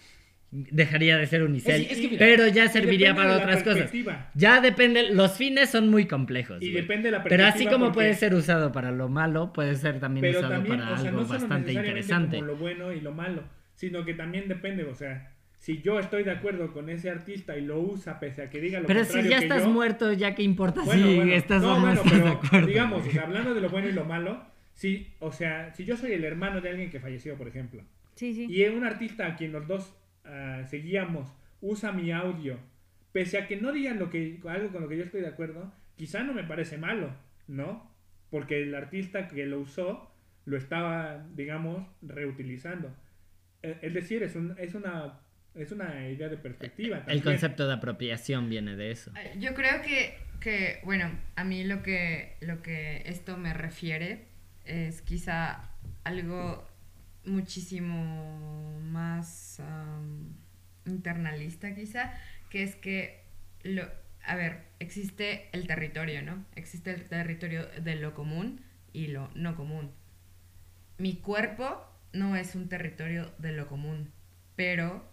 dejaría 0.53 1.17
de 1.17 1.27
ser 1.27 1.43
unicel, 1.45 1.83
Es 1.83 1.87
que- 1.87 1.93
es 1.95 2.01
que 2.01 2.09
mira, 2.09 2.19
pero 2.19 2.47
ya 2.49 2.69
serviría 2.69 3.15
para 3.15 3.37
otras 3.37 3.63
cosas. 3.63 3.91
Ya 4.35 4.61
depende, 4.61 5.11
los 5.15 5.33
fines 5.37 5.71
son 5.71 5.89
muy 5.91 6.07
complejos. 6.07 6.61
Y 6.61 6.71
depende 6.73 7.11
de 7.11 7.19
la 7.19 7.23
Pero 7.23 7.45
así 7.47 7.67
como 7.67 7.87
porque- 7.87 7.95
puede 7.95 8.15
ser 8.15 8.35
usado 8.35 8.73
para 8.73 8.91
lo 8.91 9.09
malo, 9.09 9.53
puede 9.53 9.77
ser 9.77 10.01
también 10.01 10.23
pero 10.23 10.39
usado 10.41 10.55
también, 10.55 10.79
para 10.81 10.93
o 10.93 10.97
sea, 10.99 11.09
algo 11.11 11.21
no 11.21 11.27
solo 11.27 11.39
bastante 11.39 11.67
necesariamente 11.73 12.01
interesante. 12.01 12.37
como 12.39 12.47
lo 12.49 12.57
bueno 12.57 12.93
y 12.93 13.01
lo 13.01 13.13
malo, 13.13 13.43
sino 13.75 14.05
que 14.05 14.15
también 14.15 14.49
depende, 14.49 14.83
o 14.85 14.95
sea, 14.95 15.31
si 15.59 15.83
yo 15.83 16.01
estoy 16.01 16.25
de 16.25 16.31
acuerdo 16.33 16.73
con 16.73 16.89
ese 16.91 17.11
artista 17.11 17.57
y 17.57 17.61
lo 17.61 17.79
usa 17.81 18.19
pese 18.19 18.43
a 18.43 18.51
que 18.51 18.61
diga 18.61 18.81
lo 18.81 18.87
Pero 18.87 19.01
si 19.05 19.09
contrario 19.13 19.31
ya 19.31 19.39
que 19.39 19.45
estás 19.45 19.63
yo, 19.65 19.71
muerto, 19.71 20.13
ya 20.13 20.35
que 20.35 20.43
importa 20.43 20.81
bueno, 20.83 21.07
si 21.07 21.15
bueno, 21.17 21.33
estás 21.33 21.63
no, 21.63 21.73
o 21.73 21.75
no 21.75 21.81
bueno, 21.81 21.95
estás 22.01 22.13
de 22.13 22.19
pero 22.21 22.33
acuerdo. 22.33 22.67
digamos, 22.67 22.99
o 22.99 23.03
güey. 23.03 23.13
sea, 23.13 23.23
hablando 23.23 23.55
de 23.55 23.61
lo 23.61 23.69
bueno 23.69 23.89
y 23.89 23.93
lo 23.93 24.05
malo, 24.05 24.43
si, 24.75 25.07
o 25.21 25.31
sea, 25.31 25.73
si 25.75 25.85
yo 25.85 25.97
soy 25.97 26.13
el 26.13 26.25
hermano 26.25 26.61
de 26.61 26.71
alguien 26.71 26.91
que 26.91 26.99
falleció, 26.99 27.37
por 27.37 27.47
ejemplo, 27.47 27.83
Sí, 28.17 28.33
sí. 28.35 28.47
y 28.49 28.65
un 28.65 28.85
artista 28.85 29.27
a 29.27 29.37
quien 29.37 29.53
los 29.53 29.69
dos 29.69 29.95
ah, 30.31 30.64
seguíamos 30.69 31.33
usa 31.61 31.93
mi 31.93 32.11
audio, 32.12 32.59
pese 33.12 33.37
a 33.38 33.47
que 33.47 33.57
no 33.57 33.73
digan 33.73 33.99
lo 33.99 34.09
que 34.09 34.40
algo 34.49 34.71
con 34.73 34.83
lo 34.83 34.88
que 34.88 34.97
yo 34.97 35.05
estoy 35.05 35.21
de 35.21 35.29
acuerdo, 35.29 35.73
quizá 35.97 36.23
no 36.23 36.33
me 36.33 36.45
parece 36.45 36.79
malo, 36.79 37.14
¿no? 37.49 37.90
Porque 38.31 38.62
el 38.62 38.75
artista 38.75 39.29
que 39.29 39.45
lo 39.47 39.61
usó 39.61 40.11
lo 40.47 40.57
estaba, 40.57 41.27
digamos, 41.35 41.87
reutilizando. 42.03 42.95
Eh, 43.62 43.79
Es 43.83 43.93
decir, 43.95 44.23
es, 44.23 44.37
un- 44.37 44.55
es 44.59 44.75
una 44.75 45.21
es 45.55 45.73
una 45.73 46.09
idea 46.09 46.29
de 46.29 46.37
perspectiva. 46.37 46.99
El 46.99 47.05
también. 47.05 47.25
concepto 47.25 47.66
de 47.66 47.75
apropiación 47.75 48.49
viene 48.49 48.77
de 48.77 48.93
eso. 48.93 49.11
Eh, 49.16 49.35
Yo 49.40 49.53
creo 49.55 49.83
que, 49.83 50.14
que, 50.38 50.79
bueno, 50.85 51.11
a 51.35 51.43
mí 51.43 51.64
lo 51.64 51.83
que, 51.83 52.37
lo 52.40 52.62
que 52.62 53.03
esto 53.05 53.37
me 53.37 53.53
refiere 53.53 54.27
es 54.64 55.03
quizá 55.03 55.69
algo 56.05 56.64
muchísimo 57.24 58.80
más 58.83 59.61
internalista 60.87 61.74
quizá, 61.74 62.12
que 62.48 62.62
es 62.62 62.74
que, 62.76 63.24
lo, 63.62 63.88
a 64.24 64.37
ver, 64.37 64.64
existe 64.78 65.48
el 65.52 65.66
territorio, 65.66 66.22
¿no? 66.22 66.44
Existe 66.56 66.92
el 66.92 67.09
territorio 67.09 67.66
de 67.66 67.96
lo 67.96 68.14
común 68.14 68.61
y 68.92 69.09
lo 69.09 69.30
no 69.35 69.56
común. 69.56 69.92
Mi 70.98 71.16
cuerpo 71.16 71.87
no 72.12 72.37
es 72.37 72.54
un 72.54 72.68
territorio 72.68 73.33
de 73.38 73.52
lo 73.52 73.66
común, 73.68 74.12
pero 74.56 75.11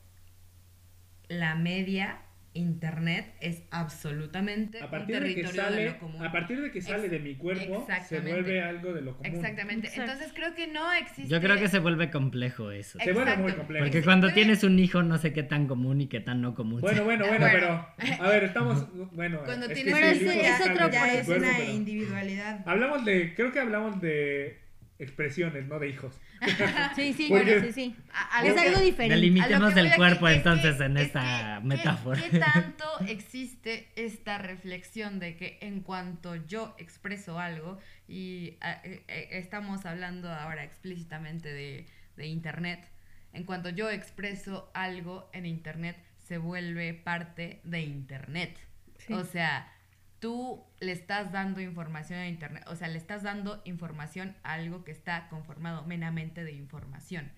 la 1.28 1.56
media 1.56 2.22
internet 2.54 3.34
es 3.40 3.64
absolutamente 3.72 4.80
A 4.82 4.86
un 4.86 4.92
partir, 4.92 5.20
de 5.20 5.28
que 5.36 5.42
territorio 5.44 5.62
de 5.64 5.70
sale, 5.70 5.86
lo 5.92 6.00
común. 6.00 6.26
a 6.26 6.32
partir 6.32 6.62
de 6.62 6.72
que 6.72 6.82
sale 6.82 7.04
Ex- 7.04 7.12
de 7.12 7.20
mi 7.20 7.36
cuerpo, 7.36 7.86
se 7.86 7.94
exactamente. 7.94 8.32
vuelve 8.32 8.62
algo 8.62 8.94
de 8.94 9.02
lo 9.02 9.18
común. 9.18 9.36
Exactamente. 9.36 9.88
Exacto. 9.88 10.12
Entonces 10.12 10.34
creo 10.36 10.56
que 10.56 10.68
no 10.68 10.92
existe. 10.94 11.28
Yo 11.28 11.40
creo 11.42 11.58
que 11.58 11.68
se 11.68 11.80
vuelve 11.80 12.10
complejo 12.10 12.72
eso. 12.72 12.98
Se 13.00 13.14
vuelve 13.14 13.38
muy 13.38 13.54
complejo. 13.54 13.86
Porque 13.86 14.02
cuando 14.04 14.28
puede- 14.28 14.36
tienes 14.36 14.64
un 14.64 14.80
hijo, 14.80 15.04
no 15.04 15.18
sé 15.18 15.34
qué 15.34 15.44
tan 15.44 15.68
común 15.68 16.02
y 16.02 16.08
qué 16.08 16.20
tan 16.20 16.42
no 16.42 16.56
común. 16.56 16.82
Bueno, 16.82 17.04
bueno, 17.04 17.28
bueno, 17.28 17.48
Bueno. 17.48 17.88
pero 18.00 18.24
a 18.24 18.30
ver, 18.30 18.44
estamos 18.46 18.88
bueno, 19.14 19.42
Cuando 19.46 19.66
es 19.66 19.70
que 19.70 19.76
tienes 19.84 19.94
Pero 19.94 20.08
hijo 20.16 20.32
es 20.42 20.58
sale 20.58 20.72
otro 20.74 20.90
ya 20.92 21.14
es 21.14 21.26
cuerpo, 21.26 21.44
una 21.46 21.58
pero- 21.58 21.72
individualidad. 21.72 22.64
Hablamos 22.66 23.06
de, 23.06 23.34
creo 23.36 23.52
que 23.52 23.60
hablamos 23.60 24.02
de 24.02 24.60
expresiones, 25.00 25.68
no 25.68 25.80
de 25.80 25.90
hijos. 25.90 26.20
Sí, 26.96 27.14
sí, 27.14 27.28
Porque- 27.30 27.62
sí, 27.62 27.72
sí. 27.74 27.96
A- 28.12 28.40
a 28.40 28.46
Es 28.46 28.54
que- 28.54 28.60
algo 28.62 28.80
diferente. 28.80 29.16
Delimitemos 29.16 29.62
A 29.62 29.70
lo 29.70 29.74
que 29.74 29.80
el 29.82 29.88
voy 29.90 29.96
cuerpo 29.98 30.28
es 30.28 30.38
entonces 30.38 30.78
que- 30.78 30.84
en 30.86 30.98
es 30.98 31.06
esta 31.08 31.60
que- 31.62 31.68
metáfora. 31.68 32.22
¿qué, 32.22 32.30
qué 32.30 32.40
tanto 32.40 32.86
existe 33.08 33.92
esta 33.96 34.38
reflexión 34.38 35.20
de 35.20 35.36
que 35.38 35.58
en 35.62 35.82
cuanto 35.82 36.36
yo 36.36 36.76
expreso 36.80 37.40
algo, 37.40 37.78
y 38.08 38.58
eh, 38.84 39.04
eh, 39.08 39.28
estamos 39.32 39.86
hablando 39.86 40.32
ahora 40.32 40.64
explícitamente 40.64 41.50
de, 41.54 41.86
de 42.16 42.26
Internet, 42.28 42.88
en 43.34 43.44
cuanto 43.44 43.70
yo 43.70 43.90
expreso 43.90 44.72
algo 44.74 45.30
en 45.34 45.46
Internet, 45.46 45.98
se 46.18 46.38
vuelve 46.40 46.94
parte 46.94 47.62
de 47.64 47.82
Internet. 47.82 48.58
Sí. 48.98 49.14
O 49.14 49.24
sea, 49.24 49.72
tú 50.20 50.66
le 50.80 50.92
estás 50.92 51.32
dando 51.32 51.62
información 51.62 52.20
a 52.20 52.28
Internet, 52.28 52.64
o 52.68 52.76
sea, 52.76 52.88
le 52.88 52.98
estás 52.98 53.24
dando 53.24 53.62
información 53.66 54.36
a 54.44 54.54
algo 54.54 54.84
que 54.84 54.92
está 54.92 55.28
conformado 55.30 55.86
meramente 55.86 56.44
de 56.44 56.54
información. 56.54 57.32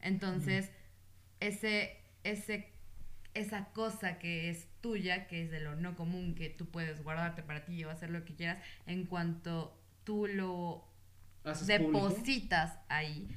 Entonces, 0.00 0.70
ese, 1.40 1.96
ese 2.24 2.74
esa 3.34 3.66
cosa 3.72 4.18
que 4.18 4.48
es 4.48 4.68
tuya, 4.80 5.26
que 5.26 5.42
es 5.42 5.50
de 5.50 5.60
lo 5.60 5.74
no 5.74 5.96
común, 5.96 6.34
que 6.34 6.48
tú 6.48 6.70
puedes 6.70 7.02
guardarte 7.02 7.42
para 7.42 7.64
ti 7.64 7.84
o 7.84 7.90
hacer 7.90 8.10
lo 8.10 8.24
que 8.24 8.34
quieras, 8.34 8.58
en 8.86 9.06
cuanto 9.06 9.76
tú 10.04 10.26
lo 10.26 10.88
público. 11.42 11.66
depositas 11.66 12.78
ahí, 12.88 13.28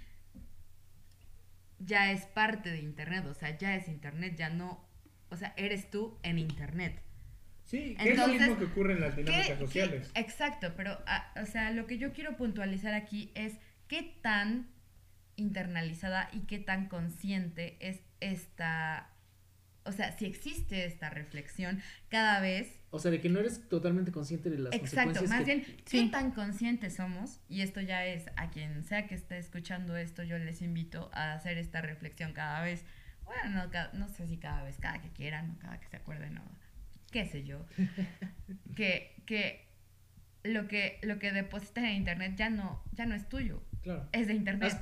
ya 1.79 2.11
es 2.11 2.25
parte 2.27 2.69
de 2.69 2.79
Internet, 2.79 3.25
o 3.25 3.33
sea, 3.33 3.57
ya 3.57 3.75
es 3.75 3.87
Internet, 3.87 4.35
ya 4.37 4.49
no, 4.49 4.85
o 5.29 5.35
sea, 5.35 5.53
eres 5.57 5.89
tú 5.89 6.17
en 6.21 6.37
Internet. 6.37 7.01
Sí, 7.67 7.95
que 8.01 8.11
es 8.13 8.17
lo 8.17 8.27
mismo 8.29 8.57
que 8.57 8.65
ocurre 8.65 8.93
en 8.93 9.01
las 9.01 9.13
¿Qué- 9.13 9.23
dinámicas 9.23 9.47
qué- 9.57 9.65
sociales. 9.65 10.11
exacto, 10.15 10.73
pero, 10.75 10.97
ah, 11.05 11.31
o 11.41 11.45
sea, 11.45 11.69
lo 11.71 11.85
que 11.85 11.97
yo 11.99 12.13
quiero 12.13 12.35
puntualizar 12.37 12.93
aquí 12.93 13.31
es 13.35 13.53
qué 13.87 14.03
tan 14.21 14.67
internalizada 15.35 16.29
y 16.33 16.41
qué 16.47 16.59
tan 16.59 16.87
consciente 16.87 17.77
es 17.79 17.99
esta, 18.21 19.09
o 19.83 19.91
sea, 19.91 20.11
si 20.17 20.25
existe 20.25 20.85
esta 20.85 21.09
reflexión 21.09 21.81
cada 22.09 22.39
vez 22.39 22.73
O 22.89 22.99
sea, 22.99 23.11
de 23.11 23.19
que 23.21 23.29
no 23.29 23.39
eres 23.39 23.67
totalmente 23.69 24.11
consciente 24.11 24.49
de 24.49 24.57
las 24.59 24.73
Exacto, 24.73 25.19
consecuencias. 25.19 25.29
más 25.29 25.45
que- 25.45 25.55
bien, 25.55 25.77
Sí. 25.85 26.05
¿qué 26.05 26.09
tan 26.11 26.31
conscientes 26.31 26.95
somos? 26.95 27.41
Y 27.49 27.61
esto 27.61 27.81
ya 27.81 28.05
es 28.05 28.25
a 28.37 28.49
quien 28.49 28.83
sea 28.85 29.07
que 29.07 29.15
esté 29.15 29.37
escuchando 29.37 29.95
esto, 29.97 30.23
yo 30.23 30.37
les 30.39 30.61
invito 30.61 31.09
a 31.13 31.33
hacer 31.33 31.57
esta 31.57 31.81
reflexión 31.81 32.31
cada 32.33 32.61
vez. 32.63 32.85
Bueno, 33.25 33.67
no, 33.67 33.99
no 33.99 34.07
sé 34.07 34.25
si 34.25 34.37
cada 34.37 34.63
vez, 34.63 34.77
cada 34.79 35.01
que 35.01 35.09
quieran, 35.09 35.51
o 35.51 35.59
cada 35.59 35.79
que 35.81 35.87
se 35.89 35.97
acuerden, 35.97 36.37
o 36.37 36.43
qué 37.11 37.25
sé 37.25 37.43
yo. 37.43 37.65
que, 38.75 39.15
que 39.25 39.65
lo 40.43 40.67
que 40.67 40.99
lo 41.03 41.19
que 41.19 41.31
depositas 41.31 41.83
en 41.85 41.91
internet 41.95 42.33
ya 42.37 42.49
no, 42.49 42.81
ya 42.93 43.05
no 43.05 43.15
es 43.15 43.27
tuyo, 43.27 43.61
Claro. 43.83 44.07
es 44.13 44.27
de 44.27 44.33
internet. 44.33 44.73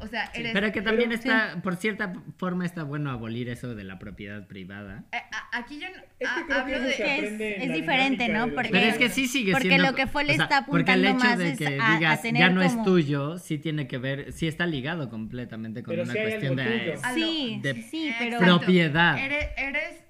O 0.00 0.06
sea, 0.06 0.30
eres. 0.34 0.52
Pero 0.52 0.70
que 0.70 0.80
también 0.80 1.08
Pero- 1.10 1.20
está, 1.20 1.60
por 1.62 1.76
cierta 1.76 2.12
forma, 2.36 2.64
está 2.64 2.82
bueno 2.84 3.10
abolir 3.10 3.48
eso 3.48 3.74
de 3.74 3.82
la 3.84 3.98
propiedad 3.98 4.46
privada. 4.46 5.04
Eh, 5.12 5.16
a- 5.32 5.58
aquí 5.58 5.80
yo 5.80 5.88
no, 5.88 5.96
Es 6.20 6.28
que 6.46 6.52
a- 6.52 6.60
hablo 6.62 6.80
de. 6.80 6.94
que 6.94 7.64
es- 7.64 7.72
diferente, 7.72 8.28
¿no? 8.28 8.48
Porque- 8.54 8.68
Pero 8.70 8.86
es 8.86 8.96
que 8.96 9.08
sí 9.08 9.26
sigue 9.26 9.52
Porque 9.52 9.68
siendo... 9.68 9.90
lo 9.90 9.96
que 9.96 10.06
fue 10.06 10.24
le 10.24 10.34
o 10.34 10.36
sea, 10.36 10.44
está 10.44 10.66
Porque 10.66 10.92
el 10.92 11.04
apuntando 11.06 11.26
hecho 11.42 11.46
más 11.46 11.58
de 11.58 11.64
que 11.66 11.78
a- 11.80 11.92
a 11.92 11.96
digas, 11.96 12.22
ya 12.22 12.50
no 12.50 12.62
es 12.62 12.82
tuyo, 12.84 13.38
sí 13.38 13.58
tiene 13.58 13.88
que 13.88 13.98
ver, 13.98 14.32
sí 14.32 14.46
está 14.46 14.66
ligado 14.66 15.08
completamente 15.10 15.82
con 15.82 15.92
Pero 15.96 16.04
una 16.04 16.14
cuestión 16.14 16.56
de... 16.56 16.98
Sí, 17.14 17.60
sí, 17.90 18.12
pero... 18.18 18.38
Propiedad. 18.38 19.18
Eres, 19.18 19.48
eres. 19.56 20.04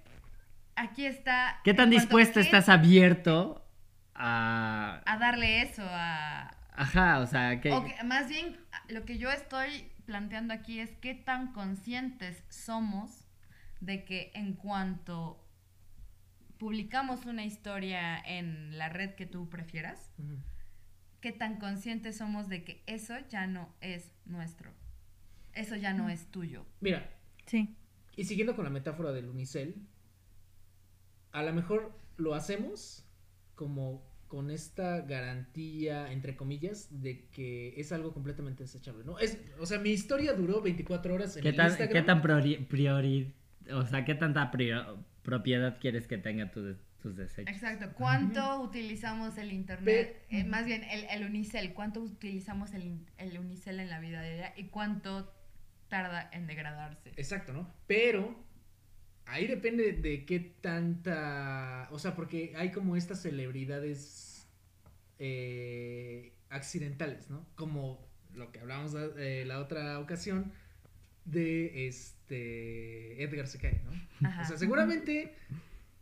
Aquí 0.78 1.06
está. 1.06 1.60
¿Qué 1.64 1.74
tan 1.74 1.90
dispuesto 1.90 2.38
estás 2.38 2.68
abierto 2.68 3.66
a... 4.14 5.02
a 5.04 5.18
darle 5.18 5.62
eso 5.62 5.82
a, 5.84 6.56
Ajá, 6.78 7.18
o 7.18 7.26
sea, 7.26 7.60
que... 7.60 7.70
Más 8.04 8.28
bien, 8.28 8.56
lo 8.88 9.04
que 9.04 9.18
yo 9.18 9.30
estoy 9.32 9.90
planteando 10.06 10.54
aquí 10.54 10.78
es 10.78 10.90
qué 11.00 11.12
tan 11.14 11.52
conscientes 11.52 12.44
somos 12.48 13.26
de 13.80 14.04
que 14.04 14.30
en 14.34 14.54
cuanto 14.54 15.44
publicamos 16.56 17.26
una 17.26 17.44
historia 17.44 18.16
en 18.16 18.78
la 18.78 18.88
red 18.88 19.16
que 19.16 19.26
tú 19.26 19.48
prefieras, 19.48 20.12
qué 21.20 21.32
tan 21.32 21.56
conscientes 21.56 22.16
somos 22.16 22.48
de 22.48 22.62
que 22.62 22.84
eso 22.86 23.14
ya 23.28 23.48
no 23.48 23.74
es 23.80 24.12
nuestro. 24.24 24.72
Eso 25.54 25.74
ya 25.74 25.92
no 25.92 26.08
es 26.08 26.30
tuyo. 26.30 26.64
Mira, 26.80 27.10
Sí. 27.46 27.76
y 28.14 28.24
siguiendo 28.24 28.54
con 28.54 28.64
la 28.64 28.70
metáfora 28.70 29.10
del 29.10 29.28
unicel, 29.28 29.74
a 31.38 31.42
lo 31.42 31.52
mejor 31.52 31.92
lo 32.16 32.34
hacemos 32.34 33.04
como 33.54 34.06
con 34.28 34.50
esta 34.50 35.00
garantía, 35.00 36.12
entre 36.12 36.36
comillas, 36.36 36.88
de 36.90 37.26
que 37.30 37.74
es 37.80 37.92
algo 37.92 38.12
completamente 38.12 38.64
desechable, 38.64 39.04
¿no? 39.04 39.18
Es, 39.18 39.38
o 39.58 39.64
sea, 39.66 39.78
mi 39.78 39.90
historia 39.90 40.34
duró 40.34 40.60
24 40.60 41.14
horas 41.14 41.36
en 41.36 41.42
¿Qué 41.42 41.48
el 41.50 41.56
tan, 41.56 41.66
Instagram. 41.68 41.92
¿Qué 41.94 42.02
tan 42.02 42.20
priori, 42.22 42.56
priori- 42.68 43.32
o 43.72 43.86
sea, 43.86 44.04
qué 44.04 44.14
tanta 44.14 44.50
prio- 44.50 45.02
propiedad 45.22 45.78
quieres 45.80 46.06
que 46.06 46.18
tenga 46.18 46.50
tu 46.50 46.76
tus 47.02 47.16
desechos? 47.16 47.54
Exacto. 47.54 47.86
¿Cuánto 47.96 48.60
utilizamos 48.60 49.38
el 49.38 49.52
internet? 49.52 50.20
Eh, 50.30 50.44
más 50.44 50.66
bien, 50.66 50.82
el, 50.84 51.04
el 51.04 51.24
unicel. 51.24 51.72
¿Cuánto 51.72 52.00
utilizamos 52.00 52.74
el, 52.74 52.98
el 53.18 53.38
unicel 53.38 53.78
en 53.80 53.88
la 53.88 54.00
vida 54.00 54.20
diaria? 54.20 54.52
¿Y 54.56 54.64
cuánto 54.64 55.32
tarda 55.88 56.28
en 56.32 56.46
degradarse? 56.48 57.10
Exacto, 57.16 57.52
¿no? 57.52 57.72
Pero 57.86 58.44
ahí 59.28 59.46
depende 59.46 59.92
de 59.92 60.24
qué 60.24 60.40
tanta, 60.40 61.88
o 61.92 61.98
sea, 61.98 62.14
porque 62.14 62.54
hay 62.56 62.72
como 62.72 62.96
estas 62.96 63.22
celebridades 63.22 64.46
eh, 65.18 66.32
accidentales, 66.48 67.30
¿no? 67.30 67.46
Como 67.54 68.06
lo 68.34 68.50
que 68.50 68.60
hablábamos 68.60 68.94
eh, 69.18 69.44
la 69.46 69.60
otra 69.60 69.98
ocasión 70.00 70.52
de 71.24 71.86
este 71.86 73.22
Edgar 73.22 73.46
se 73.46 73.58
cae, 73.58 73.82
¿no? 73.84 74.28
Ajá. 74.28 74.42
O 74.42 74.46
sea, 74.46 74.56
seguramente 74.56 75.34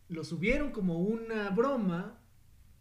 lo 0.09 0.23
subieron 0.23 0.71
como 0.71 0.99
una 0.99 1.49
broma, 1.49 2.19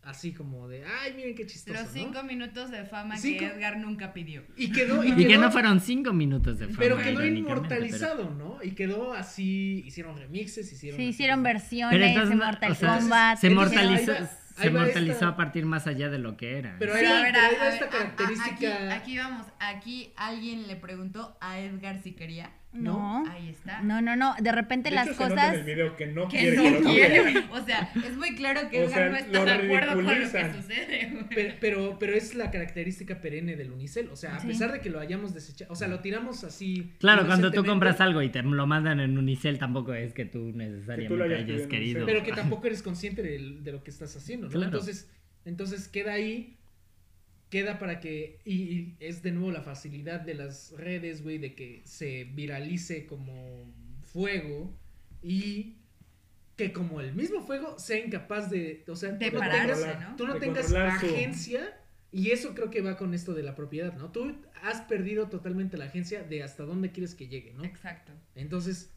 así 0.06 0.32
como 0.32 0.68
de, 0.68 0.84
ay, 0.84 1.12
miren 1.14 1.34
qué 1.34 1.44
chistoso, 1.46 1.78
Los 1.78 1.88
¿no? 1.88 1.92
cinco 1.92 2.22
minutos 2.22 2.70
de 2.70 2.84
fama 2.84 3.16
Cinco- 3.16 3.40
que 3.40 3.46
Edgar 3.46 3.76
nunca 3.78 4.12
pidió. 4.12 4.42
Y 4.56 4.72
quedó, 4.72 5.04
y 5.04 5.12
Y 5.12 5.26
que 5.26 5.36
no 5.38 5.50
fueron 5.52 5.80
cinco 5.80 6.12
minutos 6.12 6.58
de 6.58 6.66
fama. 6.66 6.78
pero 6.78 6.96
quedó 6.98 7.24
inmortalizado, 7.26 8.30
¿no? 8.30 8.58
Y 8.62 8.70
quedó 8.72 9.12
así, 9.12 9.82
hicieron 9.86 10.16
remixes, 10.16 10.72
hicieron... 10.72 10.98
Sí, 10.98 11.04
hicieron 11.06 11.42
versiones, 11.42 11.92
Pero 11.98 12.04
entonces, 12.06 12.36
o 12.70 12.74
sea, 12.74 13.36
se 13.36 13.50
mortalizó, 13.50 14.12
se 14.56 14.70
mortalizó 14.70 15.12
esta- 15.12 15.28
a 15.28 15.36
partir 15.36 15.66
más 15.66 15.86
allá 15.86 16.08
de 16.08 16.18
lo 16.18 16.36
que 16.36 16.58
era. 16.58 16.76
Pero 16.78 16.94
Sí, 16.94 17.00
ahí 17.04 17.06
va- 17.12 17.18
a 17.18 17.22
ver, 17.22 17.32
pero 17.32 17.44
a- 17.44 17.48
ahí 17.48 17.56
va 17.56 17.62
a 17.64 17.68
esta 17.68 17.84
ver, 17.84 17.90
característica... 17.90 18.74
Aquí, 18.94 19.12
aquí 19.12 19.18
vamos, 19.18 19.46
aquí 19.58 20.12
alguien 20.16 20.66
le 20.66 20.76
preguntó 20.76 21.36
a 21.40 21.58
Edgar 21.60 22.00
si 22.02 22.12
quería. 22.12 22.52
No, 22.76 23.24
Ahí 23.30 23.48
está. 23.50 23.80
no, 23.82 24.00
no, 24.02 24.16
no. 24.16 24.34
De 24.40 24.52
repente 24.52 24.90
De 24.90 24.96
las 24.96 25.06
hecho, 25.08 25.16
se 25.16 25.28
nota 25.28 25.34
en 25.34 25.38
cosas... 25.50 25.54
el 25.58 25.64
video 25.64 25.96
que 25.96 26.06
no 26.06 26.28
Que 26.28 26.38
quiere 26.38 26.56
no 26.56 26.62
que 26.62 26.70
lo 26.70 26.90
quiere. 26.90 27.18
toquen. 27.18 27.50
O 27.50 27.64
sea, 27.64 27.90
es 27.94 28.16
muy 28.16 28.34
claro 28.36 28.68
que 28.70 28.84
O 28.84 28.88
sea, 28.88 29.08
no 29.08 29.16
está 29.16 29.44
de 29.44 29.50
acuerdo 29.52 29.94
con 29.94 30.04
lo 30.04 30.10
que 30.10 30.26
sucede. 30.26 31.10
güey. 31.12 31.24
Pero, 31.34 31.54
pero, 31.60 31.96
pero 31.98 32.14
es 32.14 32.34
la 32.34 32.50
característica 32.50 33.20
perenne 33.20 33.56
del 33.56 33.72
unicel. 33.72 34.08
O 34.10 34.16
sea, 34.16 34.36
a 34.36 34.40
Sí. 34.40 34.48
pesar 34.48 34.72
de 34.72 34.80
que 34.80 34.90
lo 34.90 35.00
hayamos 35.00 35.34
desechado, 35.34 35.72
o 35.72 35.76
sea, 35.76 35.88
lo 35.88 36.00
tiramos 36.00 36.44
así. 36.44 36.92
Claro, 36.98 37.26
cuando 37.26 37.50
tú 37.50 37.64
compras 37.64 38.00
algo 38.00 38.22
y 38.22 38.28
te 38.28 38.42
lo 38.42 38.66
mandan 38.66 39.00
en 39.00 39.16
Unicel, 39.18 39.58
tampoco 39.58 39.94
es 39.94 40.12
que 40.12 40.24
tú 40.24 40.52
necesariamente 40.54 41.22
hayas 41.24 41.48
hayas 41.48 41.66
querido. 41.66 42.06
Pero 42.06 42.22
que 42.22 42.32
tampoco 42.32 42.66
eres 42.66 42.82
consciente 42.82 43.22
de, 43.22 43.72
lo 43.72 43.82
que 43.82 43.90
estás 43.90 44.16
haciendo, 44.16 44.46
¿no? 44.46 44.52
Claro. 44.52 44.66
Entonces, 44.66 45.08
entonces 45.44 45.88
queda 45.88 46.12
ahí, 46.14 46.56
queda 47.50 47.78
para 47.78 48.00
que, 48.00 48.38
y, 48.44 48.54
y 48.54 48.96
es 49.00 49.22
de 49.22 49.32
nuevo 49.32 49.50
la 49.52 49.62
facilidad 49.62 50.20
de 50.20 50.35
las 50.35 50.72
redes, 50.72 51.22
güey, 51.22 51.38
de 51.38 51.54
que 51.54 51.82
se 51.85 52.24
viralice 52.24 53.06
como 53.06 53.72
fuego 54.02 54.76
y 55.22 55.76
que 56.56 56.72
como 56.72 57.00
el 57.00 57.14
mismo 57.14 57.42
fuego 57.42 57.78
sea 57.78 57.98
incapaz 57.98 58.50
de, 58.50 58.85
o 58.88 58.96
sea, 58.96 59.12
De 59.12 59.28
tú 59.30 59.35
no 59.35 59.40
pararse, 59.40 59.82
tengas- 59.85 60.00
¿no? 60.11 60.16
tú 60.16 60.26
no 60.26 60.35
De 60.35 60.40
tengas 60.40 60.62
controlar 60.66 61.00
su- 61.00 61.06
agencia 61.06 61.80
y 62.12 62.30
eso 62.30 62.54
creo 62.54 62.70
que 62.70 62.80
va 62.80 62.96
con 62.96 63.12
esto 63.14 63.35
de 63.35 63.42
la 63.42 63.54
propiedad, 63.54 63.94
¿no? 63.94 64.11
Tú 64.11 64.35
has 64.62 64.80
perdido 64.82 65.28
totalmente 65.28 65.76
la 65.76 65.85
agencia 65.85 66.22
de 66.22 66.42
hasta 66.42 66.62
dónde 66.64 66.90
quieres 66.90 67.14
que 67.14 67.28
llegue, 67.28 67.52
¿no? 67.52 67.64
Exacto. 67.64 68.12
Entonces, 68.35 68.90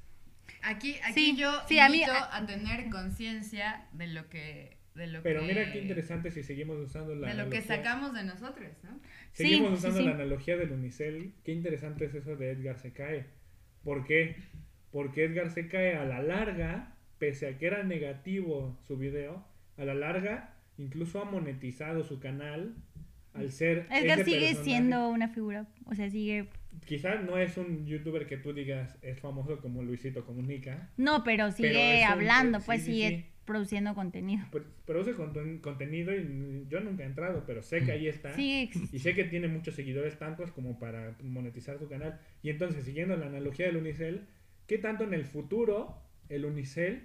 Aquí, 0.64 0.96
aquí 1.04 1.14
Sí, 1.14 1.36
yo 1.38 1.52
sí, 1.68 1.78
a 1.78 1.90
mí- 1.90 1.98
invito 1.98 2.12
a, 2.12 2.44
tener 2.48 2.90
conciencia 2.90 3.88
de 3.94 4.08
lo 4.08 4.28
que 4.30 4.79
de 5.00 5.08
lo 5.08 5.24
Pero 5.24 5.42
que, 5.42 5.48
mira 5.48 5.72
qué 5.72 5.80
interesante 5.82 6.30
si 6.32 6.44
seguimos 6.44 6.78
usando 6.80 7.16
la 7.16 7.30
de 7.30 7.34
lo 7.34 7.50
que 7.50 7.58
analogía. 7.58 7.78
sacamos 7.78 8.14
de 8.14 8.24
nosotros, 8.24 8.70
¿no? 8.84 9.00
Seguimos 9.32 9.72
sí, 9.72 9.76
usando 9.88 10.00
sí. 10.00 10.06
la 10.06 10.12
analogía 10.12 10.58
del 10.58 10.72
unicel. 10.72 11.34
Qué 11.44 11.52
interesante 11.54 12.06
es 12.06 12.14
eso 12.14 12.36
de 12.36 12.52
Edgar 12.52 12.78
se 12.78 12.94
cae. 12.94 13.26
¿Por 13.84 14.06
qué? 14.06 14.36
Porque 14.92 15.24
Edgar 15.26 15.50
se 15.52 15.68
cae 15.68 15.96
a 15.96 16.06
la 16.06 16.22
larga, 16.22 16.96
pese 17.18 17.48
a 17.48 17.58
que 17.58 17.68
era 17.68 17.84
negativo 17.84 18.78
su 18.88 18.98
video, 18.98 19.46
a 19.78 19.86
la 19.86 19.94
larga 19.96 20.56
incluso 20.78 21.22
ha 21.22 21.26
monetizado 21.26 22.04
su 22.04 22.20
canal 22.20 22.76
al 23.34 23.52
ser 23.52 23.88
Edgar 23.92 24.24
sigue 24.24 24.40
personaje. 24.48 24.64
siendo 24.64 25.10
una 25.10 25.28
figura, 25.30 25.68
o 25.86 25.96
sea, 25.96 26.10
sigue... 26.10 26.50
Quizás 26.86 27.24
no 27.24 27.38
es 27.38 27.58
un 27.58 27.86
youtuber 27.86 28.26
que 28.28 28.38
tú 28.38 28.54
digas 28.54 28.98
es 29.02 29.20
famoso 29.20 29.60
como 29.60 29.84
Luisito 29.84 30.26
Comunica, 30.26 30.90
No, 30.98 31.24
pero 31.24 31.52
sigue 31.52 32.04
hablando, 32.04 32.62
pues 32.62 32.84
sí, 32.84 32.94
sigue 32.94 33.10
sí. 33.10 33.26
Produciendo 33.50 33.94
contenido. 33.96 34.46
produce 34.86 35.14
conten- 35.16 35.60
contenido 35.60 36.14
y 36.16 36.66
yo 36.70 36.80
nunca 36.80 37.04
he 37.04 37.08
entrado, 37.08 37.44
pero 37.46 37.62
sé 37.62 37.84
que 37.84 37.92
ahí 37.92 38.08
está. 38.08 38.32
Ex- 38.40 38.94
Y 38.94 39.00
sé 39.00 39.14
que 39.16 39.24
tiene 39.26 39.48
muchos 39.48 39.76
seguidores, 39.76 40.18
tantos 40.18 40.52
como 40.52 40.80
para 40.80 41.16
monetizar 41.24 41.78
su 41.80 41.90
canal. 41.90 42.20
Y 42.44 42.50
entonces, 42.52 42.86
siguiendo 42.86 43.18
la 43.18 43.26
analogía 43.26 43.66
del 43.66 43.78
Unicel, 43.78 44.28
¿qué 44.68 44.78
tanto 44.78 45.04
en 45.04 45.14
el 45.14 45.26
futuro 45.26 45.98
el 46.30 46.46
Unicel 46.46 47.04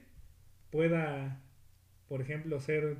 pueda, 0.70 1.40
por 2.09 2.20
ejemplo, 2.20 2.61
ser, 2.61 2.97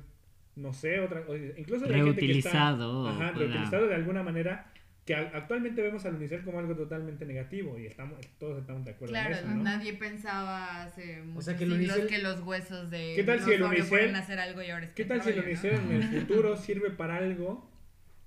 no 0.55 0.73
sé, 0.73 0.99
otra 0.99 1.21
o- 1.27 1.35
incluso 1.35 1.85
hay 1.85 1.93
gente 2.01 2.21
que 2.21 2.37
está- 2.39 2.51
Reutilizado, 2.51 3.07
ajá, 3.07 3.33
pueda- 3.33 3.45
reutilizado 3.47 3.87
de 3.87 3.95
alguna 3.95 4.23
manera, 4.23 4.71
que 5.05 5.15
actualmente 5.15 5.83
vemos 5.83 6.03
al 6.05 6.15
Unicel 6.15 6.43
como 6.43 6.57
algo 6.57 6.75
totalmente 6.75 7.25
negativo 7.25 7.77
y 7.77 7.85
estamos 7.85 8.19
todos 8.39 8.59
estamos 8.59 8.83
de 8.83 8.91
acuerdo 8.91 9.13
Claro, 9.13 9.35
en 9.35 9.39
eso, 9.39 9.47
¿no? 9.49 9.63
nadie 9.63 9.93
pensaba 9.93 10.83
hace 10.83 11.21
muchos 11.21 11.45
sea, 11.45 11.57
que 11.57 11.65
el 11.65 12.23
los 12.23 12.41
huesos 12.41 12.89
de 12.89 13.13
¿Qué 13.15 13.23
tal 13.23 13.39
si 13.39 13.51
el 13.51 14.15
hacer 14.15 14.39
algo 14.39 14.63
y 14.63 14.71
ahora 14.71 14.85
es 14.85 14.91
¿Qué 14.93 15.05
tal 15.05 15.21
si 15.21 15.29
el. 15.29 15.39
Unicel 15.39 15.75
en 15.75 15.91
el 15.91 16.03
futuro 16.21 16.57
sirve 16.57 16.89
para 16.89 17.17
algo 17.17 17.69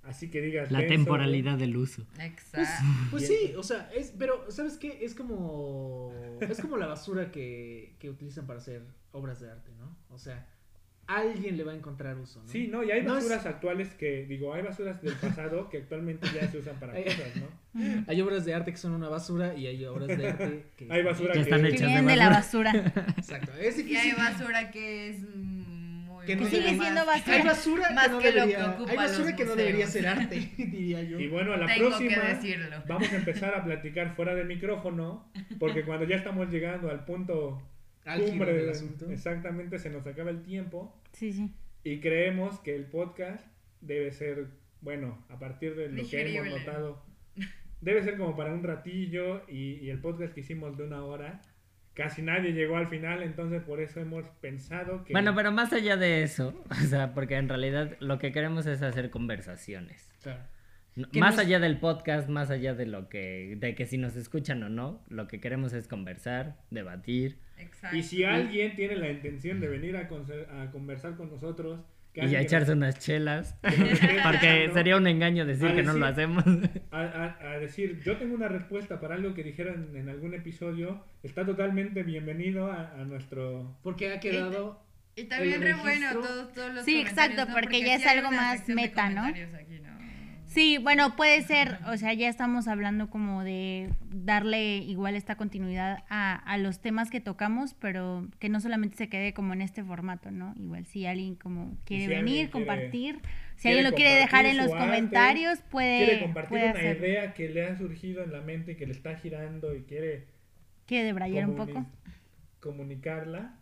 así 0.05 0.31
que 0.31 0.41
digas. 0.41 0.71
La 0.71 0.87
temporalidad 0.87 1.59
del 1.59 1.77
uso. 1.77 2.07
Exacto. 2.19 2.85
Pues 3.11 3.27
sí, 3.27 3.53
o 3.57 3.63
sea, 3.63 3.91
es, 3.95 4.15
pero 4.19 4.51
¿sabes 4.51 4.79
qué? 4.79 5.05
Es 5.05 5.15
como 5.15 6.13
es 6.41 6.61
como 6.61 6.77
la 6.77 6.87
basura 6.87 7.31
que, 7.31 7.97
que 7.99 8.09
utilizan 8.09 8.47
para 8.47 8.59
hacer 8.59 8.83
obras 9.13 9.41
de 9.41 9.51
arte, 9.51 9.73
¿no? 9.79 9.97
O 10.11 10.19
sea, 10.19 10.47
alguien 11.09 11.57
le 11.57 11.65
va 11.65 11.73
a 11.73 11.75
encontrar 11.75 12.17
uso, 12.19 12.43
¿no? 12.43 12.49
Sí, 12.49 12.69
no, 12.69 12.85
y 12.85 12.91
hay 12.91 13.03
No 13.03 13.17
es- 13.17 13.25
basuras 13.25 13.47
actuales 13.47 13.89
que, 13.95 14.27
digo, 14.27 14.53
hay 14.55 14.63
basuras 14.63 15.01
del 15.03 15.15
pasado 15.15 15.69
que 15.71 15.79
actualmente 15.79 16.29
ya 16.35 16.47
se 16.49 16.59
usan 16.59 16.77
para 16.77 16.93
cosas, 17.05 17.37
¿no? 17.37 18.05
Hay 18.07 18.21
obras 18.21 18.45
de 18.45 18.55
arte 18.55 18.71
que 18.73 18.77
son 18.79 18.93
una 18.93 19.09
basura 19.09 19.55
y 19.55 19.67
hay 19.67 19.85
obras 19.87 20.09
de 20.09 20.29
arte 20.29 20.65
que 20.77 20.87
Hay 20.91 21.03
basura 21.03 21.33
Que 21.33 21.39
que, 21.39 21.43
están 21.45 21.63
Que 21.63 21.69
hechas 21.69 21.81
de 21.81 21.87
vienen 21.87 22.07
de 22.07 22.17
la 22.17 22.29
basura. 22.29 22.73
Exacto, 23.17 23.53
es 23.59 23.79
Y 23.79 23.97
hay 23.97 24.13
basura 24.13 24.71
que 24.71 25.09
es 25.11 25.21
muy 25.35 26.27
Que 26.27 26.37
no 26.37 26.47
sigue 26.47 26.73
más- 26.73 26.81
siendo 26.85 27.07
basura. 27.07 27.37
Hay 27.37 27.43
basura 27.43 27.91
Más 27.93 28.05
que 28.09 28.13
no 28.13 28.21
debería, 28.21 28.77
hay 28.89 28.97
basura 28.97 29.37
que 29.37 29.45
no 29.47 29.57
debería 29.57 29.87
ser 29.87 30.07
arte, 30.09 30.51
diría 30.59 31.03
yo. 31.05 31.19
Y 31.19 31.29
bueno, 31.29 31.55
a 31.55 31.57
la 31.57 31.67
Tengo 31.67 31.89
próxima 31.89 32.17
vamos 32.87 33.11
a 33.13 33.17
empezar 33.17 33.55
a 33.55 33.65
platicar 33.65 34.15
fuera 34.15 34.35
del 34.35 34.47
micrófono, 34.47 35.31
porque 35.59 35.85
cuando 35.85 36.05
ya 36.07 36.17
estamos 36.17 36.51
llegando 36.51 36.91
al 36.91 37.05
punto 37.07 37.63
cumbre 38.17 38.53
del 38.55 38.71
asunto. 38.71 39.11
exactamente 39.11 39.79
se 39.79 39.91
nos 39.91 40.07
acaba 40.07 40.31
el 40.31 40.43
tiempo 40.43 41.01
Sí, 41.13 41.33
sí. 41.33 41.53
y 41.85 42.01
creemos 42.01 42.59
que 42.61 42.75
el 42.75 42.85
podcast 42.87 43.47
debe 43.81 44.13
ser, 44.13 44.49
bueno, 44.81 45.25
a 45.29 45.39
partir 45.39 45.75
de 45.77 45.89
lo 45.91 46.09
que 46.09 46.37
hemos 46.37 46.59
notado, 46.59 47.05
debe 47.81 48.03
ser 48.03 48.17
como 48.17 48.37
para 48.37 48.53
un 48.53 48.63
ratillo 48.63 49.43
y, 49.49 49.75
y 49.75 49.91
el 49.91 50.01
podcast 50.01 50.35
que 50.35 50.41
hicimos 50.41 50.77
de 50.77 50.85
una 50.85 51.05
hora, 51.05 51.41
casi 51.95 52.23
nadie 52.23 52.53
llegó 52.53 52.77
al 52.77 52.89
final, 52.89 53.23
entonces 53.23 53.63
por 53.63 53.81
eso 53.81 54.01
hemos 54.01 54.25
pensado 54.41 55.05
que... 55.05 55.13
Bueno, 55.13 55.35
pero 55.35 55.51
más 55.53 55.73
allá 55.73 55.97
de 55.97 56.23
eso, 56.23 56.55
o 56.71 56.87
sea, 56.87 57.15
porque 57.15 57.37
en 57.37 57.49
realidad 57.49 57.97
lo 58.01 58.19
que 58.19 58.33
queremos 58.33 58.67
es 58.67 58.83
hacer 58.83 59.11
conversaciones. 59.11 60.09
Claro. 60.23 60.43
Más 60.97 61.37
nos- 61.37 61.39
allá 61.39 61.61
del 61.61 61.79
podcast, 61.79 62.29
más 62.29 62.51
allá 62.51 62.75
de 62.75 62.87
lo 62.87 63.09
que, 63.09 63.57
de 63.59 63.75
que 63.75 63.87
si 63.87 63.99
nos 63.99 64.17
escuchan 64.17 64.63
o 64.65 64.69
no, 64.69 65.05
lo 65.09 65.29
que 65.29 65.41
queremos 65.41 65.73
es 65.73 65.87
conversar, 65.89 66.57
debatir 66.71 67.39
Exacto. 67.57 67.97
Y 67.97 68.03
si 68.03 68.25
alguien 68.25 68.75
tiene 68.77 68.97
la 68.97 69.11
intención 69.11 69.61
de 69.61 69.69
venir 69.69 69.97
a, 69.97 70.09
conversar 70.71 71.17
con 71.17 71.29
nosotros, 71.31 71.81
y 72.15 72.35
a 72.35 72.41
echarse 72.41 72.73
unas 72.73 72.99
chelas, 72.99 73.57
porque 74.25 74.71
sería 74.73 74.97
un 74.97 75.07
engaño 75.07 75.45
decir 75.47 75.73
que 75.75 75.83
no 75.85 75.93
lo 75.93 76.07
hacemos. 76.07 76.45
a, 76.91 77.01
a- 77.01 77.51
a 77.53 77.59
decir, 77.59 78.01
yo 78.05 78.17
tengo 78.17 78.35
una 78.35 78.49
respuesta 78.49 79.01
para 79.01 79.15
algo 79.15 79.35
que 79.35 79.43
dijeron 79.45 79.95
en 79.97 80.09
algún 80.09 80.35
episodio, 80.35 81.05
está 81.23 81.45
totalmente 81.47 82.03
bienvenido 82.03 82.71
a, 82.73 82.93
a 82.93 83.05
nuestro... 83.05 83.79
Porque 83.83 84.13
ha 84.13 84.21
quedado 84.21 84.85
Y 85.15 85.25
también 85.25 85.61
re 85.63 85.75
bueno 85.75 86.07
registro- 86.11 86.23
todos, 86.23 86.53
todos 86.55 86.75
los 86.75 86.85
Sí, 86.85 87.01
exacto, 87.01 87.45
¿no? 87.47 87.53
porque 87.55 87.83
ya 87.83 87.95
es 87.97 88.07
algo 88.07 88.31
más 88.33 88.69
meta, 88.69 89.11
¿no? 89.11 89.17
comentarios 89.21 89.55
aquí, 89.55 89.79
¿no? 89.81 89.98
Sí, 90.49 90.79
bueno, 90.79 91.15
puede 91.15 91.43
ser, 91.43 91.79
o 91.87 91.97
sea, 91.99 92.15
ya 92.15 92.29
estamos 92.29 92.69
hablando 92.69 93.11
como 93.11 93.45
de 93.45 93.91
darle 94.11 94.79
igual 94.79 95.15
esta 95.15 95.37
continuidad 95.37 96.05
a, 96.09 96.35
a 96.35 96.57
los 96.57 96.81
temas 96.81 97.11
que 97.11 97.21
tocamos, 97.21 97.75
pero 97.75 98.27
que 98.39 98.49
no 98.49 98.59
solamente 98.61 98.97
se 98.97 99.09
quede 99.11 99.35
como 99.35 99.53
en 99.53 99.61
este 99.61 99.85
formato, 99.85 100.31
¿no? 100.31 100.55
Igual 100.59 100.87
si 100.87 101.05
alguien 101.05 101.35
como 101.37 101.77
quiere 101.85 102.05
si 102.05 102.09
venir, 102.09 102.35
quiere- 102.35 102.51
compartir, 102.51 103.21
si 103.57 103.69
alguien 103.69 103.85
lo 103.85 103.93
quiere 103.95 104.15
dejar 104.15 104.47
en 104.47 104.57
los 104.57 104.73
arte, 104.73 104.85
comentarios, 104.87 105.61
puede, 105.71 106.05
quiere 106.07 106.21
compartir 106.21 106.49
puede 106.49 106.71
una 106.71 106.83
idea 106.93 107.35
que 107.35 107.49
le 107.51 107.67
ha 107.67 107.77
surgido 107.77 108.25
en 108.25 108.33
la 108.33 108.41
mente, 108.41 108.77
que 108.77 108.87
le 108.87 108.93
está 108.93 109.17
girando 109.17 109.75
y 109.77 109.83
quiere 109.83 110.29
Quiere 110.87 111.05
debrayar 111.05 111.47
un 111.47 111.57
poco. 111.57 111.85
comunicarla, 112.61 113.55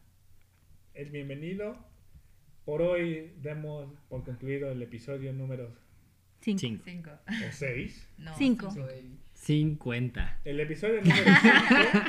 es 0.95 1.11
bienvenido. 1.11 1.77
Por 2.65 2.81
hoy 2.83 3.33
demos 3.43 3.89
por 4.09 4.25
concluido 4.25 4.71
el 4.71 4.81
episodio 4.83 5.33
número 5.33 5.75
Cinco. 6.47 6.61
Cinco. 6.61 6.83
Cinco. 6.85 7.11
6. 7.53 8.09
No, 8.19 8.37
Cinco. 8.39 8.71
soy- 8.71 9.11
50. 9.35 10.39
El 10.45 10.61
episodio 10.61 11.01
número 11.03 11.25
5. 11.43 12.03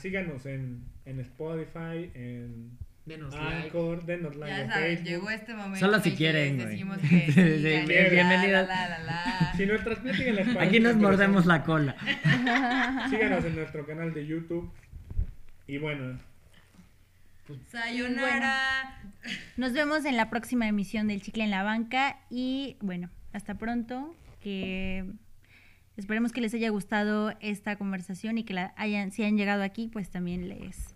síganos 0.00 0.46
en, 0.46 0.84
en 1.04 1.20
Spotify, 1.20 2.10
en 2.14 2.78
Denos 3.04 3.34
like. 3.34 3.64
Anchor, 3.66 4.06
denos 4.06 4.36
like 4.36 4.54
Ya 4.56 4.62
en 4.62 4.70
saben, 4.70 5.04
llegó 5.04 5.30
este 5.30 5.54
momento. 5.54 5.80
Solo 5.80 5.96
en 5.96 6.02
si 6.04 6.12
quieren, 6.12 6.54
güey. 6.56 6.68
decimos 6.68 6.98
que 7.00 7.08
Sí, 7.26 7.32
sigan, 7.32 7.62
bien- 7.62 7.86
la, 8.04 8.08
bienvenidas. 8.10 8.68
la, 8.68 8.88
la, 8.88 8.98
la, 9.00 9.52
Si 9.56 9.66
nuestras 9.66 10.04
les 10.04 10.16
parecen 10.16 10.58
Aquí 10.58 10.78
nos 10.80 10.96
mordemos 10.96 11.44
la 11.46 11.64
cola. 11.64 11.96
Síganos 13.10 13.44
en 13.44 13.56
nuestro 13.56 13.84
canal 13.86 14.14
de 14.14 14.24
YouTube. 14.26 14.72
Y 15.66 15.78
bueno, 15.78 16.18
Sayonara. 17.70 19.00
Nos 19.56 19.72
vemos 19.72 20.04
en 20.04 20.16
la 20.16 20.30
próxima 20.30 20.66
emisión 20.68 21.06
del 21.08 21.22
Chicle 21.22 21.44
en 21.44 21.50
la 21.50 21.62
Banca 21.62 22.18
y 22.30 22.76
bueno, 22.80 23.10
hasta 23.32 23.54
pronto, 23.56 24.14
que 24.40 25.04
esperemos 25.96 26.32
que 26.32 26.40
les 26.40 26.54
haya 26.54 26.70
gustado 26.70 27.32
esta 27.40 27.76
conversación 27.76 28.38
y 28.38 28.44
que 28.44 28.54
la 28.54 28.72
hayan, 28.76 29.12
si 29.12 29.24
han 29.24 29.36
llegado 29.36 29.62
aquí, 29.62 29.88
pues 29.92 30.10
también 30.10 30.48
les, 30.48 30.94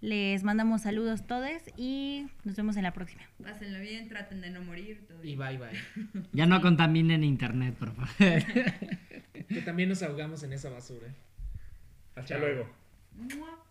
les 0.00 0.44
mandamos 0.44 0.82
saludos 0.82 1.26
todos 1.26 1.50
y 1.76 2.26
nos 2.44 2.56
vemos 2.56 2.76
en 2.76 2.82
la 2.84 2.92
próxima. 2.92 3.22
Pásenlo 3.42 3.80
bien, 3.80 4.08
traten 4.08 4.40
de 4.40 4.50
no 4.50 4.62
morir. 4.62 5.06
todo 5.08 5.24
Y 5.24 5.36
bye 5.36 5.58
bye. 5.58 6.22
Ya 6.32 6.46
no 6.46 6.60
contaminen 6.60 7.24
internet, 7.24 7.74
por 7.74 7.92
favor. 7.94 8.44
Que 9.48 9.62
también 9.62 9.88
nos 9.88 10.02
ahogamos 10.02 10.42
en 10.42 10.52
esa 10.52 10.68
basura. 10.70 11.08
hasta 12.14 12.34
Chao. 12.34 12.40
luego. 12.40 12.68
Mua. 13.36 13.64